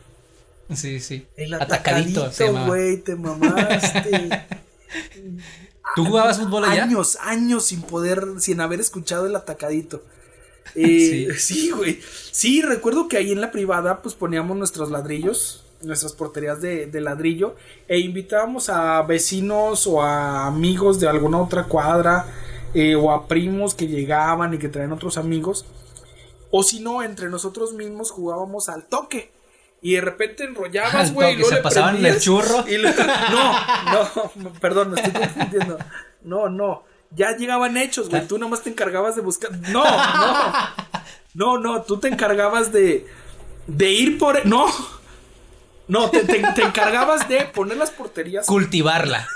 Sí, 0.73 0.99
sí. 0.99 1.27
El 1.35 1.53
atacadito 1.53 2.29
güey, 2.65 2.97
te 2.97 3.15
mamaste. 3.15 4.45
¿Tú 5.95 6.05
jugabas 6.05 6.39
fútbol 6.39 6.65
allá? 6.65 6.83
años, 6.83 7.17
años 7.21 7.65
sin 7.65 7.81
poder, 7.81 8.25
sin 8.39 8.61
haber 8.61 8.79
escuchado 8.79 9.27
el 9.27 9.35
atacadito. 9.35 10.03
Eh, 10.75 11.27
sí, 11.37 11.71
güey. 11.71 11.99
Sí. 12.31 12.61
recuerdo 12.61 13.09
que 13.09 13.17
ahí 13.17 13.33
en 13.33 13.41
la 13.41 13.51
privada, 13.51 14.01
pues 14.01 14.15
poníamos 14.15 14.55
nuestros 14.57 14.89
ladrillos, 14.89 15.65
nuestras 15.81 16.13
porterías 16.13 16.61
de, 16.61 16.87
de 16.87 17.01
ladrillo, 17.01 17.55
e 17.89 17.99
invitábamos 17.99 18.69
a 18.69 19.01
vecinos 19.03 19.85
o 19.85 20.01
a 20.01 20.47
amigos 20.47 21.01
de 21.01 21.09
alguna 21.09 21.41
otra 21.41 21.65
cuadra, 21.65 22.25
eh, 22.73 22.95
o 22.95 23.11
a 23.11 23.27
primos 23.27 23.75
que 23.75 23.87
llegaban 23.87 24.53
y 24.53 24.57
que 24.57 24.69
traían 24.69 24.93
otros 24.93 25.17
amigos. 25.17 25.65
O 26.49 26.63
si 26.63 26.79
no, 26.79 27.03
entre 27.03 27.29
nosotros 27.29 27.73
mismos 27.73 28.09
jugábamos 28.09 28.69
al 28.69 28.85
toque. 28.85 29.32
Y 29.83 29.93
de 29.95 30.01
repente 30.01 30.45
enrollabas, 30.45 31.11
güey. 31.13 31.33
y 31.33 31.35
luego 31.35 31.49
se 31.49 31.55
le 31.57 31.61
pasaban 31.61 31.95
el 31.97 32.01
prendías 32.01 32.23
churro. 32.23 32.65
y 32.67 32.77
le- 32.77 32.93
no, 32.95 33.53
no, 33.91 34.53
perdón, 34.61 34.91
me 34.91 35.01
estoy 35.01 35.13
confundiendo. 35.21 35.77
No, 36.23 36.47
no. 36.49 36.85
Ya 37.11 37.35
llegaban 37.37 37.77
hechos, 37.77 38.09
güey. 38.09 38.25
Tú 38.27 38.37
nomás 38.39 38.63
te 38.63 38.69
encargabas 38.71 39.15
de 39.15 39.21
buscar. 39.21 39.51
No, 39.69 39.83
no. 39.83 40.53
No, 41.35 41.57
no, 41.59 41.81
tú 41.83 41.99
te 41.99 42.07
encargabas 42.07 42.71
de. 42.71 43.05
De 43.67 43.91
ir 43.91 44.17
por. 44.17 44.45
No. 44.45 44.65
No, 45.89 46.09
te, 46.09 46.23
te- 46.23 46.41
te 46.55 46.61
encargabas 46.63 47.27
de 47.27 47.41
poner 47.45 47.77
las 47.77 47.91
porterías. 47.91 48.45
Cultivarla. 48.47 49.27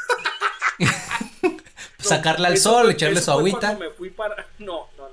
No, 1.99 2.09
Sacarla 2.09 2.47
al 2.49 2.57
sol, 2.57 2.83
fue- 2.85 2.93
echarle 2.93 3.19
su 3.21 3.31
agüita. 3.31 3.59
cuando 3.59 3.79
me 3.79 3.89
fui 3.91 4.09
para. 4.11 4.35
No, 4.59 4.87
no, 4.97 5.09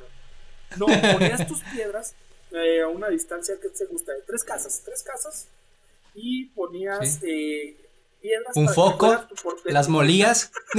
no. 0.77 0.87
No, 0.87 1.13
ponías 1.13 1.47
tus 1.47 1.61
piedras 1.61 2.15
eh, 2.55 2.83
a 2.83 2.89
una 2.89 3.09
distancia 3.09 3.57
que 3.61 3.69
te 3.69 3.85
gusta 3.87 4.13
de 4.13 4.23
tres 4.23 4.45
casas, 4.45 4.83
tres 4.85 5.03
casas. 5.03 5.49
Y 6.15 6.47
ponías 6.47 7.19
Sí. 7.21 7.27
eh, 7.27 7.77
piedras. 8.23 8.57
Un 8.57 8.67
para 8.67 8.75
foco, 8.75 9.25
las 9.65 9.89
molías 9.89 10.51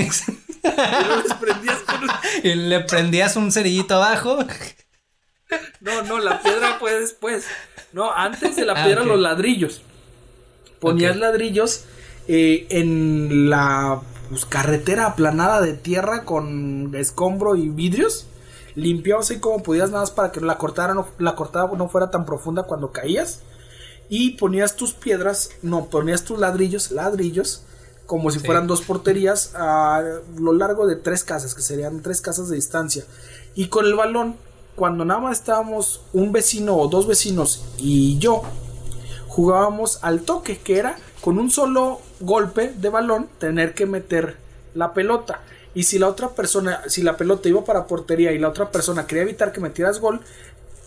Y 2.44 2.54
con 2.54 2.70
le 2.70 2.80
prendías 2.82 3.36
un 3.36 3.52
cerillito 3.52 3.96
abajo. 3.96 4.40
No, 5.80 6.02
no, 6.04 6.20
la 6.20 6.42
piedra 6.42 6.78
fue 6.80 7.00
después. 7.00 7.46
No, 7.94 8.12
antes 8.12 8.56
de 8.56 8.66
la 8.66 8.74
Ah, 8.74 8.86
piedra 8.86 9.04
los 9.04 9.20
ladrillos. 9.20 9.82
Ponías 10.80 11.16
ladrillos 11.18 11.86
eh, 12.28 12.66
en 12.70 13.50
la 13.50 14.02
pues, 14.30 14.46
carretera 14.46 15.06
aplanada 15.06 15.62
de 15.62 15.74
tierra 15.74 16.24
con 16.26 16.94
escombro 16.96 17.56
y 17.56 17.70
vidrios. 17.70 18.28
Limpiabas 18.76 19.30
ahí 19.32 19.40
como 19.40 19.64
podías 19.64 19.90
nada 19.90 20.02
más 20.02 20.12
para 20.12 20.32
que 20.32 20.42
la 20.42 20.58
cortada 20.58 20.94
no, 20.94 21.08
la 21.18 21.36
cortada 21.36 21.70
no 21.78 21.88
fuera 21.90 22.12
tan 22.12 22.26
profunda 22.26 22.64
cuando 22.64 22.92
caías. 22.92 23.40
Y 24.10 24.32
ponías 24.32 24.76
tus 24.76 24.94
piedras, 24.94 25.50
no, 25.62 25.86
ponías 25.86 26.24
tus 26.24 26.38
ladrillos, 26.40 26.92
ladrillos, 26.92 27.64
como 28.06 28.30
si 28.30 28.40
Sí. 28.40 28.46
fueran 28.46 28.68
dos 28.68 28.82
porterías 28.82 29.54
a 29.56 30.04
lo 30.38 30.54
largo 30.54 30.86
de 30.86 30.96
tres 30.96 31.24
casas, 31.24 31.56
que 31.56 31.62
serían 31.64 32.02
tres 32.02 32.22
casas 32.22 32.50
de 32.50 32.56
distancia. 32.56 33.04
Y 33.56 33.68
con 33.70 33.86
el 33.86 33.96
balón, 33.96 34.36
cuando 34.76 35.06
nada 35.06 35.22
más 35.22 35.40
estábamos 35.40 36.02
un 36.14 36.32
vecino 36.34 36.76
o 36.76 36.88
dos 36.88 37.08
vecinos 37.08 37.64
y 37.78 38.20
yo, 38.20 38.44
jugábamos 39.28 40.00
al 40.04 40.22
toque, 40.22 40.58
que 40.60 40.78
era 40.78 40.98
con 41.22 41.40
un 41.40 41.50
solo 41.50 42.00
golpe 42.20 42.74
de 42.78 42.90
balón 42.90 43.28
tener 43.40 43.74
que 43.74 43.86
meter 43.86 44.38
la 44.76 44.94
pelota. 44.94 45.42
Y 45.76 45.84
si 45.84 46.00
la 46.00 46.08
otra 46.08 46.30
persona, 46.30 46.82
si 46.88 47.04
la 47.04 47.18
pelota 47.18 47.48
iba 47.50 47.64
para 47.64 47.86
portería 47.86 48.32
y 48.32 48.40
la 48.40 48.50
otra 48.50 48.72
persona 48.72 49.06
quería 49.06 49.24
evitar 49.24 49.52
que 49.52 49.60
metieras 49.60 50.00
gol, 50.00 50.22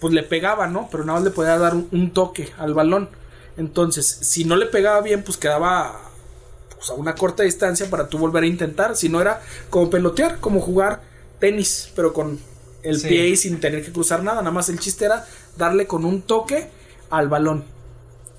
pues 0.00 0.12
le 0.14 0.22
pegaba, 0.24 0.66
¿no? 0.66 0.88
Pero 0.90 1.04
nada 1.04 1.18
más 1.18 1.24
le 1.24 1.30
podía 1.30 1.58
dar 1.58 1.74
un, 1.74 1.88
un 1.92 2.10
toque 2.12 2.50
al 2.58 2.74
balón. 2.74 3.08
Entonces, 3.56 4.06
si 4.06 4.44
no 4.44 4.56
le 4.56 4.66
pegaba 4.66 5.00
bien, 5.02 5.22
pues 5.22 5.36
quedaba 5.36 6.00
pues, 6.76 6.90
a 6.90 6.94
una 6.94 7.14
corta 7.14 7.42
distancia 7.42 7.90
para 7.90 8.08
tú 8.08 8.18
volver 8.18 8.44
a 8.44 8.46
intentar. 8.46 8.96
Si 8.96 9.08
no 9.08 9.20
era 9.20 9.42
como 9.70 9.90
pelotear, 9.90 10.38
como 10.40 10.60
jugar 10.60 11.00
tenis, 11.38 11.90
pero 11.94 12.12
con 12.12 12.38
el 12.82 12.98
Sí. 13.00 13.08
pie 13.08 13.28
y 13.28 13.36
sin 13.36 13.60
tener 13.60 13.84
que 13.84 13.92
cruzar 13.92 14.22
nada. 14.22 14.38
Nada 14.38 14.52
más 14.52 14.68
el 14.68 14.78
chiste 14.78 15.04
era 15.04 15.26
darle 15.56 15.86
con 15.86 16.04
un 16.04 16.22
toque 16.22 16.70
al 17.10 17.28
balón. 17.28 17.64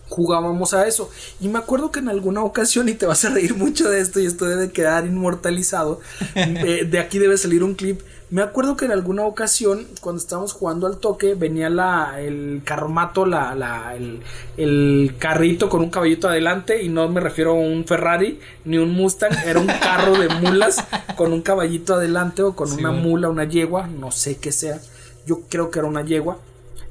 Jugábamos 0.09 0.73
a 0.73 0.87
eso. 0.87 1.09
Y 1.39 1.47
me 1.47 1.59
acuerdo 1.59 1.91
que 1.91 1.99
en 1.99 2.09
alguna 2.09 2.43
ocasión, 2.43 2.89
y 2.89 2.93
te 2.93 3.05
vas 3.05 3.23
a 3.25 3.29
reír 3.29 3.55
mucho 3.55 3.89
de 3.89 4.01
esto, 4.01 4.19
y 4.19 4.25
esto 4.25 4.45
debe 4.45 4.71
quedar 4.71 5.05
inmortalizado. 5.05 6.01
eh, 6.35 6.85
de 6.89 6.99
aquí 6.99 7.19
debe 7.19 7.37
salir 7.37 7.63
un 7.63 7.75
clip. 7.75 8.01
Me 8.31 8.43
acuerdo 8.43 8.77
que 8.77 8.85
en 8.85 8.91
alguna 8.91 9.23
ocasión, 9.23 9.87
cuando 10.01 10.21
estábamos 10.21 10.53
jugando 10.53 10.85
al 10.85 10.97
toque, 10.97 11.33
venía 11.33 11.67
la, 11.71 12.21
el 12.21 12.61
carromato, 12.63 13.25
la, 13.25 13.55
la, 13.55 13.95
el, 13.95 14.21
el 14.55 15.15
carrito 15.17 15.67
con 15.67 15.81
un 15.81 15.89
caballito 15.89 16.27
adelante, 16.27 16.83
y 16.83 16.89
no 16.89 17.07
me 17.09 17.21
refiero 17.21 17.51
a 17.51 17.55
un 17.55 17.85
Ferrari 17.85 18.39
ni 18.65 18.77
un 18.77 18.91
Mustang, 18.91 19.33
era 19.47 19.59
un 19.59 19.65
carro 19.65 20.15
de 20.19 20.29
mulas 20.29 20.83
con 21.15 21.33
un 21.33 21.41
caballito 21.41 21.95
adelante 21.95 22.43
o 22.43 22.55
con 22.55 22.67
Sí, 22.67 22.75
una 22.77 22.91
mula, 22.91 23.29
una 23.29 23.45
yegua, 23.45 23.87
no 23.87 24.11
sé 24.11 24.37
qué 24.37 24.51
sea. 24.51 24.79
Yo 25.25 25.41
creo 25.49 25.71
que 25.71 25.79
era 25.79 25.87
una 25.87 26.03
yegua. 26.03 26.37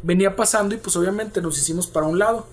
Venía 0.03 0.35
pasando 0.35 0.75
y 0.75 0.79
pues 0.79 0.97
obviamente 0.97 1.41
nos 1.41 1.57
hicimos 1.57 1.87
para 1.87 2.07
un 2.07 2.19
lado. 2.19 2.49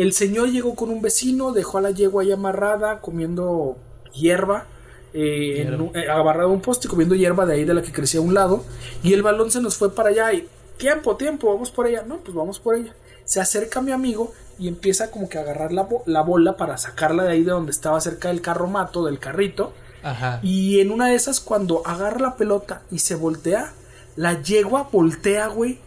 El 0.00 0.12
señor 0.12 0.50
llegó 0.50 0.74
con 0.74 0.88
un 0.90 1.02
vecino, 1.02 1.52
dejó 1.52 1.78
a 1.78 1.80
la 1.82 1.90
yegua 1.90 2.22
ahí 2.22 2.32
amarrada, 2.32 3.00
comiendo 3.00 3.76
hierba, 4.14 4.66
eh, 5.12 5.62
en 5.66 5.90
eh, 5.94 6.08
agarrado 6.08 6.48
a 6.50 6.52
un 6.52 6.60
poste, 6.62 6.88
comiendo 6.88 7.14
hierba 7.14 7.44
de 7.44 7.54
ahí 7.54 7.64
de 7.64 7.74
la 7.74 7.82
que 7.82 7.92
crecía 7.92 8.20
a 8.20 8.22
un 8.22 8.32
lado, 8.32 8.64
y 9.02 9.12
el 9.12 9.22
balón 9.22 9.50
se 9.50 9.60
nos 9.60 9.76
fue 9.76 9.94
para 9.94 10.08
allá 10.08 10.32
y 10.32 10.48
tiempo, 10.78 11.16
tiempo, 11.16 11.52
vamos 11.52 11.70
por 11.70 11.86
ella, 11.86 12.02
no, 12.06 12.16
pues 12.18 12.34
vamos 12.34 12.58
por 12.60 12.76
ella. 12.76 12.94
Se 13.24 13.40
acerca 13.40 13.82
mi 13.82 13.92
amigo 13.92 14.32
y 14.58 14.68
empieza 14.68 15.10
como 15.10 15.28
que 15.28 15.36
a 15.38 15.42
agarrar 15.42 15.70
la, 15.72 15.82
bo- 15.82 16.02
la 16.06 16.22
bola 16.22 16.56
para 16.56 16.78
sacarla 16.78 17.24
de 17.24 17.32
ahí 17.32 17.42
de 17.42 17.50
donde 17.50 17.70
estaba 17.70 18.00
cerca 18.00 18.28
del 18.28 18.40
carromato, 18.40 19.04
del 19.04 19.18
carrito, 19.18 19.72
Ajá. 20.02 20.40
y 20.42 20.80
en 20.80 20.90
una 20.92 21.08
de 21.08 21.14
esas, 21.14 21.40
cuando 21.40 21.82
agarra 21.86 22.20
la 22.20 22.36
pelota 22.36 22.82
y 22.90 23.00
se 23.00 23.16
voltea, 23.16 23.74
la 24.16 24.40
yegua 24.40 24.88
voltea, 24.90 25.48
güey. 25.48 25.78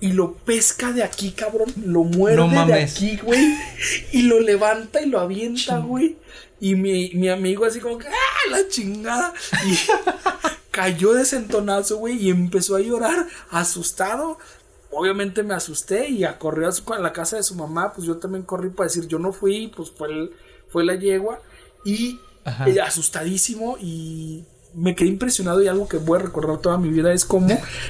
Y 0.00 0.12
lo 0.12 0.32
pesca 0.34 0.92
de 0.92 1.02
aquí, 1.02 1.32
cabrón. 1.32 1.72
Lo 1.84 2.04
muerde 2.04 2.36
No 2.36 2.66
de 2.66 2.74
aquí, 2.94 3.18
güey. 3.22 3.54
Y 4.12 4.22
lo 4.22 4.40
levanta 4.40 5.00
y 5.02 5.06
lo 5.06 5.20
avienta, 5.20 5.78
güey. 5.78 6.16
Y 6.58 6.74
mi, 6.74 7.10
mi 7.14 7.28
amigo 7.28 7.64
así 7.64 7.80
como 7.80 7.98
que, 7.98 8.08
¡ah, 8.08 8.50
la 8.50 8.66
chingada! 8.68 9.32
Y 9.66 9.74
cayó 10.70 11.12
desentonazo, 11.12 11.98
güey. 11.98 12.16
Y 12.16 12.30
empezó 12.30 12.76
a 12.76 12.80
llorar, 12.80 13.26
asustado. 13.50 14.38
Obviamente 14.92 15.42
me 15.42 15.54
asusté 15.54 16.08
y 16.08 16.24
a 16.24 16.38
correr 16.38 16.66
a, 16.68 16.72
su- 16.72 16.92
a 16.92 16.98
la 16.98 17.12
casa 17.12 17.36
de 17.36 17.42
su 17.42 17.54
mamá. 17.54 17.92
Pues 17.92 18.06
yo 18.06 18.16
también 18.16 18.42
corrí 18.44 18.70
para 18.70 18.88
decir, 18.88 19.06
yo 19.06 19.18
no 19.18 19.32
fui, 19.32 19.72
pues 19.76 19.90
fue, 19.90 20.08
el- 20.08 20.30
fue 20.70 20.84
la 20.84 20.94
yegua. 20.96 21.40
Y 21.84 22.18
eh, 22.66 22.80
asustadísimo 22.80 23.76
y 23.80 24.44
me 24.74 24.94
quedé 24.94 25.08
impresionado 25.08 25.62
y 25.62 25.68
algo 25.68 25.88
que 25.88 25.96
voy 25.98 26.18
a 26.18 26.22
recordar 26.22 26.58
toda 26.58 26.78
mi 26.78 26.88
vida 26.90 27.12
es 27.12 27.24
como 27.24 27.48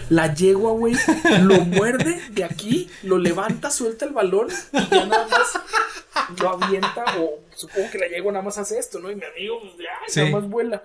la 0.08 0.34
yegua, 0.34 0.72
güey, 0.72 0.94
lo 1.42 1.60
muerde 1.64 2.20
de 2.32 2.44
aquí, 2.44 2.88
lo 3.02 3.18
levanta, 3.18 3.70
suelta 3.70 4.04
el 4.06 4.12
balón 4.12 4.48
y 4.72 4.88
ya 4.90 5.06
nada 5.06 5.26
más 5.28 6.40
lo 6.40 6.48
avienta 6.48 7.04
o 7.18 7.38
supongo 7.54 7.90
que 7.90 7.98
la 7.98 8.08
yegua 8.08 8.32
nada 8.32 8.44
más 8.44 8.58
hace 8.58 8.78
esto, 8.78 8.98
¿no? 8.98 9.10
Y 9.10 9.16
mi 9.16 9.24
amigo 9.24 9.60
pues 9.60 9.72
ya, 9.78 9.90
Sí. 10.08 10.20
nada 10.20 10.32
más 10.40 10.48
vuela 10.50 10.82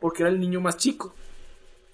porque 0.00 0.22
era 0.22 0.30
el 0.30 0.38
niño 0.40 0.60
más 0.60 0.76
chico. 0.76 1.14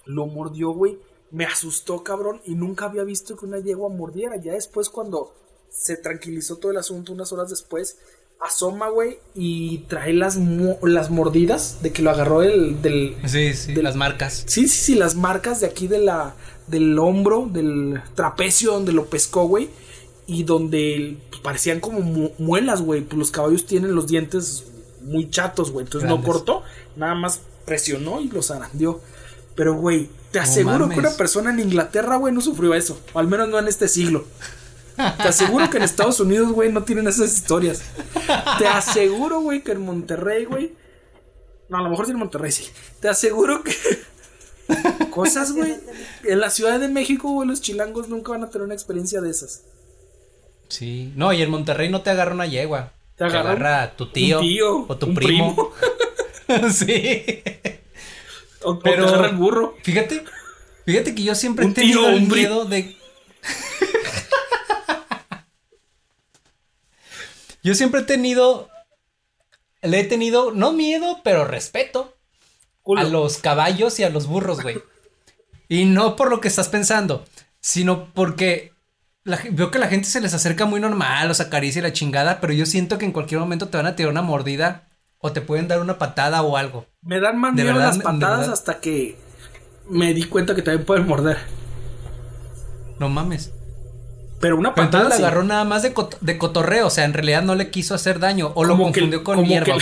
Lo 0.05 0.27
mordió, 0.27 0.71
güey. 0.71 0.99
Me 1.31 1.47
asustó, 1.47 2.05
cabrón, 2.05 2.41
y 2.45 2.55
nunca 2.55 2.85
había 2.85 3.03
visto 3.03 3.37
que 3.37 3.47
una 3.47 3.59
yegua 3.59 3.89
mordiera. 3.89 4.37
Ya 4.37 4.53
después 4.53 4.89
cuando 4.91 5.35
se 5.71 5.97
tranquilizó 5.97 6.57
todo 6.59 6.71
el 6.71 6.77
asunto 6.77 7.13
unas 7.13 7.33
horas 7.33 7.49
después, 7.51 7.99
asoma, 8.45 8.89
güey, 8.89 9.19
y 9.35 9.79
trae 9.89 10.13
las, 10.13 10.39
las 10.83 11.11
mordidas 11.11 11.79
de 11.83 11.93
que 11.93 12.03
lo 12.03 12.11
agarró 12.11 12.43
el, 12.43 12.83
del... 12.83 13.17
Sí, 13.27 13.55
sí, 13.55 13.75
las 13.75 13.97
marcas. 13.97 14.45
Sí, 14.47 14.69
sí, 14.69 14.79
sí, 14.79 14.95
las 14.95 15.15
marcas 15.15 15.61
de 15.61 15.67
aquí 15.67 15.89
de 15.89 15.99
la, 15.99 16.35
del 16.67 16.99
hombro, 16.99 17.49
del 17.51 18.03
trapecio 18.15 18.73
donde 18.73 18.93
lo 18.93 19.07
pescó, 19.07 19.47
güey. 19.47 19.71
Y 20.27 20.45
donde 20.45 21.17
pues, 21.31 21.43
parecían 21.43 21.81
como 21.81 22.31
muelas, 22.39 22.83
güey. 22.83 23.03
Pues 23.03 23.19
los 23.19 23.31
caballos 23.31 23.67
tienen 23.67 23.95
los 23.95 24.07
dientes 24.07 24.65
muy 25.03 25.31
chatos, 25.31 25.71
güey. 25.71 25.87
Entonces 25.87 26.09
no 26.09 26.23
cortó, 26.23 26.63
nada 26.97 27.15
más 27.15 27.41
presionó 27.65 28.21
y 28.21 28.29
los 28.29 28.51
arandió. 28.51 29.01
Pero, 29.55 29.75
güey, 29.75 30.09
te 30.33 30.41
aseguro 30.41 30.89
que 30.89 30.99
una 30.99 31.17
persona 31.17 31.51
en 31.51 31.61
Inglaterra, 31.61 32.17
güey, 32.17 32.35
no 32.35 32.41
sufrió 32.41 32.75
eso. 32.75 32.99
O 33.13 33.19
al 33.19 33.29
menos 33.29 33.49
no 33.49 33.59
en 33.59 33.69
este 33.69 33.89
siglo. 33.89 34.25
Te 34.97 35.29
aseguro 35.29 35.69
que 35.71 35.79
en 35.79 35.83
Estados 35.83 36.21
Unidos, 36.21 36.53
güey, 36.53 36.73
no 36.73 36.85
tienen 36.85 37.09
esas 37.09 37.33
historias. 37.33 37.83
Te 38.59 38.67
aseguro, 38.67 39.41
güey, 39.41 39.63
que 39.63 39.73
en 39.73 39.83
Monterrey, 39.83 40.45
güey. 40.45 40.73
No, 41.69 41.79
a 41.79 41.83
lo 41.83 41.91
mejor 41.91 42.07
sí 42.07 42.13
en 42.13 42.19
Monterrey, 42.19 42.53
sí. 42.53 42.67
Te 43.01 43.09
aseguro 43.09 43.63
que. 43.63 43.75
Cosas, 45.11 45.53
güey. 45.53 45.77
En 46.25 46.41
la 46.41 46.51
Ciudad 46.51 46.79
de 46.79 46.89
México, 46.89 47.31
güey, 47.31 47.49
los 47.49 47.61
chilangos 47.61 48.09
nunca 48.09 48.33
van 48.33 48.45
a 48.45 48.51
tener 48.51 48.65
una 48.65 48.75
experiencia 48.75 49.21
de 49.21 49.31
esas. 49.31 49.65
Sí. 50.69 51.13
No, 51.17 51.33
y 51.33 51.43
en 51.43 51.51
Monterrey 51.51 51.89
no 51.89 52.03
te 52.03 52.11
agarra 52.11 52.35
una 52.35 52.47
yegua. 52.47 52.93
Te 53.17 53.25
agarra, 53.25 53.95
tu 53.97 54.11
tío, 54.11 54.41
o 54.89 54.97
tu 54.97 55.15
primo. 55.15 55.73
sí. 56.73 57.43
O, 58.63 58.79
Pero, 58.81 59.05
te 59.07 59.13
agarra 59.13 59.29
el 59.29 59.37
burro. 59.37 59.77
Fíjate, 59.83 60.25
fíjate 60.85 61.15
que 61.15 61.23
yo 61.23 61.35
siempre 61.35 61.67
he 61.67 61.71
tenido 61.71 62.09
el 62.09 62.23
miedo 62.23 62.65
de. 62.65 62.97
Yo 67.65 67.75
siempre 67.75 68.03
he 68.03 68.05
tenido. 68.05 68.69
Le 69.83 70.01
he 70.01 70.05
tenido, 70.05 70.53
no 70.53 70.73
miedo, 70.73 71.21
pero 71.25 71.45
respeto. 71.45 72.15
A 72.97 73.05
los 73.05 73.39
caballos 73.39 73.99
y 73.99 74.05
a 74.05 74.11
los 74.11 74.27
burros, 74.27 74.63
güey. 74.63 74.81
Y 75.69 75.87
no 75.87 76.17
por 76.17 76.31
lo 76.31 76.41
que 76.41 76.49
estás 76.49 76.69
pensando, 76.69 77.25
sino 77.61 78.13
porque 78.13 78.73
veo 79.25 79.71
que 79.71 79.79
la 79.79 79.89
gente 79.89 80.07
se 80.07 80.21
les 80.21 80.35
acerca 80.35 80.67
muy 80.67 80.81
normal, 80.81 81.29
los 81.29 81.41
acaricia 81.41 81.79
y 81.79 81.83
la 81.83 81.95
chingada, 81.95 82.41
pero 82.41 82.53
yo 82.53 82.67
siento 82.67 82.99
que 82.99 83.07
en 83.07 83.13
cualquier 83.13 83.41
momento 83.41 83.69
te 83.69 83.79
van 83.79 83.87
a 83.87 83.97
tirar 83.97 84.13
una 84.13 84.21
mordida 84.21 84.87
o 85.19 85.33
te 85.33 85.41
pueden 85.41 85.67
dar 85.67 85.81
una 85.81 85.97
patada 85.97 86.43
o 86.43 86.59
algo. 86.59 86.87
Me 87.01 87.21
dan 87.21 87.39
más 87.39 87.55
miedo 87.55 87.73
las 87.73 87.99
patadas 87.99 88.51
hasta 88.51 88.81
que 88.81 89.17
me 89.89 90.13
di 90.13 90.25
cuenta 90.25 90.55
que 90.55 90.61
también 90.61 90.85
pueden 90.85 91.07
morder. 91.07 91.39
No 92.99 93.09
mames. 93.09 93.53
Pero 94.45 94.59
una 94.59 94.75
patada. 94.75 95.05
entonces 95.05 95.21
agarró 95.21 95.43
nada 95.43 95.65
más 95.65 95.83
de, 95.83 95.95
de, 96.21 96.37
cotorreo, 96.37 96.89
o 96.89 96.91
sea, 96.91 97.07
en 97.07 97.15
realidad 97.15 97.41
no 97.41 97.55
le 97.55 97.71
quiso 97.71 97.95
hacer 97.95 98.19
daño 98.19 98.53
o 98.55 98.65
lo 98.65 98.77
confundió 98.77 99.25
con 99.25 99.43
hierba. 99.43 99.77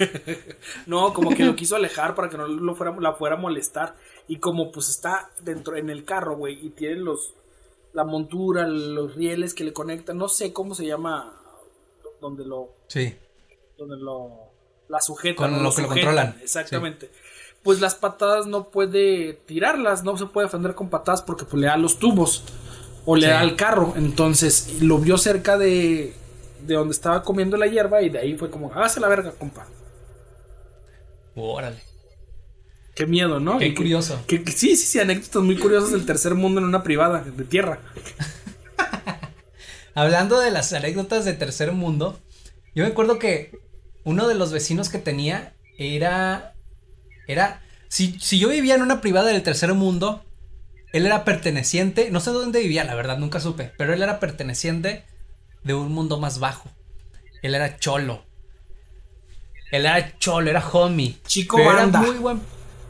no, 0.86 1.12
como 1.12 1.28
que 1.34 1.44
lo 1.44 1.54
quiso 1.54 1.76
alejar 1.76 2.14
para 2.14 2.30
que 2.30 2.38
no 2.38 2.48
lo 2.48 2.74
fuera, 2.74 2.96
la 2.98 3.12
fuera 3.12 3.34
a 3.34 3.38
molestar. 3.38 3.94
Y 4.28 4.38
como 4.38 4.72
pues 4.72 4.88
está 4.88 5.28
dentro 5.40 5.76
en 5.76 5.90
el 5.90 6.06
carro, 6.06 6.38
güey, 6.38 6.58
y 6.64 6.70
tienen 6.70 7.04
los 7.04 7.34
la 7.92 8.04
montura, 8.04 8.66
los 8.66 9.14
rieles 9.14 9.52
que 9.52 9.64
le 9.64 9.74
conectan, 9.74 10.16
no 10.16 10.28
sé 10.28 10.54
cómo 10.54 10.74
se 10.74 10.86
llama 10.86 11.38
donde 12.22 12.46
lo 12.46 12.70
Sí. 12.86 13.14
Donde 13.76 13.98
lo 13.98 14.52
la 14.88 15.02
sujetan, 15.02 15.52
con 15.52 15.62
lo, 15.62 15.74
que 15.74 15.82
lo 15.82 15.88
controlan. 15.88 16.38
Exactamente. 16.40 17.10
Pues 17.62 17.82
las 17.82 17.94
patadas 17.94 18.46
no 18.46 18.70
puede 18.70 19.34
tirarlas, 19.34 20.02
no 20.02 20.16
se 20.16 20.24
puede 20.24 20.46
defender 20.46 20.74
con 20.74 20.88
patadas 20.88 21.20
porque 21.20 21.44
pues 21.44 21.60
le 21.60 21.66
da 21.66 21.76
los 21.76 21.98
tubos 21.98 22.42
o 23.06 23.16
le 23.16 23.28
da 23.28 23.40
al 23.40 23.56
carro, 23.56 23.94
entonces 23.96 24.82
lo 24.82 24.98
vio 24.98 25.16
cerca 25.16 25.56
de 25.56 26.12
de 26.66 26.74
donde 26.74 26.92
estaba 26.92 27.22
comiendo 27.22 27.56
la 27.56 27.66
hierba 27.66 28.02
y 28.02 28.10
de 28.10 28.18
ahí 28.18 28.36
fue 28.36 28.50
como, 28.50 28.72
hágase 28.72 29.00
la 29.00 29.08
verga, 29.08 29.32
compa. 29.32 29.66
Órale. 31.34 31.82
Qué 32.94 33.06
miedo, 33.06 33.40
¿no? 33.40 33.58
Qué 33.58 33.74
curioso. 33.74 34.18
sí, 34.28 34.42
sí, 34.46 34.76
sí, 34.76 34.98
anécdotas 34.98 35.42
muy 35.42 35.56
curiosas 35.56 35.92
del 35.92 36.06
tercer 36.06 36.34
mundo 36.34 36.60
en 36.60 36.66
una 36.66 36.82
privada, 36.82 37.22
de 37.22 37.44
tierra. 37.44 37.80
Hablando 39.94 40.40
de 40.40 40.50
las 40.50 40.72
anécdotas 40.72 41.24
de 41.24 41.34
tercer 41.34 41.72
mundo, 41.72 42.18
yo 42.74 42.84
me 42.84 42.90
acuerdo 42.90 43.18
que 43.18 43.58
uno 44.04 44.26
de 44.28 44.34
los 44.34 44.50
vecinos 44.50 44.88
que 44.88 44.98
tenía 44.98 45.54
era. 45.78 46.54
Era. 47.26 47.62
Si, 47.88 48.18
si 48.18 48.38
yo 48.38 48.48
vivía 48.48 48.74
en 48.74 48.82
una 48.82 49.00
privada 49.00 49.28
del 49.28 49.42
tercer 49.42 49.74
mundo, 49.74 50.24
él 50.96 51.06
era 51.06 51.24
perteneciente. 51.24 52.10
No 52.10 52.20
sé 52.20 52.30
dónde 52.30 52.60
vivía, 52.60 52.84
la 52.84 52.94
verdad, 52.94 53.18
nunca 53.18 53.40
supe. 53.40 53.72
Pero 53.76 53.94
él 53.94 54.02
era 54.02 54.20
perteneciente 54.20 55.04
de 55.64 55.74
un 55.74 55.92
mundo 55.92 56.18
más 56.18 56.38
bajo. 56.38 56.70
Él 57.42 57.54
era 57.54 57.78
cholo. 57.78 58.24
Él 59.72 59.84
era 59.84 60.18
cholo, 60.18 60.50
era 60.50 60.66
homie. 60.66 61.16
Chico 61.26 61.62
banda. 61.62 62.00
Era 62.00 62.10
muy 62.12 62.18
buen 62.18 62.40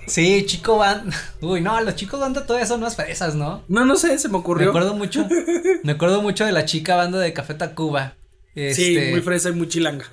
Sí, 0.06 0.44
chico 0.46 0.78
banda. 0.78 1.16
Uy, 1.40 1.60
no, 1.60 1.80
los 1.80 1.96
chicos 1.96 2.20
banda 2.20 2.46
todavía 2.46 2.66
son 2.66 2.80
más 2.80 2.96
fresas, 2.96 3.34
¿no? 3.34 3.64
No, 3.68 3.84
no 3.84 3.96
sé, 3.96 4.18
se 4.18 4.28
me 4.28 4.38
ocurrió. 4.38 4.66
Me 4.66 4.70
acuerdo 4.70 4.94
mucho. 4.94 5.26
me 5.82 5.92
acuerdo 5.92 6.22
mucho 6.22 6.46
de 6.46 6.52
la 6.52 6.64
chica 6.64 6.96
banda 6.96 7.18
de 7.18 7.32
Café 7.32 7.54
Tacuba. 7.54 8.14
Sí, 8.54 8.62
este 8.62 9.10
muy 9.10 9.20
fresa 9.20 9.50
y 9.50 9.52
muy 9.52 9.68
chilanga. 9.68 10.06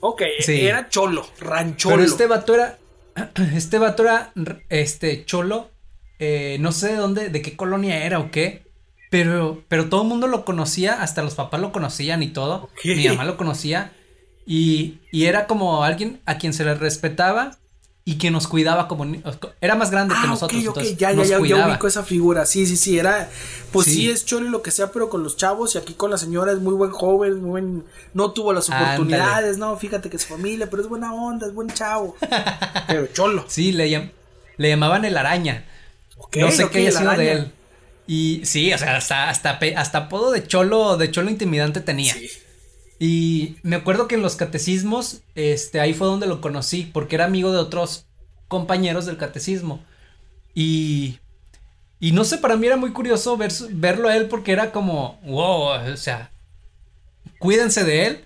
Ok, 0.00 0.22
era 0.46 0.88
cholo, 0.88 1.26
rancholo. 1.40 1.96
Pero 1.96 2.06
este 2.06 2.26
vato 2.26 2.54
era. 2.54 2.78
Este 3.54 3.78
vato 3.78 4.04
era. 4.04 4.32
Este, 4.68 5.24
cholo. 5.24 5.70
Eh, 6.18 6.56
no 6.60 6.72
sé 6.72 6.88
de 6.88 6.96
dónde, 6.96 7.28
de 7.28 7.42
qué 7.42 7.56
colonia 7.56 8.04
era 8.04 8.18
o 8.18 8.30
qué. 8.30 8.66
Pero, 9.10 9.62
pero 9.68 9.88
todo 9.88 10.02
el 10.02 10.08
mundo 10.08 10.26
lo 10.26 10.44
conocía, 10.44 11.02
hasta 11.02 11.22
los 11.22 11.34
papás 11.34 11.60
lo 11.60 11.72
conocían 11.72 12.22
y 12.22 12.28
todo. 12.28 12.68
Mi 12.84 13.08
mamá 13.08 13.24
lo 13.24 13.36
conocía. 13.36 13.92
Y, 14.46 14.98
y 15.12 15.26
era 15.26 15.46
como 15.46 15.84
alguien 15.84 16.20
a 16.26 16.38
quien 16.38 16.52
se 16.52 16.64
le 16.64 16.74
respetaba 16.74 17.58
y 18.08 18.16
que 18.16 18.30
nos 18.30 18.48
cuidaba 18.48 18.88
como 18.88 19.04
era 19.60 19.74
más 19.74 19.90
grande 19.90 20.14
que 20.14 20.20
ah, 20.24 20.28
nosotros. 20.28 20.66
Ok, 20.68 20.78
ok, 20.78 20.82
ya, 20.96 21.12
ya, 21.12 21.24
ya, 21.24 21.38
ya 21.44 21.66
ubico 21.68 21.86
esa 21.86 22.02
figura. 22.02 22.46
Sí, 22.46 22.64
sí, 22.64 22.78
sí, 22.78 22.98
era, 22.98 23.28
pues 23.70 23.84
sí, 23.84 24.08
es 24.08 24.24
cholo 24.24 24.46
y 24.46 24.48
lo 24.48 24.62
que 24.62 24.70
sea, 24.70 24.90
pero 24.92 25.10
con 25.10 25.22
los 25.22 25.36
chavos 25.36 25.74
y 25.74 25.78
aquí 25.78 25.92
con 25.92 26.10
la 26.10 26.16
señora 26.16 26.52
es 26.52 26.58
muy 26.58 26.72
buen 26.72 26.90
joven, 26.90 27.42
muy 27.42 27.50
buen, 27.50 27.84
no 28.14 28.30
tuvo 28.30 28.54
las 28.54 28.70
oportunidades, 28.70 29.58
no, 29.58 29.76
fíjate 29.76 30.08
que 30.08 30.16
es 30.16 30.24
familia, 30.24 30.70
pero 30.70 30.82
es 30.82 30.88
buena 30.88 31.12
onda, 31.12 31.48
es 31.48 31.52
buen 31.52 31.68
chavo. 31.68 32.16
pero 32.88 33.08
cholo. 33.08 33.44
Sí, 33.46 33.72
le, 33.72 34.10
le 34.56 34.68
llamaban 34.70 35.04
el 35.04 35.14
araña. 35.14 35.66
No 36.36 36.50
sé 36.50 36.68
qué 36.70 36.78
haya 36.78 36.92
sido 36.92 37.10
de 37.12 37.32
él. 37.32 37.52
Y 38.06 38.40
sí, 38.44 38.72
o 38.72 38.78
sea, 38.78 38.96
hasta, 38.96 39.28
hasta, 39.28 39.58
hasta 39.76 39.98
apodo 39.98 40.30
de 40.30 40.46
cholo, 40.46 40.96
de 40.96 41.10
cholo 41.10 41.30
intimidante 41.30 41.80
tenía. 41.80 42.14
Sí. 42.14 42.30
Y 42.98 43.56
me 43.62 43.76
acuerdo 43.76 44.08
que 44.08 44.16
en 44.16 44.22
los 44.22 44.36
catecismos, 44.36 45.20
este, 45.34 45.80
ahí 45.80 45.94
fue 45.94 46.06
donde 46.06 46.26
lo 46.26 46.40
conocí, 46.40 46.90
porque 46.92 47.14
era 47.14 47.26
amigo 47.26 47.52
de 47.52 47.58
otros 47.58 48.06
compañeros 48.48 49.06
del 49.06 49.18
catecismo. 49.18 49.84
Y, 50.54 51.18
y 52.00 52.12
no 52.12 52.24
sé, 52.24 52.38
para 52.38 52.56
mí 52.56 52.66
era 52.66 52.76
muy 52.76 52.92
curioso 52.92 53.36
ver, 53.36 53.52
verlo 53.70 54.08
a 54.08 54.16
él 54.16 54.26
porque 54.26 54.52
era 54.52 54.72
como, 54.72 55.20
wow, 55.24 55.92
o 55.92 55.96
sea, 55.96 56.32
cuídense 57.38 57.84
de 57.84 58.06
él, 58.06 58.24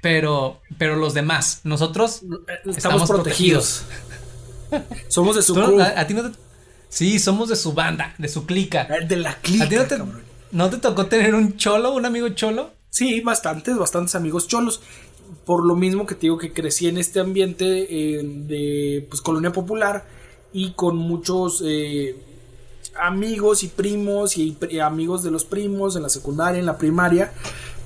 pero, 0.00 0.60
pero 0.78 0.96
los 0.96 1.14
demás, 1.14 1.62
nosotros 1.64 2.22
estamos, 2.66 3.08
protegidos. 3.08 3.84
somos 5.08 5.34
de 5.34 5.42
su 5.42 5.58
a, 5.80 6.06
ti 6.06 6.14
no 6.14 6.30
te, 6.30 6.38
Sí, 6.94 7.18
somos 7.18 7.48
de 7.48 7.56
su 7.56 7.72
banda, 7.72 8.14
de 8.18 8.28
su 8.28 8.46
clica. 8.46 8.86
De 9.08 9.16
la 9.16 9.34
clica. 9.40 9.64
¿A 9.64 9.68
ti 9.68 9.74
no 9.74 9.84
te, 9.86 9.98
no 10.52 10.70
te 10.70 10.76
tocó 10.76 11.06
tener 11.06 11.34
un 11.34 11.56
cholo, 11.56 11.92
un 11.92 12.06
amigo 12.06 12.28
cholo? 12.28 12.70
Sí, 12.88 13.20
bastantes, 13.20 13.76
bastantes 13.76 14.14
amigos 14.14 14.46
cholos. 14.46 14.80
Por 15.44 15.66
lo 15.66 15.74
mismo 15.74 16.06
que 16.06 16.14
te 16.14 16.20
digo 16.20 16.38
que 16.38 16.52
crecí 16.52 16.86
en 16.86 16.96
este 16.96 17.18
ambiente 17.18 17.64
eh, 17.66 18.22
de 18.22 19.08
pues, 19.10 19.20
colonia 19.22 19.50
popular 19.50 20.06
y 20.52 20.70
con 20.74 20.96
muchos 20.96 21.64
eh, 21.66 22.14
amigos 23.00 23.64
y 23.64 23.68
primos 23.68 24.38
y, 24.38 24.56
amigos 24.80 25.24
de 25.24 25.32
los 25.32 25.44
primos 25.44 25.96
en 25.96 26.02
la 26.04 26.08
secundaria, 26.08 26.60
en 26.60 26.66
la 26.66 26.78
primaria. 26.78 27.32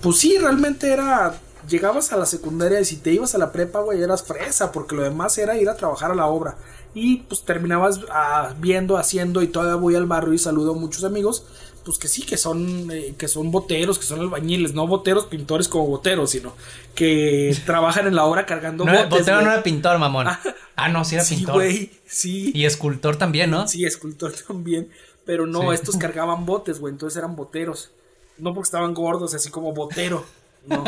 Pues 0.03 0.19
sí, 0.19 0.37
realmente 0.37 0.93
era 0.93 1.35
llegabas 1.69 2.13
a 2.13 2.17
la 2.17 2.27
secundaria 2.27 2.81
y 2.81 2.85
si 2.85 2.97
te 2.97 3.13
ibas 3.13 3.35
a 3.35 3.39
la 3.39 3.53
prepa, 3.53 3.81
güey, 3.81 4.03
eras 4.03 4.23
fresa, 4.23 4.73
porque 4.73 4.97
lo 4.97 5.03
demás 5.03 5.37
era 5.39 5.57
ir 5.57 5.69
a 5.69 5.77
trabajar 5.77 6.11
a 6.11 6.15
la 6.15 6.27
obra. 6.27 6.57
Y 6.95 7.19
pues 7.19 7.45
terminabas 7.45 8.01
ah, 8.11 8.55
viendo, 8.59 8.97
haciendo, 8.97 9.43
y 9.43 9.49
todavía 9.49 9.77
voy 9.77 9.95
al 9.95 10.07
barrio 10.07 10.33
y 10.33 10.39
saludo 10.39 10.73
a 10.73 10.79
muchos 10.79 11.05
amigos 11.05 11.45
pues 11.89 11.97
que 11.97 12.09
sí, 12.09 12.23
que 12.23 12.37
son, 12.37 12.91
eh, 12.91 13.15
que 13.17 13.29
son 13.29 13.51
boteros, 13.51 13.99
que 13.99 14.05
son 14.05 14.21
albañiles, 14.21 14.75
no 14.75 14.87
boteros 14.87 15.25
pintores 15.25 15.69
como 15.69 15.87
boteros, 15.87 16.29
sino 16.29 16.53
que 16.95 17.57
trabajan 17.65 18.07
en 18.07 18.15
la 18.15 18.27
obra 18.27 18.45
cargando 18.45 18.85
no, 18.85 18.93
botes. 18.93 19.09
Botero 19.09 19.41
no 19.41 19.51
era 19.51 19.63
pintor, 19.63 19.99
mamón. 19.99 20.29
Ah, 20.29 20.39
ah 20.77 20.91
no, 20.91 21.03
sí 21.07 21.15
era 21.15 21.25
pintor. 21.25 21.55
Güey, 21.55 21.91
sí. 22.07 22.53
Y 22.55 22.67
escultor 22.67 23.17
también, 23.17 23.51
¿no? 23.51 23.67
Sí, 23.67 23.87
escultor 23.87 24.35
también. 24.47 24.91
Pero 25.25 25.47
no, 25.47 25.73
estos 25.73 25.97
cargaban 25.97 26.45
botes, 26.45 26.79
güey, 26.79 26.93
entonces 26.93 27.17
eran 27.17 27.37
boteros. 27.37 27.91
No 28.37 28.53
porque 28.53 28.67
estaban 28.67 28.93
gordos, 28.93 29.33
así 29.33 29.51
como 29.51 29.73
botero. 29.73 30.27
No. 30.69 30.85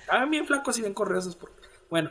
Estaban 0.00 0.30
bien 0.30 0.46
flacos 0.46 0.76
y 0.78 0.80
bien 0.82 0.94
correosos. 0.94 1.36
Bueno. 1.88 2.10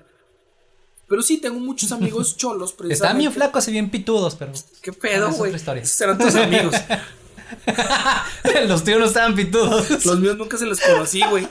Pero 1.07 1.21
sí, 1.23 1.37
tengo 1.39 1.59
muchos 1.59 1.91
amigos 1.91 2.37
cholos. 2.37 2.75
Estaban 2.89 3.17
bien 3.17 3.31
flacos 3.33 3.67
y 3.67 3.71
bien 3.71 3.89
pitudos, 3.89 4.35
pero. 4.35 4.51
¿Qué 4.81 4.93
pedo, 4.93 5.31
güey? 5.31 5.53
Eran 5.99 6.17
tus 6.17 6.35
amigos. 6.35 6.75
Los 8.67 8.83
tíos 8.83 8.99
no 8.99 9.05
estaban 9.05 9.33
pitudos. 9.35 10.05
Los 10.05 10.19
míos 10.19 10.37
nunca 10.37 10.55
se 10.57 10.65
los 10.67 10.79
conocí, 10.79 11.21
güey. 11.29 11.47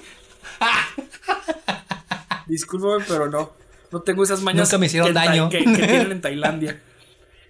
Discúlpame, 2.46 3.04
pero 3.06 3.28
no. 3.28 3.50
No 3.90 4.02
tengo 4.02 4.22
esas 4.22 4.42
mañas 4.42 4.68
Nunca 4.68 4.78
me 4.78 4.86
hicieron 4.86 5.06
que, 5.06 5.10
en 5.10 5.14
Tai- 5.16 5.26
daño. 5.28 5.48
que- 5.48 5.58
que 5.64 5.86
tienen 5.86 6.12
en 6.12 6.20
Tailandia. 6.20 6.82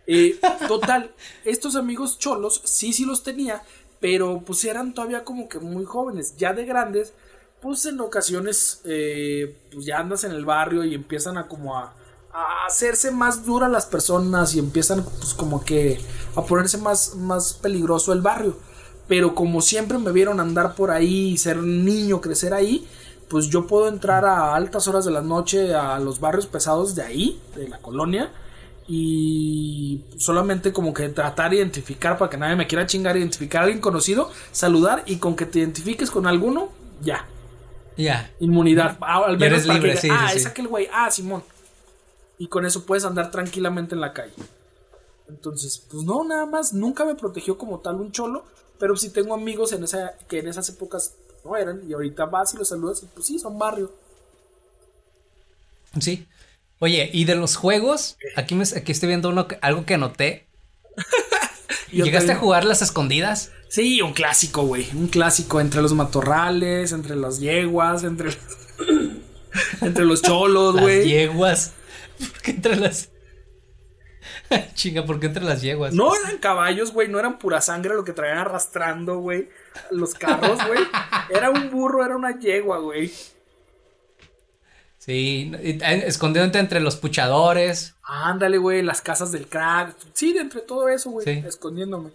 Eh, 0.07 0.39
total, 0.67 1.13
estos 1.45 1.77
amigos 1.77 2.19
cholos 2.19 2.63
sí, 2.65 2.93
sí 2.95 3.05
los 3.05 3.23
tenía, 3.23 3.63
pero 4.01 4.41
pues 4.47 4.65
eran 4.65 4.95
todavía 4.95 5.25
como 5.25 5.49
que 5.49 5.59
muy 5.59 5.85
jóvenes. 5.85 6.37
Ya 6.39 6.53
de 6.55 6.65
grandes, 6.65 7.13
pues 7.61 7.87
en 7.87 8.01
ocasiones 8.01 8.81
eh, 8.85 9.57
pues 9.73 9.85
ya 9.85 9.99
andas 9.99 10.25
en 10.25 10.33
el 10.33 10.45
barrio 10.45 10.85
y 10.85 10.95
empiezan 10.95 11.39
a 11.39 11.49
como 11.49 11.77
a, 11.77 11.95
hacerse 12.67 13.11
más 13.11 13.45
duras 13.45 13.71
las 13.71 13.87
personas 13.87 14.55
y 14.55 14.59
empiezan 14.59 15.03
pues 15.03 15.35
como 15.35 15.65
que 15.65 16.01
a 16.37 16.43
ponerse 16.43 16.79
más, 16.79 17.17
más 17.17 17.55
peligroso 17.55 18.13
el 18.13 18.21
barrio. 18.21 18.57
Pero 19.09 19.35
como 19.35 19.63
siempre 19.63 19.99
me 19.99 20.13
vieron 20.13 20.39
andar 20.39 20.75
por 20.75 20.91
ahí 20.91 21.31
y 21.31 21.39
ser 21.39 21.57
niño, 21.57 22.21
crecer 22.21 22.53
ahí, 22.53 22.87
pues 23.29 23.49
yo 23.49 23.67
puedo 23.67 23.89
entrar 23.89 24.25
a 24.25 24.55
altas 24.55 24.87
horas 24.87 25.05
de 25.05 25.11
la 25.11 25.23
noche 25.23 25.75
a 25.75 25.99
los 25.99 26.21
barrios 26.21 26.47
pesados 26.47 26.95
de 26.95 27.03
ahí, 27.03 27.41
de 27.57 27.69
la 27.69 27.79
colonia, 27.79 28.31
y 28.87 30.05
solamente 30.17 30.73
como 30.73 30.95
que 30.95 31.09
tratar 31.09 31.51
de 31.51 31.57
identificar 31.57 32.19
para 32.19 32.31
que 32.31 32.37
nadie 32.37 32.57
me 32.57 32.67
quiera 32.67 32.87
chingar, 32.87 33.17
identificar 33.17 33.63
a 33.63 33.65
alguien 33.65 33.81
conocido, 33.81 34.31
saludar 34.53 35.03
y 35.07 35.17
con 35.17 35.37
que 35.37 35.47
te 35.47 35.59
identifiques 35.59 36.11
con 36.11 36.27
alguno, 36.27 36.71
ya, 37.03 37.27
Ya. 37.99 38.33
inmunidad. 38.41 38.97
Ah, 39.01 39.25
al 39.27 39.39
menos 39.39 39.59
eres 39.59 39.67
para 39.67 39.79
libre, 39.79 39.95
que, 39.95 40.01
sí, 40.01 40.09
ah, 40.11 40.29
sí, 40.31 40.37
es 40.37 40.43
sí. 40.45 40.49
aquel 40.49 40.69
güey, 40.69 40.89
ah, 40.93 41.11
Simón. 41.11 41.43
Y 42.39 42.47
con 42.47 42.65
eso 42.65 42.87
puedes 42.87 43.05
andar 43.05 43.31
tranquilamente 43.31 43.95
en 43.95 44.01
la 44.01 44.13
calle. 44.13 44.33
Entonces, 45.29 45.83
pues 45.91 46.05
no, 46.05 46.25
nada 46.25 46.47
más, 46.47 46.73
nunca 46.73 47.05
me 47.05 47.15
protegió 47.15 47.59
como 47.59 47.81
tal 47.81 47.97
un 47.97 48.13
cholo, 48.13 48.45
pero 48.79 48.97
sí 48.97 49.11
tengo 49.11 49.35
amigos 49.35 49.73
en 49.73 49.85
esa, 49.85 50.15
que 50.29 50.39
en 50.39 50.49
esas 50.49 50.69
épocas 50.69 51.17
no 51.45 51.57
eran, 51.57 51.83
y 51.89 51.93
ahorita 51.93 52.27
vas 52.27 52.55
y 52.55 52.57
los 52.57 52.69
saludas 52.69 53.03
y 53.03 53.07
pues 53.07 53.27
sí, 53.27 53.39
son 53.39 53.59
barrio. 53.59 53.93
Sí. 56.01 56.27
Oye, 56.79 57.11
y 57.13 57.25
de 57.25 57.35
los 57.35 57.57
juegos, 57.57 58.17
aquí, 58.37 58.55
me, 58.55 58.63
aquí 58.63 58.93
estoy 58.93 59.09
viendo 59.09 59.29
uno, 59.29 59.49
algo 59.61 59.85
que 59.85 59.95
anoté. 59.95 60.48
Yo 61.93 62.05
¿Llegaste 62.05 62.33
a 62.33 62.37
jugar 62.37 62.65
las 62.65 62.83
escondidas? 62.83 63.53
Sí, 63.69 64.01
un 64.03 64.13
clásico, 64.13 64.63
güey. 64.63 64.89
Un 64.95 65.09
clásico 65.09 65.61
entre 65.61 65.83
los 65.83 65.93
matorrales, 65.93 66.93
entre 66.93 67.17
las 67.17 67.39
yeguas, 67.41 68.05
entre, 68.05 68.31
entre 69.81 70.05
los 70.05 70.23
cholos, 70.23 70.75
Las 70.75 70.85
güey. 70.85 71.09
yeguas. 71.09 71.73
¿Por 72.19 72.43
qué 72.43 72.51
entre 72.53 72.77
las. 72.77 73.11
Chinga, 74.75 75.05
¿por 75.05 75.21
qué 75.21 75.27
entre 75.27 75.45
las 75.45 75.61
yeguas? 75.63 75.93
No 75.95 76.15
eran 76.15 76.39
caballos, 76.39 76.93
güey, 76.93 77.09
no 77.09 77.19
eran 77.19 77.39
pura 77.39 77.61
sangre 77.61 77.95
lo 77.95 78.05
que 78.05 78.13
traían 78.13 78.39
arrastrando, 78.39 79.19
güey. 79.19 79.49
Los 79.91 80.15
carros, 80.15 80.59
güey. 80.67 80.81
Era 81.31 81.51
un 81.51 81.71
burro, 81.71 82.03
era 82.05 82.17
una 82.17 82.39
yegua, 82.39 82.79
güey. 82.79 83.13
Sí, 85.09 85.51
escondiéndote 86.05 86.59
entre 86.59 86.81
los 86.81 86.97
puchadores. 86.97 87.95
Ándale, 88.03 88.59
güey, 88.59 88.83
las 88.83 89.01
casas 89.01 89.33
del 89.33 89.47
crack. 89.49 89.97
Sí, 90.13 90.35
de 90.35 90.41
entre 90.41 90.61
todo 90.61 90.87
eso, 90.91 91.09
güey, 91.11 91.25
Sí. 91.25 91.43
escondiéndome. 91.47 92.11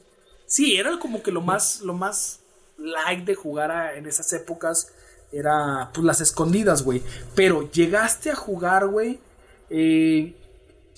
Sí, 0.45 0.75
era 0.75 0.99
como 0.99 1.23
que 1.23 1.31
lo 1.31 1.41
más, 1.41 1.81
lo 1.81 1.95
más 1.95 2.41
like 2.77 3.25
de 3.25 3.33
jugar 3.33 3.71
a- 3.71 3.95
en 3.97 4.05
esas 4.05 4.31
épocas 4.33 4.89
era, 5.31 5.89
pues, 5.91 6.05
las 6.05 6.21
escondidas, 6.21 6.83
güey. 6.83 7.01
Pero 7.33 7.67
llegaste 7.71 8.29
a 8.29 8.35
jugar, 8.35 8.85
güey, 8.87 9.19
eh, 9.71 10.35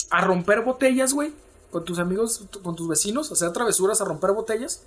a 0.09 0.19
romper 0.19 0.63
botellas, 0.63 1.13
güey, 1.13 1.31
con 1.71 1.85
tus 1.85 1.99
amigos, 1.99 2.43
con 2.61 2.75
tus 2.75 2.89
vecinos, 2.89 3.31
hacer 3.31 3.53
travesuras 3.53 4.01
a 4.01 4.05
romper 4.05 4.31
botellas. 4.33 4.81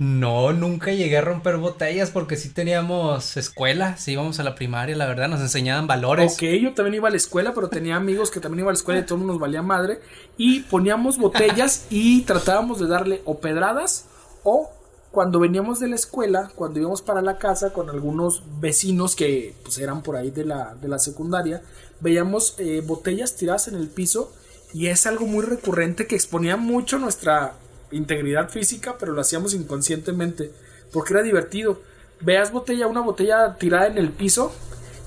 No, 0.00 0.54
nunca 0.54 0.92
llegué 0.92 1.18
a 1.18 1.20
romper 1.20 1.58
botellas 1.58 2.10
porque 2.10 2.36
sí 2.36 2.48
teníamos 2.48 3.36
escuela, 3.36 3.98
sí 3.98 4.12
íbamos 4.12 4.40
a 4.40 4.42
la 4.42 4.54
primaria, 4.54 4.96
la 4.96 5.04
verdad, 5.04 5.28
nos 5.28 5.42
enseñaban 5.42 5.86
valores. 5.86 6.32
Ok, 6.32 6.42
yo 6.58 6.72
también 6.72 6.94
iba 6.94 7.08
a 7.08 7.10
la 7.10 7.18
escuela, 7.18 7.52
pero 7.52 7.68
tenía 7.68 7.96
amigos 7.96 8.30
que 8.30 8.40
también 8.40 8.60
iban 8.60 8.70
a 8.70 8.72
la 8.72 8.78
escuela 8.78 9.00
y 9.00 9.02
todo 9.04 9.18
nos 9.18 9.38
valía 9.38 9.60
madre. 9.60 10.00
Y 10.38 10.60
poníamos 10.60 11.18
botellas 11.18 11.84
y 11.90 12.22
tratábamos 12.22 12.80
de 12.80 12.86
darle 12.86 13.20
o 13.26 13.40
pedradas 13.40 14.06
o 14.42 14.70
cuando 15.10 15.38
veníamos 15.38 15.80
de 15.80 15.88
la 15.88 15.96
escuela, 15.96 16.50
cuando 16.54 16.80
íbamos 16.80 17.02
para 17.02 17.20
la 17.20 17.36
casa 17.36 17.74
con 17.74 17.90
algunos 17.90 18.42
vecinos 18.58 19.14
que 19.14 19.54
pues 19.64 19.76
eran 19.76 20.02
por 20.02 20.16
ahí 20.16 20.30
de 20.30 20.46
la, 20.46 20.76
de 20.80 20.88
la 20.88 20.98
secundaria, 20.98 21.60
veíamos 22.00 22.54
eh, 22.56 22.82
botellas 22.86 23.36
tiradas 23.36 23.68
en 23.68 23.74
el 23.74 23.88
piso 23.88 24.32
y 24.72 24.86
es 24.86 25.04
algo 25.04 25.26
muy 25.26 25.44
recurrente 25.44 26.06
que 26.06 26.14
exponía 26.14 26.56
mucho 26.56 26.98
nuestra 26.98 27.52
integridad 27.90 28.48
física, 28.50 28.96
pero 28.98 29.12
lo 29.12 29.20
hacíamos 29.20 29.54
inconscientemente 29.54 30.52
porque 30.92 31.14
era 31.14 31.22
divertido. 31.22 31.80
Veas 32.20 32.52
botella, 32.52 32.86
una 32.86 33.00
botella 33.00 33.56
tirada 33.56 33.86
en 33.86 33.98
el 33.98 34.10
piso 34.10 34.52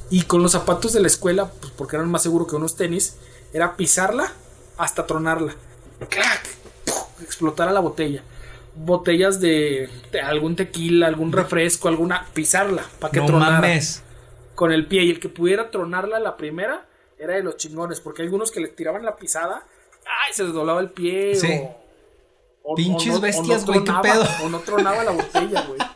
y 0.10 0.24
con 0.24 0.42
los 0.42 0.52
zapatos 0.54 0.94
de 0.94 1.00
la 1.00 1.08
escuela, 1.08 1.52
pues 1.62 1.72
porque 1.76 1.96
eran 1.96 2.10
más 2.10 2.24
seguros 2.24 2.48
que 2.48 2.56
unos 2.56 2.76
tenis, 2.76 3.18
era 3.54 3.76
pisarla 3.76 4.32
hasta 4.78 5.06
tronarla. 5.06 5.56
¡Clac! 6.10 6.48
¡Puf! 6.86 7.22
Explotar 7.22 7.68
a 7.68 7.72
la 7.72 7.80
botella. 7.80 8.24
Botellas 8.76 9.40
de, 9.40 9.90
de 10.12 10.22
algún 10.22 10.56
tequila, 10.56 11.08
algún 11.08 11.32
refresco, 11.32 11.88
alguna. 11.88 12.26
pisarla 12.34 12.84
para 13.00 13.12
que 13.12 13.20
no 13.20 13.28
tronara 13.28 13.60
mames. 13.62 14.02
con 14.56 14.72
el 14.72 14.88
pie. 14.88 15.04
Y 15.04 15.12
el 15.12 15.20
que 15.20 15.30
pudiera 15.30 15.70
tronarla 15.70 16.20
la 16.20 16.36
primera 16.38 16.88
era 17.20 17.36
de 17.36 17.44
los 17.44 17.58
chingones, 17.58 18.00
porque 18.02 18.24
hay 18.24 18.28
algunos 18.28 18.52
que 18.52 18.60
le 18.60 18.68
tiraban 18.70 19.06
la 19.06 19.16
pisada, 19.16 19.66
¡ay! 20.06 20.34
se 20.34 20.44
les 20.44 20.54
doblaba 20.54 20.82
el 20.82 20.90
pie. 20.90 21.36
Sí. 21.36 21.62
O, 21.62 21.83
o- 22.64 22.76
Pinches 22.76 23.12
o 23.12 23.14
no- 23.16 23.20
bestias, 23.22 23.66
güey, 23.66 23.84
¿qué 23.84 23.92
pedo? 24.02 24.26
O 24.44 24.50
no 24.50 24.60
tronaba 24.60 25.04
la 25.04 25.12
botella, 25.12 25.62
güey. 25.68 25.80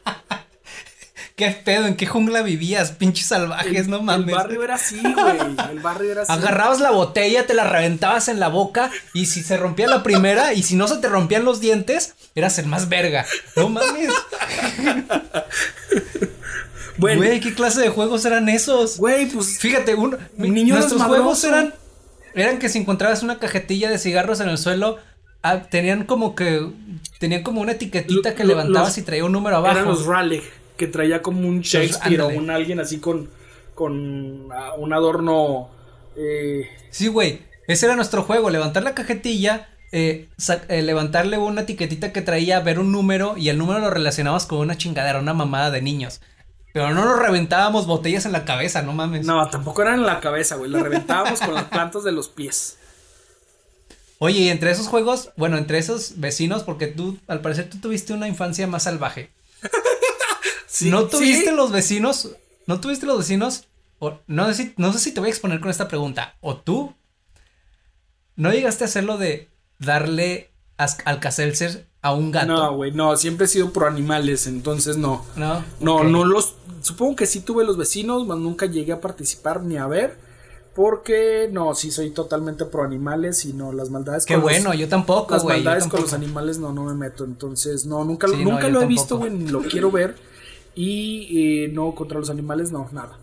¿Qué 1.36 1.52
pedo? 1.52 1.86
¿En 1.86 1.96
qué 1.96 2.08
jungla 2.08 2.42
vivías? 2.42 2.94
Pinches 2.94 3.28
salvajes, 3.28 3.82
El- 3.86 3.90
no 3.92 4.02
mames. 4.02 4.30
El 4.30 4.36
barrio 4.36 4.64
era 4.64 4.74
así, 4.76 5.00
güey. 5.02 5.38
El 5.70 5.80
barrio 5.82 6.12
era 6.14 6.22
así. 6.24 6.32
Agarrabas 6.32 6.80
la 6.80 6.90
botella, 6.90 7.46
te 7.46 7.54
la 7.54 7.64
reventabas 7.64 8.28
en 8.28 8.40
la 8.40 8.48
boca 8.48 8.90
y 9.14 9.28
si 9.28 9.44
se 9.44 9.56
rompía 9.56 9.88
la 9.88 10.02
primera 10.02 10.54
y 10.54 10.64
si 10.64 10.76
no 10.76 10.88
se 10.88 10.98
te 10.98 11.08
rompían 11.10 11.46
los 11.46 11.60
dientes, 11.60 12.16
eras 12.34 12.58
el 12.58 12.66
más 12.66 12.90
verga. 12.90 13.26
No 13.56 13.70
mames. 13.70 14.10
Bueno, 16.98 17.22
Güey, 17.22 17.40
¿qué 17.40 17.54
clase 17.54 17.80
de 17.82 17.90
juegos 17.90 18.26
eran 18.26 18.50
esos? 18.50 18.98
güey, 18.98 19.28
pues. 19.28 19.60
Fíjate, 19.60 19.94
un, 19.94 20.18
Niño 20.36 20.74
nuestros 20.76 21.02
juegos 21.04 21.44
eran 21.44 21.74
eran 22.34 22.58
que 22.60 22.70
si 22.70 22.80
encontrabas 22.80 23.22
una 23.24 23.38
cajetilla 23.40 23.90
de 23.90 24.00
cigarros 24.00 24.40
en 24.40 24.50
el 24.50 24.58
suelo, 24.58 24.98
ah, 25.50 25.64
tenían 25.70 26.04
como 26.06 26.36
que 26.36 26.68
tenían 27.20 27.44
como 27.44 27.62
una 27.62 27.74
etiquetita 27.74 28.30
Lo- 28.32 28.36
que 28.36 28.44
lo- 28.44 28.50
levantabas 28.50 28.90
los- 28.90 28.98
y 28.98 29.02
traía 29.04 29.26
un 29.26 29.32
número 29.32 29.58
abajo. 29.58 29.76
Eran 29.78 29.88
los 29.90 30.06
Raleigh, 30.06 30.44
que 30.78 30.88
traía 30.88 31.22
como 31.22 31.48
un 31.48 31.62
Shakespeare 31.62 32.22
o 32.22 32.28
un 32.30 32.50
alguien 32.50 32.80
así 32.80 33.00
con, 33.00 33.30
con 33.76 34.50
ah, 34.52 34.74
un 34.78 34.94
adorno. 34.94 35.70
eh, 36.16 36.68
Sí, 36.90 37.08
güey. 37.08 37.42
Ese 37.68 37.86
era 37.86 37.96
nuestro 37.96 38.24
juego, 38.24 38.50
levantar 38.50 38.84
la 38.84 38.96
cajetilla, 38.96 39.68
eh, 39.92 40.30
eh, 40.70 40.82
levantarle 40.82 41.38
una 41.38 41.62
etiquetita 41.62 42.14
que 42.14 42.22
traía, 42.22 42.60
ver 42.62 42.80
un 42.80 42.92
número 42.92 43.36
y 43.38 43.50
el 43.50 43.58
número 43.58 43.80
lo 43.80 43.90
relacionabas 43.90 44.46
con 44.46 44.60
una 44.60 44.78
chingadera, 44.78 45.20
una 45.20 45.34
mamada 45.34 45.70
de 45.72 45.82
niños. 45.82 46.22
Pero 46.74 46.94
no 46.94 47.04
nos 47.06 47.20
reventábamos 47.20 47.88
botellas 47.88 48.26
en 48.26 48.32
la 48.34 48.46
cabeza, 48.46 48.84
no 48.84 48.94
mames. 48.94 49.26
no, 49.26 49.50
tampoco 49.50 49.82
eran 49.82 49.96
en 49.96 50.06
la 50.06 50.20
cabeza, 50.20 50.56
güey. 50.56 50.70
La 50.72 50.80
reventábamos 50.84 51.40
con 51.42 51.54
las 51.56 51.64
plantas 51.66 52.04
de 52.04 52.12
los 52.12 52.30
pies. 52.30 52.78
Oye, 54.20 54.40
y 54.40 54.50
entre 54.50 54.72
esos 54.72 54.88
juegos, 54.88 55.30
bueno, 55.38 55.58
entre 55.58 55.78
esos 55.78 56.14
vecinos, 56.20 56.64
porque 56.64 56.88
tú, 56.88 57.18
al 57.28 57.42
parecer, 57.42 57.70
tú 57.70 57.78
tuviste 57.78 58.14
una 58.14 58.28
infancia 58.28 58.68
más 58.68 58.84
salvaje. 58.84 59.30
Sí, 60.70 60.90
¿No 60.92 61.06
tuviste 61.08 61.50
sí. 61.50 61.56
los 61.56 61.72
vecinos? 61.72 62.36
¿No 62.68 62.80
tuviste 62.80 63.06
los 63.08 63.18
vecinos? 63.20 63.68
O- 64.00 64.20
no, 64.28 64.46
sé 64.48 64.54
si, 64.54 64.74
no 64.78 64.94
sé 64.94 65.00
si 65.00 65.12
te 65.12 65.20
voy 65.20 65.30
a 65.30 65.32
exponer 65.32 65.60
con 65.60 65.72
esta 65.72 65.88
pregunta. 65.88 66.36
¿O 66.42 66.58
tú? 66.58 66.94
¿No 68.36 68.52
llegaste 68.52 68.84
a 68.84 68.88
hacerlo 68.88 69.18
de 69.18 69.50
darle 69.80 70.52
as- 70.78 70.98
Alka-Seltzer 71.06 71.88
a 72.04 72.14
un 72.14 72.32
gato? 72.32 72.48
No, 72.54 72.76
güey, 72.76 72.92
no. 72.92 73.16
Siempre 73.18 73.46
he 73.46 73.50
sido 73.50 73.72
pro 73.74 73.88
animales, 73.88 74.46
entonces 74.46 74.98
no. 74.98 75.26
No. 75.36 75.64
No, 75.80 76.04
no 76.04 76.26
los. 76.26 76.56
Supongo 76.82 77.16
que 77.16 77.26
sí 77.26 77.40
tuve 77.40 77.64
los 77.64 77.78
vecinos, 77.78 78.28
mas 78.28 78.38
nunca 78.38 78.68
llegué 78.68 78.92
a 78.92 79.02
participar 79.02 79.64
ni 79.64 79.78
a 79.78 79.88
ver. 79.88 80.20
Porque 80.78 81.50
no, 81.52 81.74
sí 81.74 81.90
soy 81.90 82.12
totalmente 82.12 82.64
pro 82.66 82.84
animales 82.84 83.44
y 83.46 83.54
no, 83.54 83.74
las 83.74 83.90
maldades 83.90 84.26
Qué 84.28 84.36
con 84.36 84.44
los- 84.44 84.52
bueno, 84.52 84.76
yo 84.76 84.88
tampoco, 84.88 85.34
Las 85.34 85.44
maldades 85.44 85.88
con 85.88 86.02
los 86.02 86.14
animales 86.14 86.60
no, 86.60 86.72
no 86.72 86.84
me 86.86 86.94
meto. 86.94 87.26
Entonces, 87.26 87.88
no, 87.88 88.06
nunca, 88.06 88.28
Sí, 88.28 88.36
nunca 88.44 88.62
lo 88.70 88.82
he 88.82 88.84
tampoco. 88.84 88.88
visto, 88.88 89.18
güey, 89.18 89.32
ni 89.32 89.48
lo 89.50 89.64
quiero 89.64 89.90
ver. 89.90 90.16
Y 90.76 91.64
eh, 91.66 91.70
no, 91.70 91.96
contra 91.96 92.20
los 92.20 92.30
animales, 92.30 92.72
no, 92.72 92.88
nada. 92.92 93.18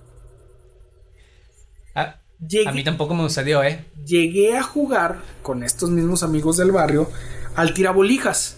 Ah, 1.95 2.17
Llegué, 2.47 2.69
a 2.69 2.73
mí 2.73 2.83
tampoco 2.83 3.15
me 3.15 3.23
sucedió, 3.23 3.63
¿eh? 3.63 3.85
llegué 4.05 4.57
a 4.57 4.63
jugar 4.65 5.21
con 5.45 5.63
estos 5.63 5.91
mismos 5.91 6.25
amigos 6.25 6.57
del 6.57 6.73
barrio 6.73 7.09
al 7.55 7.73
tirabolijas. 7.73 8.57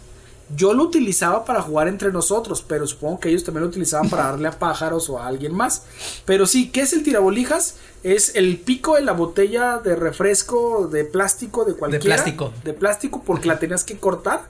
Yo 0.55 0.74
lo 0.74 0.84
utilizaba 0.84 1.44
para 1.44 1.61
jugar 1.61 1.88
entre 1.88 2.12
nosotros, 2.12 2.62
pero 2.66 2.86
supongo 2.86 3.18
que 3.18 3.30
ellos 3.30 3.42
también 3.42 3.62
lo 3.64 3.68
utilizaban 3.68 4.09
para 4.09 4.26
darle 4.26 4.47
a 4.47 4.59
pájaros 4.59 5.09
o 5.11 5.18
a 5.18 5.26
alguien 5.26 5.53
más. 5.55 5.82
Pero 6.24 6.47
sí, 6.47 6.70
¿qué 6.70 6.82
es 6.82 6.92
el 6.92 7.03
tirabolijas? 7.03 7.74
Es 8.05 8.36
el 8.36 8.59
pico 8.61 8.94
de 8.94 9.01
la 9.03 9.12
botella 9.12 9.78
de 9.78 9.97
refresco 9.97 10.86
de 10.86 11.05
plástico 11.05 11.64
de 11.64 11.74
cualquiera. 11.74 12.05
plástico. 12.05 12.53
De 12.62 12.72
plástico 12.74 13.22
porque 13.26 13.49
la 13.49 13.59
tenías 13.59 13.82
que 13.82 13.99
cortar. 13.99 14.49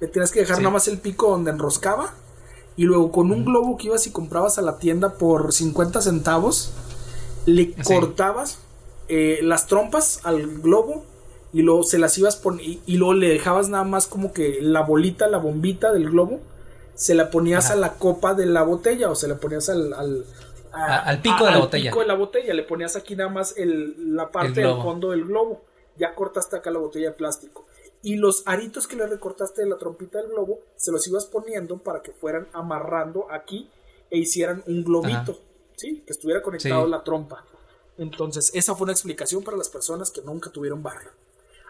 Le 0.00 0.08
tenías 0.08 0.30
que 0.32 0.40
dejar 0.40 0.56
Sí. 0.56 0.62
nada 0.62 0.72
más 0.72 0.88
el 0.88 0.98
pico 0.98 1.28
donde 1.30 1.50
enroscaba. 1.50 2.14
Y 2.76 2.84
luego 2.84 3.12
con 3.12 3.30
un 3.30 3.44
globo 3.44 3.76
que 3.76 3.88
ibas 3.88 4.06
y 4.06 4.10
comprabas 4.10 4.56
a 4.58 4.62
la 4.62 4.78
tienda 4.78 5.14
por 5.14 5.52
50 5.52 6.00
centavos. 6.00 6.72
le 7.46 7.74
cortabas 7.74 8.56
eh, 9.08 9.40
las 9.42 9.66
trompas 9.66 10.20
al 10.24 10.60
globo 10.60 11.04
y 11.54 11.62
luego 11.62 11.82
se 11.84 11.98
las 11.98 12.18
ibas 12.18 12.36
pon 12.36 12.60
y, 12.60 12.82
y 12.84 12.98
luego 12.98 13.14
le 13.14 13.28
dejabas 13.30 13.70
nada 13.70 13.84
más 13.84 14.06
como 14.06 14.32
que 14.34 14.58
la 14.60 14.82
bolita, 14.82 15.26
la 15.28 15.38
bombita 15.38 15.90
del 15.92 16.10
globo, 16.10 16.40
se 16.94 17.14
la 17.14 17.30
ponías 17.30 17.66
Ajá. 17.66 17.74
a 17.74 17.76
la 17.76 17.94
copa 17.94 18.34
de 18.34 18.44
la 18.46 18.62
botella 18.62 19.10
o 19.10 19.14
se 19.14 19.26
la 19.28 19.36
ponías 19.36 19.68
al, 19.70 19.94
al, 19.94 20.26
a- 20.72 20.84
A- 20.84 20.98
al 21.08 21.22
pico 21.22 21.44
de 21.44 21.50
la 21.50 21.56
al 21.56 21.62
botella. 21.62 21.90
pico 21.90 22.00
de 22.00 22.06
la 22.06 22.14
botella, 22.14 22.52
le 22.54 22.62
ponías 22.64 22.94
aquí 22.96 23.16
nada 23.16 23.30
más 23.30 23.56
el, 23.56 24.14
la 24.14 24.30
parte 24.30 24.60
del 24.60 24.64
globo. 24.70 24.82
fondo 24.82 25.10
del 25.12 25.24
globo. 25.24 25.62
Ya 25.96 26.14
cortaste 26.14 26.56
acá 26.56 26.70
la 26.72 26.80
botella 26.80 27.10
de 27.10 27.14
plástico. 27.14 27.64
Y 28.02 28.16
los 28.16 28.42
aritos 28.46 28.86
que 28.88 28.96
le 28.96 29.06
recortaste 29.06 29.62
de 29.62 29.68
la 29.68 29.78
trompita 29.78 30.18
del 30.18 30.28
globo, 30.28 30.58
se 30.76 30.90
los 30.92 31.06
ibas 31.06 31.24
poniendo 31.26 31.78
para 31.78 32.02
que 32.02 32.10
fueran 32.12 32.48
amarrando 32.52 33.26
aquí 33.30 33.70
e 34.10 34.18
hicieran 34.18 34.62
un 34.66 34.84
globito. 34.84 35.38
¿Sí? 35.76 36.02
Que 36.06 36.12
estuviera 36.12 36.42
conectado 36.42 36.84
Sí. 36.84 36.90
la 36.90 37.02
trompa. 37.02 37.44
Entonces, 37.96 38.50
esa 38.54 38.74
fue 38.74 38.84
una 38.84 38.92
explicación 38.92 39.42
para 39.44 39.56
las 39.56 39.68
personas 39.68 40.10
que 40.10 40.20
nunca 40.22 40.50
tuvieron 40.50 40.82
barrio. 40.82 41.10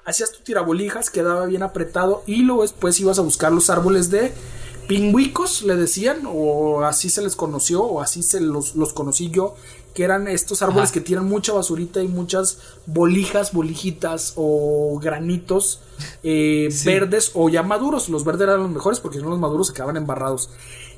Hacías 0.04 0.32
tu 0.32 0.40
tirabolijas, 0.42 1.10
quedaba 1.10 1.46
bien 1.46 1.62
apretado 1.62 2.22
y 2.26 2.42
luego 2.42 2.62
después 2.62 2.98
ibas 3.00 3.18
a 3.18 3.22
buscar 3.22 3.52
los 3.52 3.70
árboles 3.70 4.10
de 4.10 4.32
pingüicos, 4.86 5.62
le 5.62 5.76
decían, 5.76 6.22
o 6.26 6.82
así 6.84 7.08
se 7.08 7.22
les 7.22 7.36
conoció, 7.36 7.82
o 7.82 8.00
así 8.02 8.22
se 8.22 8.40
los, 8.40 8.74
los 8.76 8.92
conocí 8.92 9.30
yo, 9.30 9.54
que 9.94 10.02
eran 10.04 10.28
estos 10.28 10.60
árboles 10.60 10.84
Ajá. 10.90 10.92
que 10.94 11.00
tiran 11.00 11.26
mucha 11.26 11.52
basurita 11.52 12.02
y 12.02 12.08
muchas 12.08 12.58
bolijas, 12.86 13.52
bolijitas 13.52 14.34
o 14.36 14.98
granitos 15.00 15.80
eh, 16.22 16.68
Sí. 16.70 16.86
verdes 16.86 17.30
o 17.34 17.48
ya 17.48 17.62
maduros. 17.62 18.08
Los 18.08 18.24
verdes 18.24 18.42
eran 18.48 18.60
los 18.60 18.70
mejores 18.70 19.00
porque 19.00 19.18
si 19.18 19.24
no 19.24 19.30
los 19.30 19.38
maduros 19.38 19.68
se 19.68 19.72
quedaban 19.72 19.96
embarrados. 19.96 20.50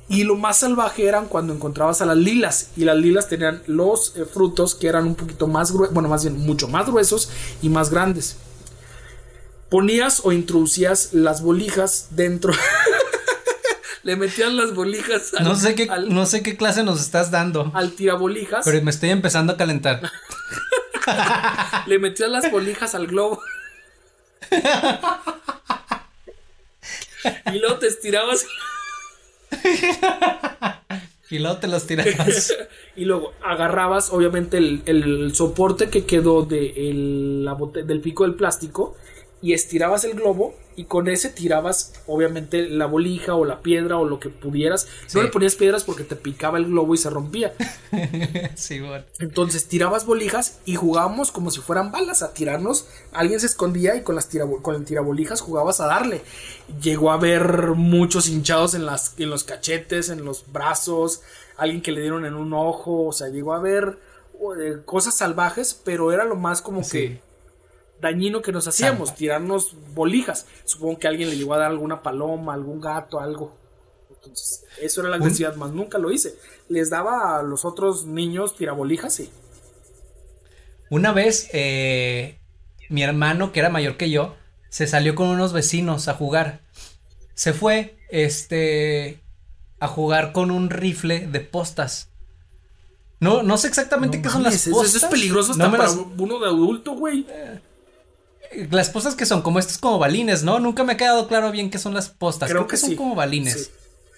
Y 0.09 0.25
lo 0.25 0.37
más 0.37 0.59
salvaje 0.61 1.07
eran 1.07 1.27
cuando 1.27 1.53
encontrabas 1.53 2.01
a 2.01 2.07
las 2.07 2.17
lilas. 2.17 2.71
Y 2.77 2.85
las 2.85 2.97
lilas 2.97 3.29
tenían 3.29 3.63
los 3.67 4.17
eh, 4.17 4.25
frutos 4.25 4.75
que 4.75 4.89
eran 4.89 5.05
un 5.07 5.15
poquito 5.15 5.47
más 5.47 5.73
gruesos, 5.73 5.93
bueno, 5.93 6.09
más 6.09 6.25
bien 6.25 6.39
mucho 6.39 6.67
más 6.67 6.87
gruesos 6.87 7.29
y 7.61 7.69
más 7.69 7.91
grandes. 7.91 8.37
Ponías 9.69 10.21
o 10.25 10.33
introducías 10.33 11.13
las 11.13 11.43
bolijas 11.43 12.09
dentro. 12.11 12.53
Le 14.03 14.15
metías 14.15 14.53
las 14.53 14.73
bolijas 14.75 15.35
al, 15.35 15.45
No 15.45 15.57
sé 15.57 15.75
qué, 15.75 15.89
al, 15.91 16.15
no 16.15 16.27
sé 16.27 16.43
qué 16.45 16.57
clase 16.57 16.85
nos 16.85 17.01
estás 17.01 17.33
dando. 17.33 17.73
al 17.75 17.91
tirabolijas. 17.93 18.65
Pero 18.65 18.81
me 18.83 18.91
estoy 18.93 19.11
empezando 19.11 19.53
a 19.55 19.57
calentar. 19.57 20.01
Le 21.87 21.99
metías 21.99 22.31
las 22.31 22.49
bolijas 22.51 22.95
al 22.95 23.09
globo. 23.09 23.41
y 27.53 27.59
luego 27.59 27.79
te 27.79 27.89
estirabas. 27.89 28.47
Y 31.31 31.39
luego 31.41 31.57
te 31.59 31.67
los 31.67 31.87
tirabas. 31.87 32.55
y 32.95 33.05
luego 33.05 33.33
agarrabas, 33.45 34.11
obviamente, 34.11 34.59
el, 34.59 34.83
el 34.87 35.35
soporte 35.35 35.91
que 35.91 36.05
quedó 36.07 36.43
de 36.43 36.91
el- 36.91 37.45
la 37.45 37.55
bote- 37.55 37.83
del 37.83 38.01
pico 38.01 38.23
del 38.23 38.35
plástico 38.35 38.97
y 39.47 39.53
estirabas 39.53 40.03
el 40.03 40.15
globo 40.15 40.57
y 40.75 40.87
con 40.87 41.07
ese 41.07 41.29
tirabas, 41.29 41.93
obviamente, 42.09 42.69
la 42.69 42.87
bolija 42.87 43.37
o 43.37 43.45
la 43.45 43.63
piedra 43.63 43.97
o 43.97 44.05
lo 44.05 44.19
que 44.19 44.29
pudieras. 44.29 44.89
No 45.15 45.23
le 45.23 45.29
ponías 45.29 45.55
piedras 45.55 45.85
porque 45.85 46.03
te 46.03 46.17
picaba 46.17 46.59
el 46.59 46.67
globo 46.67 46.95
y 46.95 46.99
se 46.99 47.11
rompía. 47.11 47.55
sí, 48.57 48.81
bueno. 48.81 49.05
Entonces 49.21 49.69
tirabas 49.69 50.05
bolijas 50.05 50.59
y 50.65 50.75
jugábamos 50.75 51.31
como 51.31 51.53
si 51.53 51.61
fueran 51.61 51.93
balas 51.93 52.25
a 52.25 52.35
tirarnos. 52.35 52.89
Alguien 53.13 53.39
se 53.39 53.47
escondía 53.47 53.95
y 53.95 54.03
con 54.03 54.17
las 54.17 54.29
con 54.63 54.75
el 54.75 54.85
tirabolijas 54.85 55.41
jugabas 55.43 55.79
a 55.81 55.87
darle. 55.87 56.23
Llegó 56.83 57.13
a 57.13 57.15
haber 57.15 57.69
muchos 57.77 58.29
hinchados 58.29 58.75
en 58.75 58.85
las 58.85 59.15
en 59.19 59.31
los 59.31 59.45
cachetes, 59.45 60.09
en 60.09 60.25
los 60.25 60.51
brazos, 60.53 61.23
alguien 61.57 61.83
que 61.83 61.93
le 61.93 62.01
dieron 62.01 62.27
en 62.27 62.35
un 62.35 62.53
ojo, 62.53 63.05
o 63.07 63.13
sea, 63.13 63.29
llegó 63.29 63.53
a 63.55 63.59
haber 63.59 64.01
eh, 64.61 64.79
cosas 64.85 65.17
salvajes, 65.17 65.81
pero 65.85 66.11
era 66.11 66.25
lo 66.25 66.35
más 66.35 66.63
como 66.63 66.83
Sí. 66.83 66.91
que 66.91 67.26
dañino 68.01 68.43
que 68.43 68.53
nos 68.53 68.67
hacíamos, 68.69 69.15
tirarnos 69.15 69.75
bolijas. 69.95 70.47
Supongo 70.65 70.99
que 70.99 71.09
alguien 71.09 71.31
le 71.31 71.37
llegó 71.37 71.55
a 71.55 71.59
dar 71.59 71.71
alguna 71.71 72.03
paloma, 72.03 72.55
algún 72.55 72.81
gato, 72.81 73.21
algo. 73.21 73.57
Entonces, 74.11 74.65
eso 74.81 75.01
era 75.01 75.11
la 75.11 75.17
agresividad, 75.17 75.55
más 75.57 75.71
nunca 75.73 75.99
lo 75.99 76.11
hice. 76.11 76.35
Les 76.69 76.91
daba 76.91 77.39
a 77.39 77.43
los 77.43 77.65
otros 77.65 78.07
niños 78.07 78.57
tirabolijas, 78.57 79.15
sí. 79.15 79.31
Una 80.91 81.13
vez, 81.13 81.49
eh, 81.53 82.39
mi 82.89 83.03
hermano, 83.03 83.53
que 83.53 83.61
era 83.61 83.69
mayor 83.71 83.97
que 83.97 84.11
yo, 84.11 84.35
se 84.69 84.87
salió 84.87 85.15
con 85.15 85.29
unos 85.29 85.53
vecinos 85.53 86.09
a 86.09 86.15
jugar. 86.15 86.61
Se 87.35 87.53
fue, 87.53 87.99
este, 88.11 89.21
a 89.81 89.89
jugar 89.89 90.33
con 90.33 90.51
un 90.51 90.71
rifle 90.71 91.27
de 91.27 91.41
postas. 91.41 92.09
No, 93.19 93.43
no 93.43 93.57
sé 93.57 93.69
exactamente 93.69 94.19
No 94.19 94.23
qué 94.25 94.29
son 94.31 94.43
las 94.43 94.69
postas. 94.69 94.95
Eso 94.95 95.07
es 95.07 95.11
peligroso 95.11 95.53
hasta 95.53 95.65
No 95.65 95.71
para 95.71 95.85
las- 95.85 95.97
uno 96.19 96.39
de 96.39 96.47
adulto, 96.47 96.93
güey. 96.93 97.27
Las 98.71 98.91
postas 98.91 99.15
que 99.15 99.27
son 99.27 99.43
como 99.43 99.59
estos 99.59 99.79
como 99.79 99.99
balines, 99.99 100.43
¿no? 100.43 100.59
Nunca 100.59 100.85
me 100.85 100.95
ha 100.95 100.97
quedado 100.97 101.29
claro 101.29 101.51
bien 101.51 101.71
qué 101.71 101.79
son 101.79 101.95
las 101.95 102.09
postas. 102.09 102.49
Creo 102.49 102.63
Creo, 102.63 102.67
que, 102.69 102.73
que 102.73 102.81
son 102.81 102.91
sí. 102.91 102.97
como 102.97 103.15
balines. 103.15 103.65
Sí. 103.65 103.71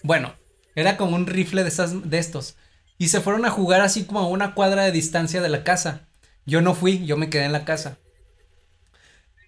Bueno, 0.03 0.35
era 0.75 0.97
como 0.97 1.17
un 1.17 1.27
rifle 1.27 1.63
de 1.63 1.69
esas, 1.69 2.09
de 2.09 2.19
estos. 2.19 2.57
Y 2.99 3.09
se 3.09 3.21
fueron 3.21 3.45
a 3.45 3.51
jugar 3.51 3.81
así 3.81 4.05
como 4.05 4.21
a 4.21 4.29
una 4.29 4.55
cuadra 4.55 4.85
de 4.85 4.93
distancia 4.93 5.41
de 5.41 5.49
la 5.49 5.65
casa. 5.65 6.09
Yo 6.47 6.61
no 6.61 6.75
fui, 6.75 7.05
yo 7.05 7.17
me 7.17 7.31
quedé 7.31 7.45
en 7.45 7.53
la 7.53 7.65
casa. 7.65 7.99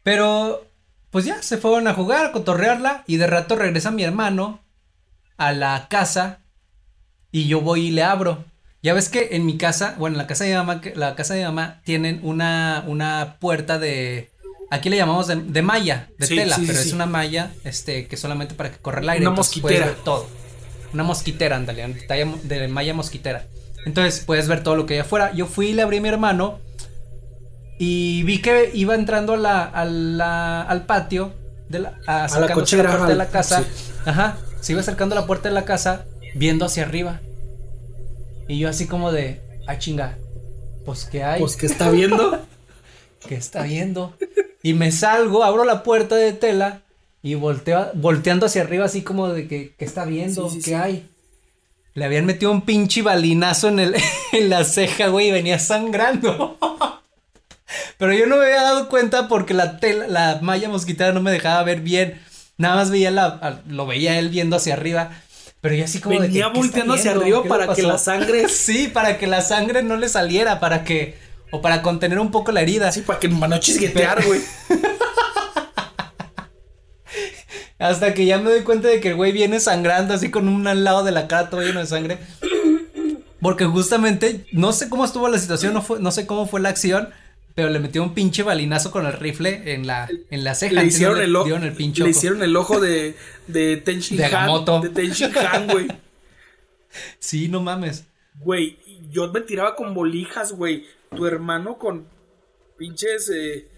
Pero, 0.03 0.66
pues 1.11 1.24
ya, 1.24 1.43
se 1.43 1.59
fueron 1.59 1.89
a 1.89 1.95
jugar, 1.95 2.26
a 2.26 2.33
cotorrearla. 2.33 3.05
Y 3.07 3.16
de 3.16 3.26
rato 3.26 3.57
regresa 3.57 3.91
mi 3.91 4.03
hermano 4.03 4.61
a 5.37 5.53
la 5.53 5.89
casa. 5.89 6.41
Y 7.33 7.47
yo 7.47 7.61
voy 7.61 7.87
y 7.87 7.91
le 7.91 8.03
abro. 8.03 8.45
Ya 8.83 8.95
ves 8.95 9.09
que 9.09 9.31
en 9.33 9.45
mi 9.47 9.59
casa, 9.59 9.95
bueno, 9.99 10.14
en 10.14 10.18
la 10.18 10.26
casa 10.26 10.45
de 10.45 10.51
mi 10.51 10.57
mamá, 10.57 10.81
la 10.95 11.14
casa 11.14 11.35
de 11.35 11.41
mi 11.41 11.47
mamá 11.47 11.83
tienen 11.85 12.20
una, 12.22 12.85
una 12.87 13.37
puerta 13.39 13.78
de, 13.78 14.31
aquí 14.71 14.89
le 14.91 14.97
llamamos 14.97 15.27
de, 15.27 15.37
de 15.37 15.62
malla, 15.62 16.09
de 16.18 16.27
Sí, 16.27 16.37
tela, 16.37 16.57
sí, 16.57 16.64
pero 16.66 16.79
sí. 16.81 16.89
es 16.89 16.95
una 16.95 17.07
malla, 17.07 17.51
este, 17.64 18.07
que 18.07 18.16
solamente 18.16 18.55
para 18.55 18.71
que 18.71 18.79
corra 18.79 19.01
el 19.01 19.09
aire. 19.09 19.27
Una 19.27 19.37
mosquitera. 19.37 19.87
ver 19.87 19.97
todo. 19.97 20.27
Una 20.95 21.03
mosquitera, 21.05 21.57
ándale, 21.57 21.87
de 21.87 22.01
talla- 22.07 22.37
de 22.43 22.68
malla 22.68 22.95
mosquitera. 22.95 23.47
Entonces 23.87 24.21
puedes 24.25 24.49
ver 24.49 24.62
todo 24.62 24.77
lo 24.77 24.87
que 24.87 24.95
hay 24.95 25.01
afuera. 25.01 25.33
Yo 25.33 25.47
fui 25.47 25.68
y 25.68 25.73
le 25.73 25.83
abrí 25.83 25.99
a 25.99 26.01
mi 26.01 26.09
hermano 26.09 26.59
y 27.79 28.23
vi 28.25 28.43
que 28.43 28.71
iba 28.75 28.95
entrando 28.95 29.35
a 29.35 29.37
la, 29.37 29.64
a 29.64 29.85
la- 29.85 30.62
al 30.62 30.87
patio, 30.87 31.33
de 31.68 31.79
la, 31.81 31.95
a, 32.07 32.25
acercándose 32.25 32.53
a 32.53 32.55
cochera, 32.55 32.83
la 32.85 32.91
puerta 32.91 33.09
de 33.09 33.14
la 33.16 33.29
casa. 33.29 33.64
Ajá, 34.05 34.39
se 34.61 34.73
iba 34.73 34.81
acercando 34.81 35.14
a 35.16 35.21
la 35.21 35.27
puerta 35.27 35.49
de 35.49 35.55
la 35.55 35.64
casa, 35.64 36.05
viendo 36.35 36.64
hacia 36.66 36.83
arriba. 36.83 37.21
Y 38.49 38.59
yo 38.59 38.68
así 38.68 38.87
como 38.87 39.12
de, 39.12 39.41
ah 39.66 39.79
chinga, 39.79 40.18
pues 40.85 41.05
qué 41.05 41.23
hay, 41.23 41.41
Pues 41.41 41.57
que 41.57 41.66
está 41.66 41.91
viendo. 41.91 42.41
¿qué 43.29 43.37
está 43.37 43.62
viendo? 43.62 44.14
Y 44.63 44.75
me 44.75 44.93
salgo, 44.93 45.45
abro 45.45 45.65
la 45.65 45.83
puerta 45.83 46.17
de 46.17 46.33
tela 46.33 46.83
y 47.23 47.35
volteo, 47.35 47.91
volteando 47.95 48.47
hacia 48.47 48.63
arriba 48.63 48.85
así 48.87 49.03
como 49.03 49.29
de 49.29 49.49
que, 49.49 49.75
¿qué 49.79 49.85
está 49.85 50.05
viendo? 50.05 50.49
Sí, 50.49 50.57
sí, 50.57 50.63
¿Qué 50.63 50.71
sí. 50.71 50.75
hay? 50.75 51.11
Le 51.95 52.05
habían 52.05 52.27
metido 52.27 52.51
un 52.51 52.63
pinche 52.63 53.03
balinazo 53.03 53.69
en, 53.69 53.81
el, 53.81 53.97
en 54.33 54.51
la 54.51 54.65
ceja, 54.65 55.09
güey, 55.09 55.29
y 55.29 55.33
venía 55.33 55.59
sangrando. 55.59 56.59
Pero 57.99 58.13
yo 58.13 58.27
no 58.27 58.37
me 58.37 58.45
había 58.45 58.63
dado 58.63 58.89
cuenta 58.89 59.29
porque 59.29 59.55
la 59.55 59.79
tela, 59.79 60.07
la 60.09 60.39
malla 60.43 60.69
mosquitera 60.69 61.13
no 61.13 61.21
me 61.21 61.31
dejaba 61.31 61.63
ver 61.63 61.81
bien. 61.81 62.21
Nada 62.57 62.77
más 62.77 62.91
veía 62.91 63.11
la, 63.11 63.63
lo 63.69 63.87
veía 63.87 64.19
él 64.19 64.29
viendo 64.29 64.57
hacia 64.57 64.75
arriba. 64.75 65.11
Pero 65.61 65.75
yo 65.75 65.85
así 65.85 66.01
como 66.01 66.15
de 66.15 66.27
que, 66.27 66.29
Venía 66.29 66.45
¿qué 66.45 66.49
está 66.49 66.59
volteando 66.59 66.95
hacia 66.95 67.11
arriba 67.13 67.43
¿Qué 67.43 67.49
le 67.49 67.55
para 67.55 67.75
que 67.75 67.83
la 67.83 67.99
sangre. 67.99 68.49
Sí, 68.49 68.89
para 68.89 69.19
que 69.19 69.27
la 69.27 69.43
sangre 69.43 69.83
no 69.83 69.97
le 69.97 70.09
saliera, 70.09 70.61
para 70.61 70.85
que. 70.85 71.19
O 71.51 71.61
para 71.61 71.83
contener 71.83 72.19
un 72.19 72.31
poco 72.31 72.53
la 72.53 72.63
herida. 72.63 72.89
Así 72.89 73.01
para 73.03 73.19
que 73.19 73.29
no 73.29 73.59
chisguetear, 73.59 74.25
güey. 74.25 74.41
Hasta 77.79 78.13
que 78.13 78.27
ya 78.27 78.39
me 78.39 78.51
doy 78.51 78.61
cuenta 78.61 78.89
de 78.89 79.01
que 79.01 79.09
el 79.09 79.15
güey 79.15 79.33
viene 79.33 79.59
sangrando 79.59 80.13
así 80.13 80.31
con 80.31 80.49
un 80.49 80.67
al 80.67 80.85
lado 80.85 81.03
de 81.03 81.13
la 81.13 81.27
cara 81.29 81.49
todo 81.49 81.63
lleno 81.63 81.81
de 81.81 81.87
sangre. 81.87 82.19
Porque 83.41 83.65
justamente, 83.65 84.45
no 84.53 84.73
sé 84.73 84.91
cómo 84.91 85.05
estuvo 85.05 85.27
la 85.29 85.39
situación, 85.39 85.73
no, 85.73 85.81
fue, 85.81 85.99
no 85.99 86.11
sé 86.11 86.27
cómo 86.27 86.47
fue 86.47 86.61
la 86.61 86.69
acción, 86.69 87.09
pero 87.55 87.71
le 87.71 87.79
metió 87.79 88.03
un 88.03 88.13
pinche 88.13 88.43
balinazo 88.43 88.91
con 88.91 89.07
el 89.07 89.15
rifle 89.15 89.73
en 89.73 89.87
la, 89.87 90.11
en 90.31 90.45
la 90.45 90.55
ceja. 90.55 90.75
Le 90.75 90.85
hicieron, 90.87 91.23
el, 91.23 91.35
ojo 91.35 91.57
el 91.57 91.73
pinche 91.73 92.05
le 92.05 92.11
hicieron 92.11 92.43
el 92.43 92.55
ojo 92.55 92.81
de, 92.81 93.17
de 93.47 93.79
Tenshin 93.79 94.19
De 94.19 94.27
Han. 94.27 94.83
De 94.83 94.91
Tenshin 94.91 95.33
Han, 95.37 95.67
güey. 95.69 95.89
Sí, 97.21 97.49
no 97.49 97.61
mames. 97.61 98.05
Güey, 98.41 98.77
yo 99.11 99.31
me 99.33 99.41
tiraba 99.43 99.77
con 99.77 99.95
bolijas, 99.95 100.53
güey. 100.53 100.87
Tu 101.17 101.27
hermano 101.27 101.79
con 101.79 102.07
pinches. 102.77 103.31
Eh, 103.35 103.69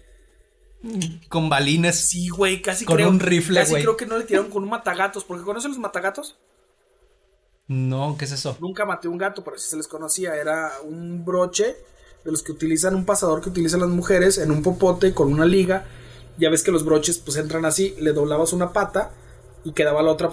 Con 1.29 1.49
balines. 1.49 1.97
sí, 1.99 2.29
güey, 2.29 2.61
casi 2.61 2.85
Con 2.85 2.97
creo. 2.97 3.09
un 3.09 3.19
rifle, 3.19 3.59
Casi 3.59 3.71
güey. 3.71 3.83
creo 3.83 3.97
que 3.97 4.05
no 4.05 4.17
le 4.17 4.25
tiraron 4.25 4.49
con 4.51 4.63
un 4.63 4.69
matagatos. 4.69 5.23
Porque 5.23 5.43
¿conocen 5.43 5.71
los 5.71 5.79
matagatos? 5.79 6.37
No, 7.67 8.15
¿qué 8.17 8.25
es 8.25 8.31
eso? 8.33 8.57
Nunca 8.59 8.85
maté 8.85 9.07
un 9.07 9.17
gato, 9.17 9.43
pero 9.43 9.57
sí 9.57 9.69
se 9.69 9.77
les 9.77 9.87
conocía. 9.87 10.35
Era 10.35 10.71
un 10.83 11.23
broche 11.25 11.75
de 12.23 12.31
los 12.31 12.43
que 12.43 12.51
utilizan, 12.51 12.95
un 12.95 13.05
pasador 13.05 13.41
que 13.41 13.49
utilizan 13.49 13.79
las 13.81 13.89
mujeres 13.89 14.37
en 14.37 14.51
un 14.51 14.61
popote 14.61 15.13
con 15.13 15.31
una 15.31 15.45
liga. 15.45 15.85
Ya 16.37 16.49
ves 16.49 16.63
que 16.63 16.71
los 16.71 16.83
broches 16.85 17.19
pues 17.19 17.37
entran 17.37 17.65
así, 17.65 17.95
le 17.99 18.11
doblabas 18.11 18.53
una 18.53 18.73
pata 18.73 19.11
y 19.63 19.71
quedaba 19.73 20.01
la 20.03 20.11
otra 20.11 20.31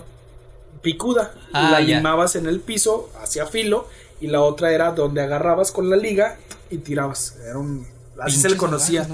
picuda. 0.83 1.35
Ah, 1.53 1.71
la 1.73 1.81
ya. 1.81 1.97
limabas 1.97 2.37
en 2.37 2.47
el 2.47 2.61
piso, 2.61 3.11
hacia 3.23 3.47
filo, 3.47 3.87
y 4.21 4.27
la 4.29 4.41
otra 4.43 4.73
era 4.73 4.93
donde 4.93 5.21
agarrabas 5.23 5.73
con 5.73 5.91
la 5.91 5.97
liga 5.97 6.39
y 6.71 6.79
tirabas. 6.79 7.37
Era 7.45 7.59
un 7.59 7.87
así 8.21 8.39
se 8.39 8.51
le 8.51 8.57
conocía, 8.57 9.09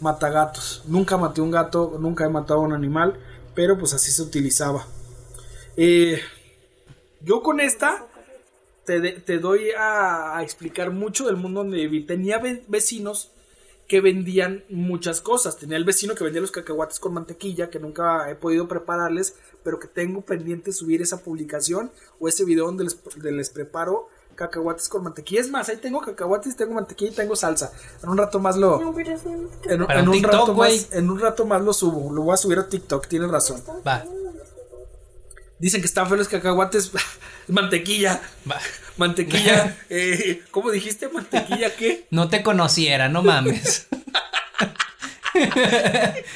matagatos. 0.00 0.82
Nunca 0.86 1.16
maté 1.16 1.40
un 1.40 1.50
gato, 1.50 1.96
nunca 2.00 2.24
he 2.24 2.28
matado 2.28 2.60
a 2.60 2.62
un 2.64 2.72
animal, 2.72 3.18
pero 3.54 3.78
pues 3.78 3.94
así 3.94 4.10
se 4.10 4.22
utilizaba. 4.22 4.86
Eh, 5.76 6.20
yo 7.20 7.42
con 7.42 7.60
esta 7.60 8.06
te, 8.84 9.00
te 9.12 9.38
doy 9.38 9.70
a, 9.70 10.38
a 10.38 10.42
explicar 10.42 10.90
mucho 10.90 11.26
del 11.26 11.36
mundo 11.36 11.60
donde 11.62 11.76
viví. 11.78 12.04
Tenía 12.06 12.38
ve- 12.38 12.64
vecinos 12.68 13.30
que 13.86 14.00
vendían 14.00 14.64
muchas 14.68 15.20
cosas. 15.20 15.56
Tenía 15.56 15.76
el 15.76 15.84
vecino 15.84 16.14
que 16.14 16.24
vendía 16.24 16.40
los 16.42 16.50
cacahuates 16.50 17.00
con 17.00 17.14
mantequilla, 17.14 17.70
que 17.70 17.78
nunca 17.80 18.30
he 18.30 18.34
podido 18.34 18.68
prepararles, 18.68 19.36
pero 19.62 19.78
que 19.78 19.88
tengo 19.88 20.22
pendiente 20.22 20.72
subir 20.72 21.00
esa 21.00 21.22
publicación 21.22 21.90
o 22.20 22.28
ese 22.28 22.44
video 22.44 22.66
donde 22.66 22.84
les, 22.84 23.02
donde 23.02 23.32
les 23.32 23.50
preparo 23.50 24.08
cacahuates 24.38 24.88
con 24.88 25.02
mantequilla. 25.02 25.40
Es 25.40 25.50
más, 25.50 25.68
ahí 25.68 25.78
tengo 25.78 26.00
cacahuates, 26.00 26.56
tengo 26.56 26.72
mantequilla 26.74 27.10
y 27.10 27.14
tengo 27.14 27.34
salsa. 27.34 27.72
En 28.02 28.08
un 28.08 28.16
rato 28.16 28.38
más 28.38 28.56
lo... 28.56 28.80
En, 29.64 29.84
Para 29.84 30.00
en 30.00 30.08
un 30.08 30.14
TikTok, 30.14 30.32
rato 30.32 30.54
más, 30.54 30.88
en 30.92 31.10
un 31.10 31.18
rato 31.18 31.44
más 31.44 31.60
lo 31.60 31.72
subo. 31.72 32.12
Lo 32.12 32.22
voy 32.22 32.34
a 32.34 32.36
subir 32.36 32.58
a 32.58 32.68
TikTok, 32.68 33.08
tienes 33.08 33.30
razón. 33.30 33.60
Va, 33.86 34.04
Dicen 35.58 35.80
que 35.80 35.88
están 35.88 36.06
feos 36.06 36.18
los 36.20 36.28
cacahuates. 36.28 36.92
mantequilla. 37.48 38.20
va. 38.48 38.60
Mantequilla. 38.96 39.76
eh, 39.90 40.44
¿Cómo 40.52 40.70
dijiste? 40.70 41.08
¿Mantequilla 41.08 41.74
qué? 41.74 42.06
No 42.10 42.28
te 42.28 42.44
conociera, 42.44 43.08
no 43.08 43.24
mames. 43.24 43.88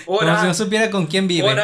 Como 0.04 0.40
si 0.40 0.46
no 0.46 0.54
supiera 0.54 0.90
con 0.90 1.06
quién 1.06 1.28
vive. 1.28 1.56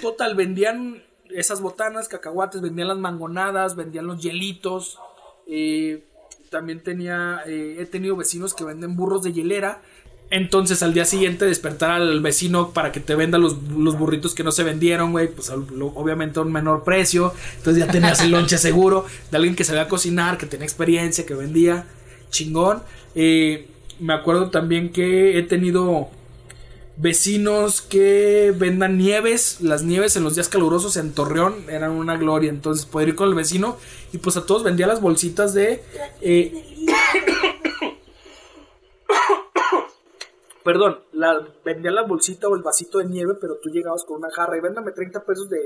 Total, 0.00 0.34
vendían 0.34 1.02
esas 1.34 1.60
botanas, 1.60 2.08
cacahuates, 2.08 2.60
vendían 2.60 2.88
las 2.88 2.98
mangonadas, 2.98 3.76
vendían 3.76 4.06
los 4.06 4.22
hielitos. 4.22 4.98
eh, 5.46 6.04
también 6.50 6.84
tenía, 6.84 7.42
eh, 7.46 7.78
he 7.80 7.86
tenido 7.86 8.14
vecinos 8.14 8.54
que 8.54 8.62
venden 8.62 8.94
burros 8.94 9.24
de 9.24 9.32
hielera. 9.32 9.82
Entonces 10.30 10.84
al 10.84 10.94
día 10.94 11.04
siguiente 11.04 11.44
despertar 11.44 11.90
al 11.90 12.20
vecino 12.20 12.70
para 12.70 12.92
que 12.92 13.00
te 13.00 13.16
venda 13.16 13.38
los, 13.38 13.60
los 13.76 13.98
burritos 13.98 14.34
que 14.34 14.44
no 14.44 14.52
se 14.52 14.62
vendieron, 14.62 15.10
güey, 15.10 15.28
pues 15.28 15.50
obviamente 15.50 16.38
a 16.38 16.42
un 16.42 16.52
menor 16.52 16.84
precio. 16.84 17.34
Entonces 17.56 17.84
ya 17.84 17.90
tenías 17.90 18.20
el 18.22 18.30
lonche 18.30 18.56
seguro 18.56 19.04
de 19.30 19.36
alguien 19.36 19.56
que 19.56 19.64
sabía 19.64 19.88
cocinar, 19.88 20.38
que 20.38 20.46
tenía 20.46 20.64
experiencia, 20.64 21.26
que 21.26 21.34
vendía. 21.34 21.86
Chingón. 22.30 22.82
Eh, 23.16 23.68
me 24.00 24.14
acuerdo 24.14 24.50
también 24.50 24.92
que 24.92 25.38
he 25.38 25.42
tenido 25.42 26.08
vecinos 26.96 27.82
que 27.82 28.54
vendan 28.56 28.98
nieves. 28.98 29.60
Las 29.60 29.82
nieves 29.82 30.16
en 30.16 30.24
los 30.24 30.34
días 30.34 30.48
calurosos 30.48 30.96
en 30.96 31.12
Torreón 31.12 31.68
eran 31.68 31.92
una 31.92 32.16
gloria. 32.16 32.50
Entonces 32.50 32.86
poder 32.86 33.08
ir 33.08 33.14
con 33.16 33.28
el 33.28 33.34
vecino 33.34 33.76
y 34.12 34.18
pues 34.18 34.36
a 34.36 34.46
todos 34.46 34.62
vendía 34.62 34.86
las 34.86 35.00
bolsitas 35.00 35.54
de... 35.54 35.82
eh, 36.20 36.64
perdón, 40.64 41.00
la, 41.12 41.46
vendía 41.64 41.90
la 41.90 42.02
bolsita 42.02 42.48
o 42.48 42.56
el 42.56 42.62
vasito 42.62 42.98
de 42.98 43.06
nieve, 43.06 43.34
pero 43.40 43.58
tú 43.62 43.68
llegabas 43.70 44.04
con 44.04 44.18
una 44.18 44.30
jarra 44.30 44.56
y 44.56 44.60
véndame 44.60 44.92
30 44.92 45.24
pesos 45.24 45.48
de, 45.50 45.58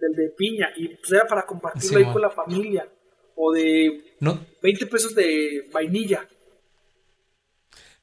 del 0.00 0.12
de 0.14 0.28
piña. 0.36 0.68
Y 0.76 0.88
pues 0.88 1.12
era 1.12 1.26
para 1.26 1.46
compartirlo 1.46 1.98
Sí, 1.98 2.04
ahí 2.04 2.12
con 2.12 2.22
la 2.22 2.30
familia. 2.30 2.88
O 3.36 3.52
de 3.52 4.14
¿No, 4.20 4.38
20 4.62 4.86
pesos 4.86 5.14
de 5.14 5.68
vainilla. 5.72 6.28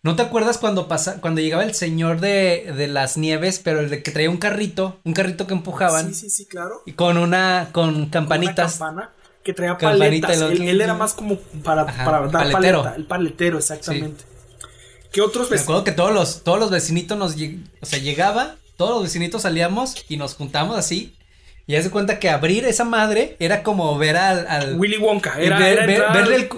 ¿No 0.04 0.16
te 0.16 0.24
acuerdas 0.24 0.58
cuando 0.58 0.88
pasa, 0.88 1.22
cuando 1.22 1.42
llegaba 1.42 1.64
el 1.64 1.76
señor 1.76 2.20
de, 2.22 2.74
de 2.76 2.88
las 2.88 3.18
nieves, 3.18 3.60
pero 3.64 3.82
el 3.82 3.90
de 3.92 4.02
que 4.02 4.10
traía 4.12 4.32
un 4.32 4.38
carrito, 4.38 5.00
un 5.04 5.14
carrito 5.14 5.46
que 5.46 5.54
empujaban, 5.54 6.08
Sí, 6.08 6.22
sí, 6.22 6.30
sí, 6.32 6.46
claro. 6.48 6.82
y 6.88 6.94
con 6.94 7.18
una, 7.18 7.70
con 7.72 7.94
Con 7.94 8.06
campanitas? 8.10 8.78
Una 8.78 8.88
campana 8.90 9.10
que 9.44 9.54
traía 9.54 9.78
Campanita 9.78 10.28
paletas. 10.30 10.52
Él, 10.52 10.62
él 10.68 10.82
era 10.82 10.96
más 10.96 11.14
como 11.14 11.38
para, 11.64 11.84
Ajá, 11.84 12.04
para 12.06 12.20
dar 12.28 12.52
paletero. 12.52 12.80
paleta. 12.82 12.96
El 12.98 13.06
paletero, 13.06 13.58
exactamente. 13.60 14.24
¿Qué 15.12 15.22
otros 15.22 15.48
Me 15.50 15.56
vecinos? 15.56 15.64
acuerdo 15.66 15.84
que 15.84 15.92
todos 15.92 16.12
los, 16.14 16.44
todos 16.44 16.60
los 16.60 16.72
vecinitos 16.72 17.18
nos, 17.18 17.36
o 17.36 17.86
sea, 17.86 18.00
llegaba, 18.00 18.56
todos 18.78 18.92
los 18.96 19.04
vecinitos 19.04 19.44
salíamos 19.44 20.04
y 20.10 20.18
nos 20.18 20.34
juntamos 20.36 20.78
así. 20.78 21.16
Y 21.68 21.76
haz 21.76 21.84
de 21.84 21.92
cuenta 21.92 22.18
que 22.18 22.30
abrir 22.32 22.66
esa 22.66 22.86
madre 22.86 23.36
era 23.40 23.62
como 23.62 23.96
ver 24.00 24.18
al, 24.18 24.48
al 24.48 24.80
Willy 24.80 24.98
Wonka. 24.98 25.40
Era, 25.40 25.60
ver- 25.60 25.78
era 25.80 25.86
ver- 25.86 26.04
verle 26.14 26.36
el 26.38 26.50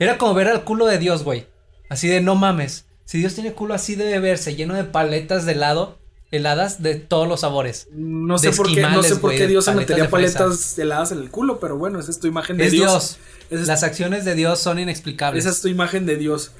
era 0.00 0.18
como 0.18 0.34
ver 0.34 0.48
al 0.48 0.64
culo 0.64 0.86
de 0.86 0.98
Dios, 0.98 1.22
güey. 1.22 1.46
Así 1.90 2.08
de 2.08 2.20
no 2.20 2.34
mames. 2.34 2.86
Si 3.08 3.16
Dios 3.16 3.32
tiene 3.34 3.54
culo 3.54 3.72
así 3.72 3.94
debe 3.94 4.18
verse, 4.20 4.54
lleno 4.54 4.74
de 4.74 4.84
paletas 4.84 5.46
de 5.46 5.52
helado, 5.52 5.98
heladas 6.30 6.82
de 6.82 6.96
todos 6.96 7.26
los 7.26 7.40
sabores. 7.40 7.88
No 7.90 8.36
sé 8.36 8.52
por 8.52 8.70
qué, 8.70 8.82
no 8.82 9.02
sé 9.02 9.16
por 9.16 9.30
qué 9.30 9.46
Dios 9.46 9.64
se 9.64 9.70
paletas 9.70 9.80
metería 9.88 10.02
de 10.04 10.10
paletas 10.10 10.78
heladas 10.78 11.12
en 11.12 11.20
el 11.20 11.30
culo, 11.30 11.58
pero 11.58 11.78
bueno, 11.78 12.00
esa 12.00 12.10
es 12.10 12.20
tu 12.20 12.26
imagen 12.26 12.58
de 12.58 12.66
Es 12.66 12.72
Dios. 12.72 13.18
Dios. 13.48 13.60
Es- 13.62 13.66
Las 13.66 13.82
acciones 13.82 14.26
de 14.26 14.34
Dios 14.34 14.58
son 14.60 14.78
inexplicables. 14.78 15.42
Esa 15.46 15.54
es 15.54 15.62
tu 15.62 15.68
imagen 15.68 16.04
de 16.04 16.16
Dios. 16.16 16.50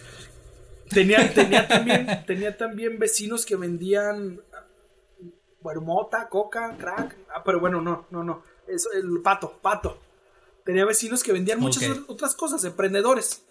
Tenía, 0.88 1.18
tenía, 1.34 1.68
también, 1.68 2.24
tenía 2.26 2.56
también 2.56 2.98
vecinos 2.98 3.44
que 3.44 3.56
vendían 3.56 4.40
bueno, 5.60 5.82
mota, 5.82 6.28
coca, 6.30 6.76
crack. 6.78 7.14
Ah, 7.34 7.42
pero 7.44 7.60
bueno, 7.60 7.82
no, 7.82 8.06
no, 8.10 8.24
no. 8.24 8.42
Eso, 8.66 8.88
el 8.92 9.20
pato, 9.22 9.58
pato. 9.60 9.98
Tenía 10.64 10.86
vecinos 10.86 11.22
que 11.22 11.32
vendían 11.32 11.60
muchas 11.60 11.84
otras 12.06 12.34
cosas, 12.34 12.64
emprendedores. 12.64 13.42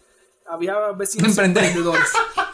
Había 0.49 0.73
vecinos 0.97 1.29
Emprende- 1.37 1.59
emprendedores. 1.59 2.07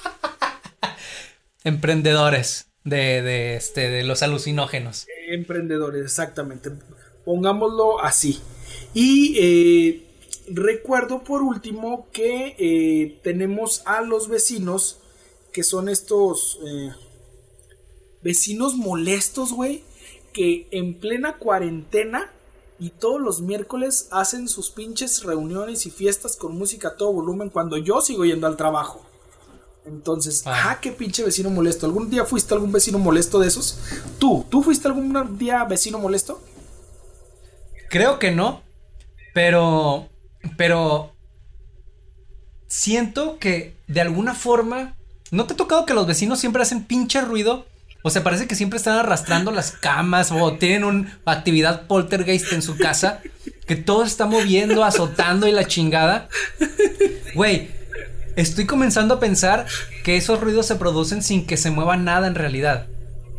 Emprendedores 1.64 2.68
de, 2.84 3.22
de, 3.22 3.55
este, 3.55 3.89
de 3.89 4.03
los 4.03 4.24
alucinógenos. 4.24 5.07
Emprendedores, 5.30 6.03
exactamente. 6.03 6.72
Pongámoslo 7.26 8.01
así. 8.01 8.41
Y 8.93 9.38
eh, 9.39 10.07
recuerdo 10.49 11.24
por 11.24 11.41
último 11.41 12.07
que 12.11 12.55
eh, 12.57 13.20
tenemos 13.24 13.82
a 13.86 14.01
los 14.01 14.28
vecinos 14.28 14.99
que 15.53 15.64
son 15.64 15.88
estos 15.88 16.59
eh, 16.66 16.91
vecinos 18.24 18.76
molestos, 18.76 19.53
güey, 19.53 19.84
que 20.34 20.68
en 20.72 20.95
plena 20.99 21.38
cuarentena 21.38 22.32
y 22.80 22.89
todos 22.89 23.22
los 23.22 23.41
miércoles 23.41 24.07
hacen 24.11 24.49
sus 24.49 24.72
pinches 24.72 25.24
reuniones 25.24 25.86
y 25.86 25.91
fiestas 25.91 26.36
con 26.36 26.57
música 26.57 26.89
a 26.89 26.97
todo 26.97 27.14
volumen 27.14 27.49
cuando 27.49 27.78
yo 27.78 28.01
sigo 28.01 28.26
yendo 28.26 28.47
al 28.47 28.57
trabajo. 28.57 29.05
Entonces, 29.86 30.43
Ah. 30.45 30.77
qué 30.81 30.91
pinche 30.91 31.23
vecino 31.23 31.49
molesto. 31.49 31.86
¿Algún 31.86 32.09
día 32.09 32.25
fuiste 32.25 32.53
algún 32.53 32.71
vecino 32.71 32.99
molesto 32.99 33.39
de 33.39 33.47
esos? 33.47 33.79
¿Tú? 34.19 34.45
¿Tú 34.49 34.63
fuiste 34.63 34.88
algún 34.88 35.38
día 35.38 35.63
vecino 35.65 35.99
molesto? 35.99 36.41
Creo 37.89 38.17
que 38.17 38.31
no, 38.31 38.63
pero, 39.34 40.09
pero 40.57 41.13
siento 42.67 43.38
que 43.39 43.75
de 43.88 44.01
alguna 44.01 44.34
forma, 44.34 44.95
¿no 45.31 45.45
te 45.45 45.53
ha 45.53 45.57
tocado 45.57 45.86
que 45.86 45.93
los 45.93 46.07
vecinos 46.07 46.39
siempre 46.39 46.61
hacen 46.63 46.86
pinche 46.86 47.21
ruido? 47.21 47.65
O 48.01 48.09
sea, 48.09 48.23
parece 48.23 48.47
que 48.47 48.55
siempre 48.55 48.77
están 48.77 48.97
arrastrando 48.97 49.51
las 49.51 49.71
camas 49.71 50.31
o 50.31 50.53
tienen 50.57 50.84
una 50.84 51.19
actividad 51.25 51.88
poltergeist 51.88 52.51
en 52.51 52.61
su 52.61 52.77
casa, 52.77 53.21
que 53.65 53.75
todo 53.77 54.03
está 54.03 54.25
moviendo, 54.25 54.84
azotando 54.84 55.47
y 55.47 55.51
la 55.53 55.65
chingada. 55.67 56.27
Güey, 57.36 57.69
estoy 58.36 58.65
comenzando 58.65 59.15
a 59.15 59.19
pensar 59.19 59.65
que 60.03 60.17
esos 60.17 60.39
ruidos 60.41 60.65
se 60.65 60.75
producen 60.75 61.21
sin 61.23 61.45
que 61.45 61.57
se 61.57 61.71
mueva 61.71 61.97
nada 61.97 62.27
en 62.27 62.36
realidad. 62.36 62.88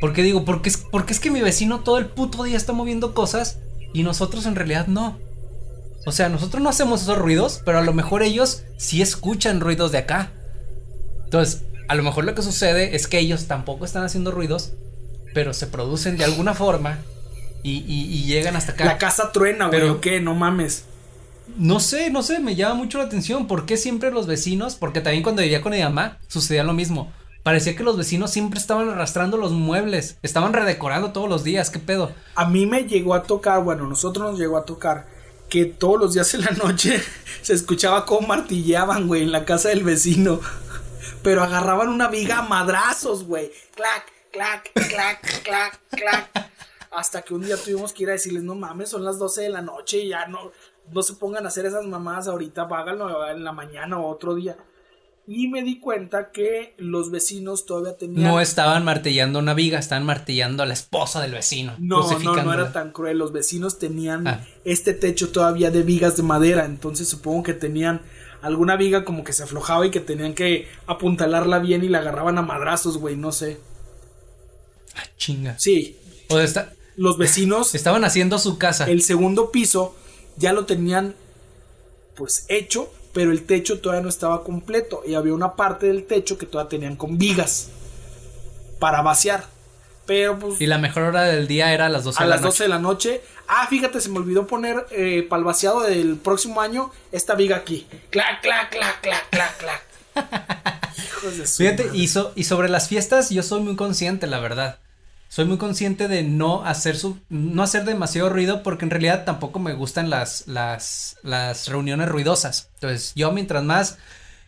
Porque 0.01 0.23
digo, 0.23 0.45
porque 0.45 0.69
es, 0.69 0.77
porque 0.77 1.13
es 1.13 1.21
que 1.21 1.31
mi 1.31 1.41
vecino 1.41 1.81
todo 1.81 1.99
el 1.99 2.07
puto 2.07 2.43
día 2.43 2.57
está 2.57 2.73
moviendo 2.73 3.15
cosas 3.15 3.59
y 3.93 4.03
nosotros 4.03 4.45
en 4.47 4.55
realidad 4.57 4.87
no. 4.87 5.19
O 6.07 6.13
sea, 6.13 6.29
nosotros 6.29 6.63
no 6.63 6.69
hacemos 6.69 7.03
esos 7.03 7.17
ruidos, 7.17 7.63
pero 7.65 7.79
a 7.79 7.83
lo 7.83 7.93
mejor 7.95 8.23
ellos 8.23 8.63
sí 8.77 9.01
escuchan 9.01 9.61
ruidos 9.61 9.93
de 9.93 9.99
acá. 9.99 10.33
Entonces, 11.25 11.63
a 11.89 11.95
lo 11.95 12.03
mejor 12.03 12.25
lo 12.25 12.35
que 12.35 12.43
sucede 12.43 12.95
es 12.97 13.07
que 13.07 13.19
ellos 13.19 13.47
tampoco 13.47 13.85
están 13.85 14.05
haciendo 14.05 14.31
ruidos, 14.31 14.73
pero 15.33 15.55
se 15.55 15.67
producen 15.67 16.17
de 16.19 16.25
alguna 16.25 16.55
forma 16.55 16.99
y, 17.63 17.79
y- 17.87 18.07
y 18.15 18.25
llegan 18.27 18.57
hasta 18.57 18.73
acá. 18.73 18.85
La 18.85 18.99
casa 18.99 19.33
truena, 19.33 19.69
güey, 19.69 19.81
Pero- 19.81 19.93
¿o 19.95 20.01
qué? 20.01 20.21
No 20.21 20.35
mames. 20.35 20.85
No 21.57 21.79
sé, 21.81 22.11
no 22.11 22.23
sé, 22.23 22.39
me 22.41 22.55
llama 22.55 22.75
mucho 22.75 22.99
la 22.99 23.05
atención. 23.05 23.47
¿Por 23.47 23.67
qué 23.67 23.77
siempre 23.77 24.11
los 24.11 24.27
vecinos? 24.27 24.77
Porque 24.77 25.01
también 25.01 25.23
cuando 25.23 25.43
vivía 25.43 25.61
con 25.61 25.73
mi 25.73 25.83
mamá 25.83 26.19
sucedía 26.29 26.65
lo 26.65 26.73
mismo. 26.73 27.13
Parecía 27.43 27.77
que 27.77 27.83
los 27.83 27.99
vecinos 27.99 28.31
siempre 28.31 28.59
estaban 28.59 28.89
arrastrando 28.89 29.37
los 29.37 29.53
muebles, 29.53 30.17
estaban 30.23 30.55
redecorando 30.55 31.13
todos 31.13 31.29
los 31.29 31.45
días. 31.45 31.69
¿Qué 31.69 31.79
pedo? 31.79 32.11
A 32.37 32.49
mí 32.49 32.65
me 32.65 32.85
llegó 32.85 33.13
a 33.13 33.23
tocar, 33.23 33.63
bueno, 33.63 33.87
nosotros 33.87 34.31
nos 34.31 34.41
llegó 34.41 34.57
a 34.57 34.65
tocar 34.65 35.07
que 35.51 35.67
todos 35.67 36.01
los 36.01 36.15
días 36.15 36.33
en 36.33 36.41
la 36.41 36.53
noche 36.53 37.03
se 37.43 37.53
escuchaba 37.53 38.07
cómo 38.07 38.27
martilleaban, 38.29 39.07
güey, 39.07 39.23
en 39.23 39.33
la 39.33 39.45
casa 39.45 39.69
del 39.69 39.85
vecino. 39.85 40.41
Pero 41.23 41.43
agarraban 41.43 41.91
una 41.91 42.09
viga 42.09 42.39
a 42.39 42.43
madrazos, 42.43 43.25
güey. 43.25 43.53
Clac, 43.75 44.07
clac, 44.33 44.73
clac, 44.73 45.43
clac, 45.43 45.81
clac. 45.91 46.51
Hasta 46.91 47.21
que 47.23 47.35
un 47.35 47.43
día 47.43 47.57
tuvimos 47.57 47.93
que 47.93 48.05
ir 48.05 48.09
a 48.09 48.13
decirles, 48.13 48.43
no 48.43 48.55
mames, 48.55 48.89
son 48.89 49.05
las 49.05 49.19
12 49.19 49.43
de 49.43 49.49
la 49.51 49.61
noche 49.61 49.99
y 49.99 50.09
ya 50.09 50.27
no, 50.29 50.51
no 50.93 51.03
se 51.03 51.15
pongan 51.15 51.45
a 51.45 51.49
hacer 51.49 51.67
esas 51.67 51.87
mamadas 51.87 52.29
ahorita, 52.29 52.63
háganlo 52.63 53.29
en 53.29 53.45
la 53.45 53.53
mañana 53.53 53.99
o 53.99 54.09
otro 54.09 54.35
día. 54.35 54.57
y 55.27 55.49
me 55.49 55.63
di 55.63 55.81
cuenta 55.81 56.31
que 56.33 56.75
los 56.77 57.11
vecinos 57.11 57.65
todavía 57.65 57.97
tenían... 57.97 58.23
No 58.23 58.41
estaban 58.41 58.85
martillando 58.85 59.39
una 59.39 59.55
viga, 59.55 59.79
estaban 59.79 60.05
martillando 60.05 60.63
a 60.63 60.67
la 60.67 60.75
esposa 60.75 61.23
del 61.23 61.33
vecino. 61.33 61.75
No, 61.79 62.07
no, 62.21 62.43
no 62.43 62.53
era 62.53 62.73
tan 62.73 62.93
cruel. 62.93 63.17
Los 63.17 63.33
vecinos 63.33 63.79
tenían 63.79 64.29
ah. 64.29 64.47
este 64.67 64.93
techo 64.93 65.31
todavía 65.31 65.71
de 65.71 65.83
vigas 65.83 66.19
de 66.19 66.25
madera, 66.25 66.67
entonces 66.67 67.09
supongo 67.09 67.43
que 67.43 67.55
tenían 67.55 68.03
alguna 68.43 68.77
viga 68.77 69.07
como 69.07 69.25
que 69.25 69.33
se 69.33 69.45
aflojaba 69.45 69.87
y 69.87 69.91
que 69.91 70.01
tenían 70.01 70.35
que 70.35 70.69
apuntalarla 70.87 71.59
bien 71.59 71.83
y 71.83 71.89
la 71.89 72.01
agarraban 72.01 72.37
a 72.37 72.43
madrazos, 72.43 72.99
güey, 72.99 73.17
no 73.17 73.33
sé. 73.33 73.59
Ah, 74.95 75.05
chinga. 75.17 75.59
Sí. 75.59 75.97
O 76.29 76.39
está... 76.39 76.75
Los 76.97 77.17
vecinos... 77.17 77.75
Estaban 77.75 78.05
haciendo 78.05 78.39
su 78.39 78.59
casa. 78.59 78.85
El 78.85 79.03
segundo 79.03 79.51
piso 79.51 79.97
ya 80.37 80.53
lo 80.53 80.67
tenían 80.67 81.15
pues 82.17 82.47
hecho, 82.49 82.93
pero 83.13 83.33
el 83.33 83.45
techo 83.45 83.81
todavía 83.81 84.03
no 84.03 84.09
estaba 84.09 84.45
completo 84.45 85.03
y 85.07 85.15
había 85.15 85.35
una 85.35 85.57
parte 85.57 85.87
del 85.87 86.05
techo 86.05 86.39
que 86.39 86.47
todavía 86.47 86.71
tenían 86.71 86.97
con 86.97 87.19
vigas 87.19 87.69
para 88.79 89.03
vaciar. 89.03 89.47
Pero 90.07 90.39
pues... 90.39 90.61
Y 90.61 90.67
la 90.67 90.79
mejor 90.79 91.05
hora 91.05 91.23
del 91.23 91.47
día 91.47 91.73
era 91.73 91.87
a 91.87 91.89
las 91.89 92.05
12 92.05 92.23
de 92.23 92.29
la 92.29 92.37
noche. 92.37 92.43
A 92.43 92.45
las 92.45 92.53
12 92.53 92.63
de 92.65 92.69
la 92.69 92.79
noche. 92.79 93.21
Ah, 93.49 93.67
fíjate, 93.69 94.01
se 94.01 94.11
me 94.11 94.19
olvidó 94.19 94.47
poner 94.47 94.87
eh, 94.91 95.27
para 95.29 95.39
el 95.39 95.45
vaciado 95.45 95.81
del 95.81 96.17
próximo 96.17 96.61
año 96.61 96.91
esta 97.11 97.35
viga 97.35 97.57
aquí. 97.57 97.87
Clac, 98.11 98.43
clac, 98.43 98.71
clac, 98.71 99.01
clac, 99.01 99.31
clac, 99.31 99.57
clac. 99.59 99.83
Hijos 100.99 101.39
de 101.39 101.47
Fíjate, 101.47 101.91
y, 101.95 102.11
y 102.35 102.45
sobre 102.45 102.69
las 102.69 102.89
fiestas 102.89 103.31
yo 103.31 103.43
soy 103.43 103.63
muy 103.63 103.77
consciente, 103.77 104.27
la 104.27 104.41
verdad 104.41 104.79
soy 105.35 105.47
muy 105.47 105.59
consciente 105.59 106.07
de 106.07 106.23
no 106.23 106.65
hacer 106.65 106.97
su, 106.97 107.19
no 107.29 107.65
hacer 107.65 107.85
demasiado 107.85 108.29
ruido 108.29 108.63
porque 108.63 108.85
en 108.85 108.93
realidad 108.93 109.25
tampoco 109.25 109.59
me 109.59 109.73
gustan 109.73 110.09
las, 110.09 110.45
las, 110.47 111.17
reuniones 111.67 112.09
ruidosas. 112.09 112.71
Entonces, 112.75 113.15
yo 113.17 113.33
mientras 113.33 113.65
más, 113.65 113.99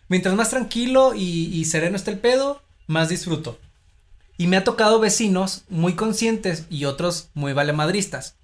mientras 0.07 0.37
más 0.37 0.51
tranquilo 0.51 1.13
y, 1.13 1.47
y 1.53 1.65
sereno 1.65 1.97
esté 1.97 2.13
el 2.13 2.21
pedo, 2.21 2.63
más 2.87 3.09
disfruto. 3.09 3.59
Y 4.39 4.47
me 4.47 4.57
ha 4.57 4.63
tocado 4.63 5.01
vecinos 5.01 5.65
muy 5.69 5.95
conscientes 5.95 6.67
y 6.71 6.85
otros 6.85 7.31
muy 7.35 7.53
valemadristas. 7.53 8.37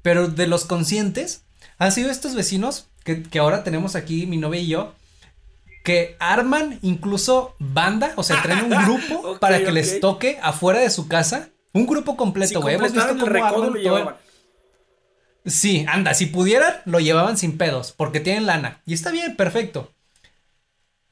Pero 0.00 0.28
de 0.28 0.46
los 0.46 0.64
conscientes, 0.64 1.42
han 1.76 1.92
sido 1.92 2.10
estos 2.10 2.34
vecinos 2.34 2.86
que, 3.04 3.22
que 3.22 3.38
ahora 3.38 3.64
tenemos 3.64 3.96
aquí, 3.96 4.24
mi 4.24 4.38
novia 4.38 4.62
y 4.62 4.68
yo, 4.68 4.94
que 5.84 6.16
arman 6.18 6.78
incluso 6.82 7.54
banda, 7.58 8.14
o 8.16 8.24
sea, 8.24 8.42
traen 8.42 8.72
un 8.72 8.84
grupo 8.84 9.38
para 9.38 9.62
que 9.62 9.70
les 9.70 10.00
toque 10.00 10.40
afuera 10.42 10.80
de 10.80 10.90
su 10.90 11.06
casa. 11.06 11.50
Un 11.72 11.86
grupo 11.86 12.16
completo, 12.16 12.60
güey. 12.60 12.76
Hemos 12.76 12.92
visto 12.92 13.16
cómo 13.18 13.44
arman 13.44 14.16
Sí, 15.44 15.84
anda, 15.86 16.14
si 16.14 16.26
pudieran, 16.26 16.74
lo 16.86 17.00
llevaban 17.00 17.36
sin 17.36 17.58
pedos, 17.58 17.92
porque 17.92 18.20
tienen 18.20 18.46
lana. 18.46 18.80
Y 18.86 18.94
está 18.94 19.10
bien, 19.10 19.36
perfecto. 19.36 19.92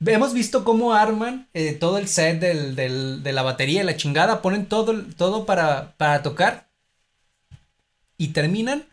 Hemos 0.04 0.32
visto 0.32 0.64
cómo 0.64 0.94
arman 0.94 1.48
eh, 1.52 1.72
todo 1.74 1.98
el 1.98 2.08
set 2.08 2.40
del, 2.40 2.74
del, 2.74 3.22
de 3.22 3.32
la 3.32 3.42
batería 3.42 3.82
y 3.82 3.84
la 3.84 3.96
chingada, 3.96 4.40
ponen 4.40 4.66
todo, 4.66 5.04
todo 5.18 5.44
para, 5.44 5.92
para 5.98 6.22
tocar 6.22 6.70
y 8.16 8.28
terminan 8.28 8.86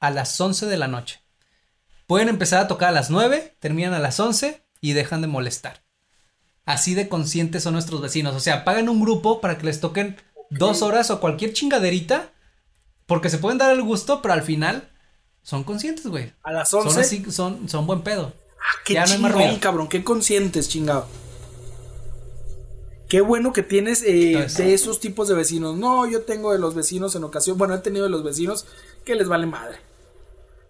a 0.00 0.10
las 0.10 0.40
11 0.40 0.64
de 0.64 0.76
la 0.78 0.88
noche. 0.88 1.20
Pueden 2.06 2.30
empezar 2.30 2.62
a 2.62 2.68
tocar 2.68 2.88
a 2.88 2.92
las 2.92 3.10
9, 3.10 3.56
terminan 3.60 3.92
a 3.92 3.98
las 3.98 4.18
11 4.18 4.65
y 4.80 4.92
dejan 4.92 5.20
de 5.20 5.28
molestar. 5.28 5.84
Así 6.64 6.94
de 6.94 7.08
conscientes 7.08 7.62
son 7.62 7.74
nuestros 7.74 8.00
vecinos. 8.00 8.34
O 8.34 8.40
sea, 8.40 8.64
pagan 8.64 8.88
un 8.88 9.00
grupo 9.00 9.40
para 9.40 9.56
que 9.56 9.66
les 9.66 9.80
toquen 9.80 10.16
dos 10.50 10.82
horas 10.82 11.10
o 11.10 11.20
cualquier 11.20 11.52
chingaderita. 11.52 12.32
Porque 13.06 13.30
se 13.30 13.38
pueden 13.38 13.58
dar 13.58 13.72
el 13.72 13.82
gusto, 13.82 14.20
pero 14.20 14.34
al 14.34 14.42
final 14.42 14.90
son 15.42 15.62
conscientes, 15.62 16.08
güey. 16.08 16.32
A 16.42 16.50
las 16.50 16.74
11. 16.74 16.90
Son 16.90 17.00
así, 17.00 17.24
son, 17.30 17.68
son 17.68 17.86
buen 17.86 18.02
pedo. 18.02 18.32
Ah, 18.58 18.82
qué 18.84 19.00
chingón, 19.04 19.58
cabrón. 19.60 19.88
Qué 19.88 20.02
conscientes, 20.02 20.68
chingado. 20.68 21.06
Qué 23.08 23.20
bueno 23.20 23.52
que 23.52 23.62
tienes 23.62 24.02
eh, 24.02 24.48
de 24.56 24.74
esos 24.74 24.98
tipos 24.98 25.28
de 25.28 25.34
vecinos. 25.34 25.76
No, 25.76 26.10
yo 26.10 26.22
tengo 26.22 26.52
de 26.52 26.58
los 26.58 26.74
vecinos 26.74 27.14
en 27.14 27.22
ocasión. 27.22 27.56
Bueno, 27.56 27.76
he 27.76 27.78
tenido 27.78 28.04
de 28.04 28.10
los 28.10 28.24
vecinos 28.24 28.66
que 29.04 29.14
les 29.14 29.28
vale 29.28 29.46
madre. 29.46 29.78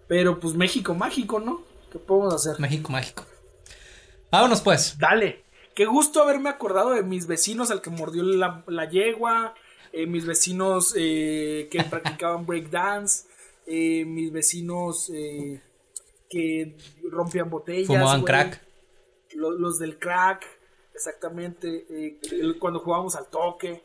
Pero 0.07 0.39
pues 0.39 0.53
México 0.55 0.95
mágico, 0.95 1.41
¿no? 1.41 1.63
¿Qué 1.91 1.99
podemos 1.99 2.35
hacer? 2.35 2.61
México 2.61 2.93
mágico. 2.93 3.25
Vámonos 4.37 4.61
pues. 4.61 4.99
Dale. 4.99 5.45
Qué 5.75 5.87
gusto 5.87 6.23
haberme 6.23 6.51
acordado 6.51 6.91
de 6.91 7.03
mis 7.03 7.27
vecinos 7.27 7.71
al 7.71 7.81
que 7.81 7.89
mordió 7.89 8.23
la, 8.23 8.91
yegua, 8.91 9.55
eh, 9.93 10.07
mis 10.07 10.27
vecinos 10.27 10.95
eh, 10.95 11.69
que 11.71 11.83
practicaban 11.91 12.45
breakdance, 12.45 13.27
eh, 13.67 14.05
mis 14.05 14.31
vecinos 14.31 15.11
que 16.29 16.77
rompían 17.11 17.49
botellas. 17.49 17.87
Fumaban 17.87 18.25
crack. 18.25 18.63
Los, 19.37 19.79
del 19.79 19.99
crack, 19.99 20.45
exactamente. 20.95 21.87
cuando 22.59 22.81
jugábamos 22.81 23.17
al 23.17 23.29
toque. 23.29 23.85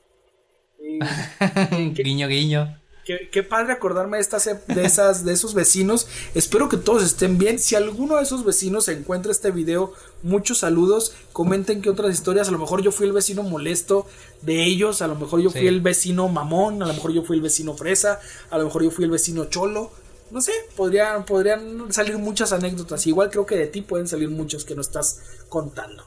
guiño, 1.94 2.28
guiño. 2.28 2.81
Qué, 3.04 3.44
padre 3.44 3.74
acordarme 3.74 4.18
de, 4.18 4.22
estas, 4.22 4.46
de, 4.46 4.86
esas, 4.86 5.26
de 5.26 5.34
esos 5.34 5.56
vecinos. 5.56 6.08
Espero 6.36 6.70
que 6.70 6.78
todos 6.78 7.04
estén 7.04 7.40
bien. 7.40 7.58
Si 7.58 7.76
alguno 7.76 8.18
de 8.18 8.24
esos 8.24 8.46
vecinos 8.46 8.88
encuentra 8.88 9.32
este 9.32 9.50
video, 9.50 9.94
muchos 10.22 10.60
saludos. 10.60 11.14
Comenten 11.34 11.82
que 11.82 11.90
otras 11.90 12.14
historias. 12.14 12.48
A 12.48 12.52
lo 12.52 12.60
mejor 12.60 12.84
yo 12.84 12.92
fui 12.92 13.08
el 13.08 13.14
vecino 13.14 13.42
molesto 13.42 14.06
de 14.44 14.64
ellos. 14.64 15.02
A 15.02 15.08
lo 15.08 15.16
mejor 15.16 15.42
yo 15.42 15.50
fui 15.50 15.68
el 15.68 15.82
vecino 15.82 16.28
mamón. 16.28 16.84
A 16.84 16.86
lo 16.86 16.94
mejor 16.94 17.12
yo 17.12 17.24
fui 17.24 17.38
el 17.38 17.42
vecino 17.42 17.76
fresa. 17.76 18.20
A 18.52 18.58
lo 18.60 18.66
mejor 18.66 18.84
yo 18.84 18.92
fui 18.92 19.06
el 19.06 19.12
vecino 19.12 19.46
cholo. 19.46 19.92
No 20.30 20.40
sé, 20.40 20.54
podrían, 20.78 21.26
podrían 21.26 21.92
salir 21.92 22.18
muchas 22.18 22.54
anécdotas. 22.54 23.06
Igual 23.08 23.30
creo 23.32 23.46
que 23.46 23.56
de 23.56 23.68
ti 23.68 23.82
pueden 23.82 24.08
salir 24.08 24.30
muchas 24.30 24.64
que 24.64 24.76
no 24.76 24.82
estás 24.82 25.22
contando. 25.50 26.06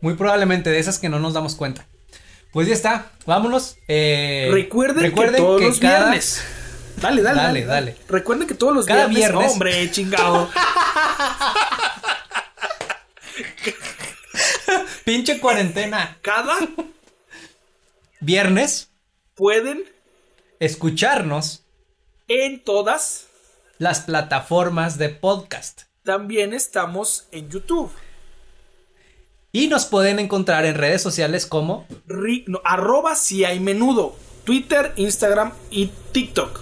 Muy 0.00 0.14
probablemente 0.14 0.70
de 0.70 0.78
esas 0.78 0.98
que 0.98 1.08
no 1.08 1.18
nos 1.18 1.34
damos 1.34 1.56
cuenta. 1.56 1.89
Pues 2.52 2.66
ya 2.66 2.74
está, 2.74 3.12
vámonos. 3.26 3.76
Eh, 3.86 4.48
recuerden, 4.50 5.14
que 5.14 5.30
todos 5.36 5.60
los 5.62 5.78
viernes. 5.78 6.42
Dale, 6.96 7.22
dale, 7.22 7.40
dale, 7.40 7.64
dale, 7.64 7.96
Recuerden 8.08 8.48
que 8.48 8.54
todos 8.54 8.74
los 8.74 8.86
cada 8.86 9.06
viernes. 9.06 9.52
hombre, 9.52 9.90
chingado. 9.90 10.50
Pinche 15.04 15.38
cuarentena. 15.40 16.18
Cada 16.22 16.56
viernes 18.20 18.90
pueden 19.34 19.84
escucharnos 20.58 21.64
en 22.28 22.62
todas 22.62 23.28
las 23.78 24.00
plataformas 24.00 24.98
de 24.98 25.08
podcast. 25.08 25.82
También 26.02 26.52
estamos 26.52 27.28
en 27.30 27.48
YouTube. 27.48 27.92
Y 29.52 29.66
nos 29.66 29.84
pueden 29.86 30.20
encontrar 30.20 30.64
en 30.64 30.76
redes 30.76 31.02
sociales 31.02 31.44
como 31.44 31.86
arroba 32.64 33.16
si 33.16 33.44
hay 33.44 33.58
menudo, 33.58 34.14
Twitter, 34.44 34.92
Instagram 34.94 35.52
y 35.70 35.90
TikTok. 36.12 36.60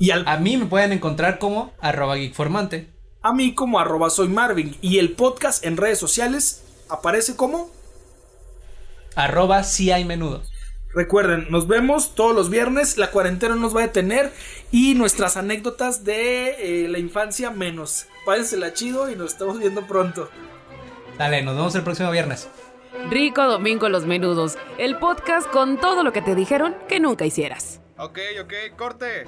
Y 0.00 0.10
A 0.10 0.36
mí 0.38 0.56
me 0.56 0.66
pueden 0.66 0.92
encontrar 0.92 1.38
como 1.38 1.72
arroba 1.80 2.16
geekformante. 2.16 2.90
A 3.22 3.32
mí 3.32 3.54
como 3.54 3.78
arroba 3.78 4.10
soy 4.10 4.28
Marvin. 4.28 4.76
Y 4.80 4.98
el 4.98 5.12
podcast 5.12 5.64
en 5.64 5.76
redes 5.76 5.98
sociales 5.98 6.64
aparece 6.88 7.36
como 7.36 7.70
arroba 9.14 9.62
si 9.62 9.92
hay 9.92 10.04
menudo. 10.04 10.42
Recuerden, 10.92 11.46
nos 11.50 11.66
vemos 11.66 12.14
todos 12.14 12.34
los 12.34 12.50
viernes, 12.50 12.98
la 12.98 13.10
cuarentena 13.10 13.56
nos 13.56 13.74
va 13.74 13.80
a 13.80 13.86
detener 13.86 14.32
y 14.70 14.94
nuestras 14.94 15.36
anécdotas 15.36 16.04
de 16.04 16.84
eh, 16.84 16.88
la 16.88 16.98
infancia 16.98 17.50
menos. 17.50 18.06
la 18.56 18.72
chido 18.74 19.10
y 19.10 19.16
nos 19.16 19.32
estamos 19.32 19.58
viendo 19.58 19.86
pronto. 19.86 20.28
Dale, 21.18 21.42
nos 21.42 21.54
vemos 21.54 21.74
el 21.74 21.82
próximo 21.84 22.10
viernes. 22.10 22.48
Rico 23.08 23.44
Domingo 23.44 23.88
Los 23.88 24.04
Menudos, 24.04 24.56
el 24.78 24.98
podcast 24.98 25.48
con 25.48 25.80
todo 25.80 26.02
lo 26.02 26.12
que 26.12 26.22
te 26.22 26.34
dijeron 26.34 26.76
que 26.88 27.00
nunca 27.00 27.24
hicieras. 27.24 27.80
Ok, 27.98 28.18
ok, 28.40 28.52
corte. 28.76 29.24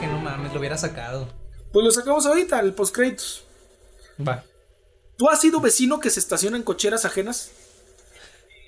Que 0.00 0.06
no 0.06 0.18
mames, 0.18 0.52
lo 0.52 0.58
hubiera 0.58 0.78
sacado. 0.78 1.28
Pues 1.72 1.84
lo 1.84 1.90
sacamos 1.90 2.26
ahorita, 2.26 2.60
el 2.60 2.74
postcréditos. 2.74 3.44
Va. 4.26 4.44
¿Tú 5.16 5.28
has 5.28 5.40
sido 5.40 5.60
vecino 5.60 6.00
que 6.00 6.10
se 6.10 6.20
estaciona 6.20 6.56
en 6.56 6.62
cocheras 6.62 7.04
ajenas? 7.04 7.50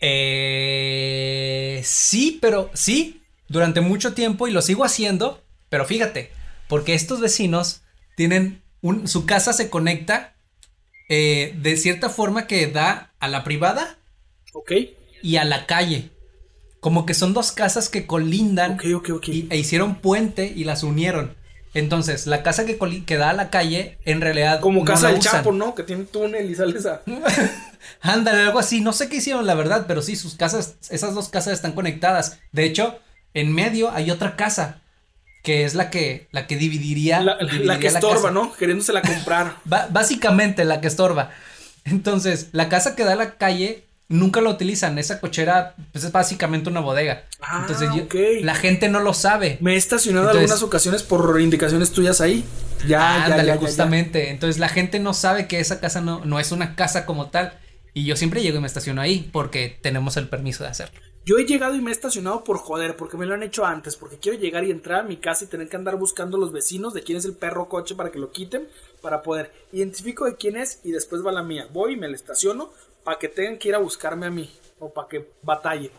Eh, 0.06 1.80
sí, 1.82 2.38
pero 2.42 2.70
sí, 2.74 3.22
durante 3.48 3.80
mucho 3.80 4.12
tiempo 4.12 4.46
y 4.46 4.50
lo 4.50 4.60
sigo 4.60 4.84
haciendo, 4.84 5.42
pero 5.70 5.86
fíjate, 5.86 6.30
porque 6.68 6.92
estos 6.92 7.20
vecinos 7.20 7.80
tienen 8.14 8.62
un, 8.82 9.08
su 9.08 9.24
casa 9.24 9.54
se 9.54 9.70
conecta 9.70 10.34
eh, 11.08 11.54
de 11.56 11.78
cierta 11.78 12.10
forma 12.10 12.46
que 12.46 12.66
da 12.66 13.14
a 13.18 13.28
la 13.28 13.44
privada 13.44 13.96
y 15.22 15.36
a 15.36 15.44
la 15.44 15.64
calle. 15.64 16.10
Como 16.80 17.06
que 17.06 17.14
son 17.14 17.32
dos 17.32 17.50
casas 17.50 17.88
que 17.88 18.06
colindan 18.06 18.74
Ok, 18.74 18.84
ok, 18.94 19.10
ok 19.10 19.28
y, 19.28 19.46
e 19.48 19.56
hicieron 19.56 19.96
puente 20.02 20.52
y 20.54 20.64
las 20.64 20.82
unieron. 20.82 21.34
Entonces, 21.74 22.26
la 22.26 22.42
casa 22.42 22.64
que, 22.64 23.16
da 23.18 23.30
a 23.30 23.34
la 23.34 23.50
calle, 23.50 23.98
en 24.04 24.20
realidad. 24.20 24.60
Como 24.60 24.80
no 24.80 24.84
casa 24.86 25.08
la 25.08 25.12
del. 25.12 25.20
Chapo, 25.20 25.52
¿no? 25.52 25.74
Que 25.74 25.82
tiene 25.82 26.04
túnel 26.04 26.50
y 26.50 26.54
sales 26.54 26.86
a. 26.86 27.02
Ándale, 28.00 28.42
algo 28.42 28.58
así. 28.60 28.80
No 28.80 28.92
sé 28.92 29.08
qué 29.08 29.16
hicieron, 29.16 29.46
la 29.46 29.54
verdad, 29.54 29.84
pero 29.88 30.00
sí, 30.00 30.16
sus 30.16 30.36
casas, 30.36 30.76
esas 30.90 31.14
dos 31.14 31.28
casas 31.28 31.52
están 31.54 31.72
conectadas. 31.72 32.38
De 32.52 32.64
hecho, 32.64 32.98
en 33.34 33.52
medio 33.52 33.90
hay 33.90 34.10
otra 34.10 34.36
casa. 34.36 34.80
Que 35.42 35.64
es 35.64 35.74
la 35.74 35.90
que, 35.90 36.26
la 36.30 36.46
que 36.46 36.56
dividiría. 36.56 37.20
La, 37.20 37.36
la 37.38 37.78
que 37.78 37.88
estorba. 37.88 38.30
¿no? 38.30 38.54
Queriéndosela 38.54 39.02
comprar. 39.02 39.56
Ba- 39.64 39.88
básicamente 39.90 40.64
la 40.64 40.80
que 40.80 40.86
estorba. 40.86 41.32
Entonces, 41.84 42.48
la 42.52 42.70
casa 42.70 42.96
que 42.96 43.04
da 43.04 43.12
a 43.12 43.16
la 43.16 43.36
calle 43.36 43.84
nunca 44.08 44.40
la 44.40 44.50
utilizan. 44.50 44.98
Esa 44.98 45.20
cochera 45.20 45.74
pues, 45.92 46.04
es 46.04 46.12
básicamente 46.12 46.68
una 46.70 46.80
bodega. 46.80 47.24
Ah, 47.40 47.66
Entonces, 47.68 47.88
yo- 47.94 48.04
la 48.42 48.54
gente 48.54 48.88
no 48.88 49.00
lo 49.00 49.14
sabe. 49.14 49.58
Me 49.60 49.74
he 49.74 49.76
estacionado 49.76 50.26
Entonces- 50.26 50.50
algunas 50.50 50.62
ocasiones 50.62 51.02
por 51.02 51.40
indicaciones 51.40 51.90
tuyas 51.92 52.20
ahí. 52.20 52.44
Ya, 52.82 52.88
ya, 52.88 53.24
Ándale, 53.24 53.42
ya, 53.42 53.48
ya, 53.48 53.54
ya. 53.54 53.60
justamente. 53.60 54.30
Entonces, 54.30 54.58
la 54.58 54.68
gente 54.68 54.98
no 55.00 55.14
sabe 55.14 55.46
que 55.48 55.60
esa 55.60 55.80
casa 55.80 56.00
no, 56.00 56.24
no 56.24 56.38
es 56.38 56.52
una 56.52 56.76
casa 56.76 57.06
como 57.06 57.30
tal. 57.30 57.58
Y 57.96 58.04
yo 58.04 58.16
siempre 58.16 58.42
llego 58.42 58.58
y 58.58 58.60
me 58.60 58.66
estaciono 58.66 59.00
ahí 59.00 59.30
porque 59.32 59.78
tenemos 59.80 60.16
el 60.16 60.28
permiso 60.28 60.64
de 60.64 60.70
hacerlo. 60.70 61.00
Yo 61.24 61.38
he 61.38 61.44
llegado 61.46 61.74
y 61.74 61.80
me 61.80 61.90
he 61.90 61.92
estacionado 61.92 62.44
por 62.44 62.58
joder, 62.58 62.96
porque 62.96 63.16
me 63.16 63.24
lo 63.24 63.32
han 63.32 63.42
hecho 63.42 63.64
antes, 63.64 63.96
porque 63.96 64.18
quiero 64.18 64.36
llegar 64.38 64.64
y 64.64 64.70
entrar 64.70 65.00
a 65.00 65.02
mi 65.04 65.16
casa 65.16 65.44
y 65.44 65.46
tener 65.46 65.68
que 65.70 65.76
andar 65.76 65.96
buscando 65.96 66.36
los 66.36 66.52
vecinos 66.52 66.92
de 66.92 67.02
quién 67.02 67.16
es 67.16 67.24
el 67.24 67.32
perro 67.34 67.68
coche 67.70 67.94
para 67.94 68.10
que 68.10 68.18
lo 68.18 68.30
quiten, 68.30 68.68
para 69.00 69.22
poder 69.22 69.50
identifico 69.72 70.26
de 70.26 70.36
quién 70.36 70.56
es 70.58 70.80
y 70.84 70.90
después 70.90 71.24
va 71.24 71.32
la 71.32 71.42
mía. 71.42 71.66
Voy 71.72 71.94
y 71.94 71.96
me 71.96 72.08
la 72.08 72.16
estaciono 72.16 72.70
para 73.04 73.18
que 73.18 73.28
tengan 73.28 73.58
que 73.58 73.68
ir 73.68 73.74
a 73.74 73.78
buscarme 73.78 74.26
a 74.26 74.30
mí 74.30 74.50
o 74.80 74.92
para 74.92 75.08
que 75.08 75.30
batalle. 75.42 75.90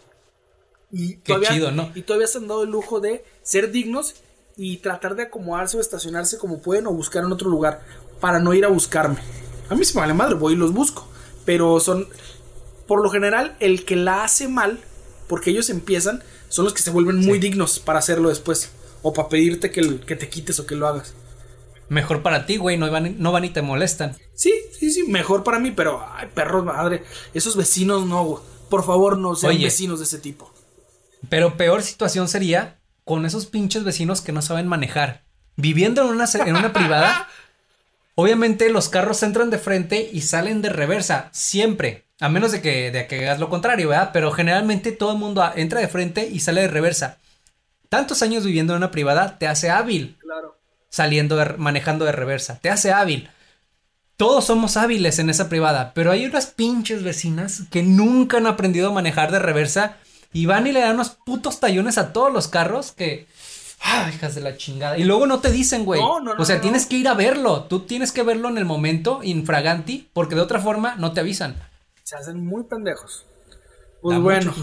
Y 0.91 1.17
Qué 1.17 1.39
chido, 1.41 1.71
¿no? 1.71 1.91
Y 1.95 2.01
todavía 2.01 2.27
se 2.27 2.39
han 2.39 2.47
dado 2.47 2.63
el 2.63 2.69
lujo 2.69 2.99
de 2.99 3.23
ser 3.43 3.71
dignos 3.71 4.15
y 4.57 4.77
tratar 4.77 5.15
de 5.15 5.23
acomodarse 5.23 5.77
o 5.77 5.81
estacionarse 5.81 6.37
como 6.37 6.59
pueden 6.61 6.87
o 6.87 6.91
buscar 6.91 7.23
en 7.23 7.31
otro 7.31 7.49
lugar 7.49 7.81
para 8.19 8.39
no 8.39 8.53
ir 8.53 8.65
a 8.65 8.69
buscarme. 8.69 9.17
A 9.69 9.75
mí 9.75 9.83
se 9.83 9.95
me 9.95 10.01
vale 10.01 10.13
madre, 10.13 10.35
voy 10.35 10.53
y 10.53 10.55
los 10.55 10.73
busco. 10.73 11.07
Pero 11.43 11.79
son, 11.79 12.07
por 12.87 13.01
lo 13.03 13.09
general, 13.09 13.55
el 13.59 13.85
que 13.85 13.95
la 13.95 14.23
hace 14.23 14.47
mal, 14.47 14.79
porque 15.27 15.51
ellos 15.51 15.69
empiezan, 15.69 16.23
son 16.49 16.65
los 16.65 16.73
que 16.73 16.81
se 16.81 16.91
vuelven 16.91 17.17
muy 17.17 17.39
dignos 17.39 17.79
para 17.79 17.99
hacerlo 17.99 18.29
después. 18.29 18.71
O 19.01 19.13
para 19.13 19.29
pedirte 19.29 19.71
que, 19.71 19.99
que 20.01 20.15
te 20.15 20.29
quites 20.29 20.59
o 20.59 20.65
que 20.65 20.75
lo 20.75 20.87
hagas. 20.87 21.13
Mejor 21.89 22.21
para 22.23 22.45
ti, 22.45 22.57
güey, 22.57 22.77
no 22.77 22.89
van, 22.89 23.15
no 23.19 23.31
van 23.31 23.45
y 23.45 23.49
te 23.49 23.61
molestan. 23.61 24.15
Sí, 24.33 24.53
sí, 24.77 24.91
sí, 24.91 25.03
mejor 25.03 25.43
para 25.43 25.59
mí, 25.59 25.71
pero, 25.71 26.05
ay, 26.13 26.29
perros, 26.33 26.65
madre, 26.65 27.03
esos 27.33 27.55
vecinos 27.55 28.05
no, 28.05 28.23
güey. 28.23 28.43
Por 28.69 28.83
favor, 28.83 29.17
no 29.17 29.35
sean 29.35 29.51
Oye. 29.55 29.65
vecinos 29.65 29.99
de 29.99 30.05
ese 30.05 30.17
tipo. 30.17 30.51
Pero 31.29 31.57
peor 31.57 31.83
situación 31.83 32.27
sería 32.27 32.79
con 33.03 33.25
esos 33.25 33.45
pinches 33.45 33.83
vecinos 33.83 34.21
que 34.21 34.31
no 34.31 34.41
saben 34.41 34.67
manejar. 34.67 35.23
Viviendo 35.55 36.01
en 36.01 36.09
una, 36.09 36.25
en 36.33 36.55
una 36.55 36.73
privada, 36.73 37.29
obviamente 38.15 38.69
los 38.69 38.89
carros 38.89 39.21
entran 39.23 39.49
de 39.51 39.59
frente 39.59 40.09
y 40.11 40.21
salen 40.21 40.61
de 40.61 40.69
reversa, 40.69 41.29
siempre. 41.31 42.05
A 42.19 42.29
menos 42.29 42.51
de 42.51 42.61
que, 42.61 42.91
de 42.91 43.07
que 43.07 43.19
hagas 43.25 43.39
lo 43.39 43.49
contrario, 43.49 43.89
¿verdad? 43.89 44.09
Pero 44.13 44.31
generalmente 44.31 44.91
todo 44.91 45.11
el 45.11 45.17
mundo 45.19 45.43
entra 45.55 45.81
de 45.81 45.87
frente 45.87 46.27
y 46.27 46.39
sale 46.39 46.61
de 46.61 46.67
reversa. 46.69 47.19
Tantos 47.89 48.21
años 48.21 48.43
viviendo 48.45 48.73
en 48.73 48.77
una 48.77 48.91
privada 48.91 49.37
te 49.37 49.47
hace 49.47 49.69
hábil 49.69 50.17
Claro. 50.19 50.54
Saliendo, 50.95 51.35
de- 51.35 51.57
manejando 51.57 52.05
de 52.05 52.13
reversa. 52.13 52.57
Te 52.61 52.69
hace 52.69 52.93
hábil. 52.93 53.29
Todos 54.15 54.45
somos 54.45 54.77
hábiles 54.77 55.19
en 55.19 55.29
esa 55.29 55.49
privada, 55.49 55.91
pero 55.93 56.09
hay 56.11 56.25
unas 56.25 56.45
pinches 56.47 57.03
vecinas 57.03 57.63
que 57.69 57.83
nunca 57.83 58.37
han 58.37 58.47
aprendido 58.47 58.89
a 58.89 58.93
manejar 58.93 59.29
de 59.29 59.39
reversa 59.39 59.97
y 60.31 60.45
van 60.45 60.67
y 60.67 60.71
le 60.71 60.79
dan 60.79 60.93
unos 60.95 61.09
putos 61.09 61.59
tallones 61.59 61.97
a 61.97 62.13
todos 62.13 62.31
los 62.31 62.47
carros 62.47 62.93
que... 62.93 63.27
Ah, 63.81 64.09
hijas 64.13 64.33
de 64.33 64.39
la 64.41 64.55
chingada. 64.55 64.97
Y 64.97 65.03
luego 65.03 65.27
no 65.27 65.39
te 65.41 65.51
dicen, 65.51 65.83
güey. 65.83 65.99
No, 65.99 66.21
no, 66.21 66.33
no, 66.33 66.41
o 66.41 66.45
sea, 66.45 66.61
tienes 66.61 66.85
que 66.85 66.95
ir 66.95 67.09
a 67.09 67.13
verlo. 67.13 67.63
Tú 67.65 67.81
tienes 67.81 68.13
que 68.13 68.23
verlo 68.23 68.47
en 68.47 68.57
el 68.57 68.63
momento, 68.65 69.19
infraganti, 69.21 70.07
porque 70.13 70.33
de 70.35 70.41
otra 70.41 70.59
forma 70.61 70.95
no 70.95 71.11
te 71.11 71.19
avisan. 71.19 71.55
Se 72.03 72.15
hacen 72.15 72.43
muy 72.45 72.63
pendejos. 72.63 73.25
Pues 74.01 74.15
Da 74.17 74.23
bueno, 74.23 74.53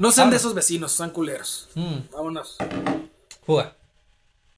no 0.00 0.10
sean 0.10 0.30
de 0.30 0.36
esos 0.36 0.52
vecinos, 0.52 0.90
son 0.90 1.10
culeros. 1.10 1.68
Mm, 1.74 1.98
Vámonos. 2.12 2.56
juga. 3.46 3.75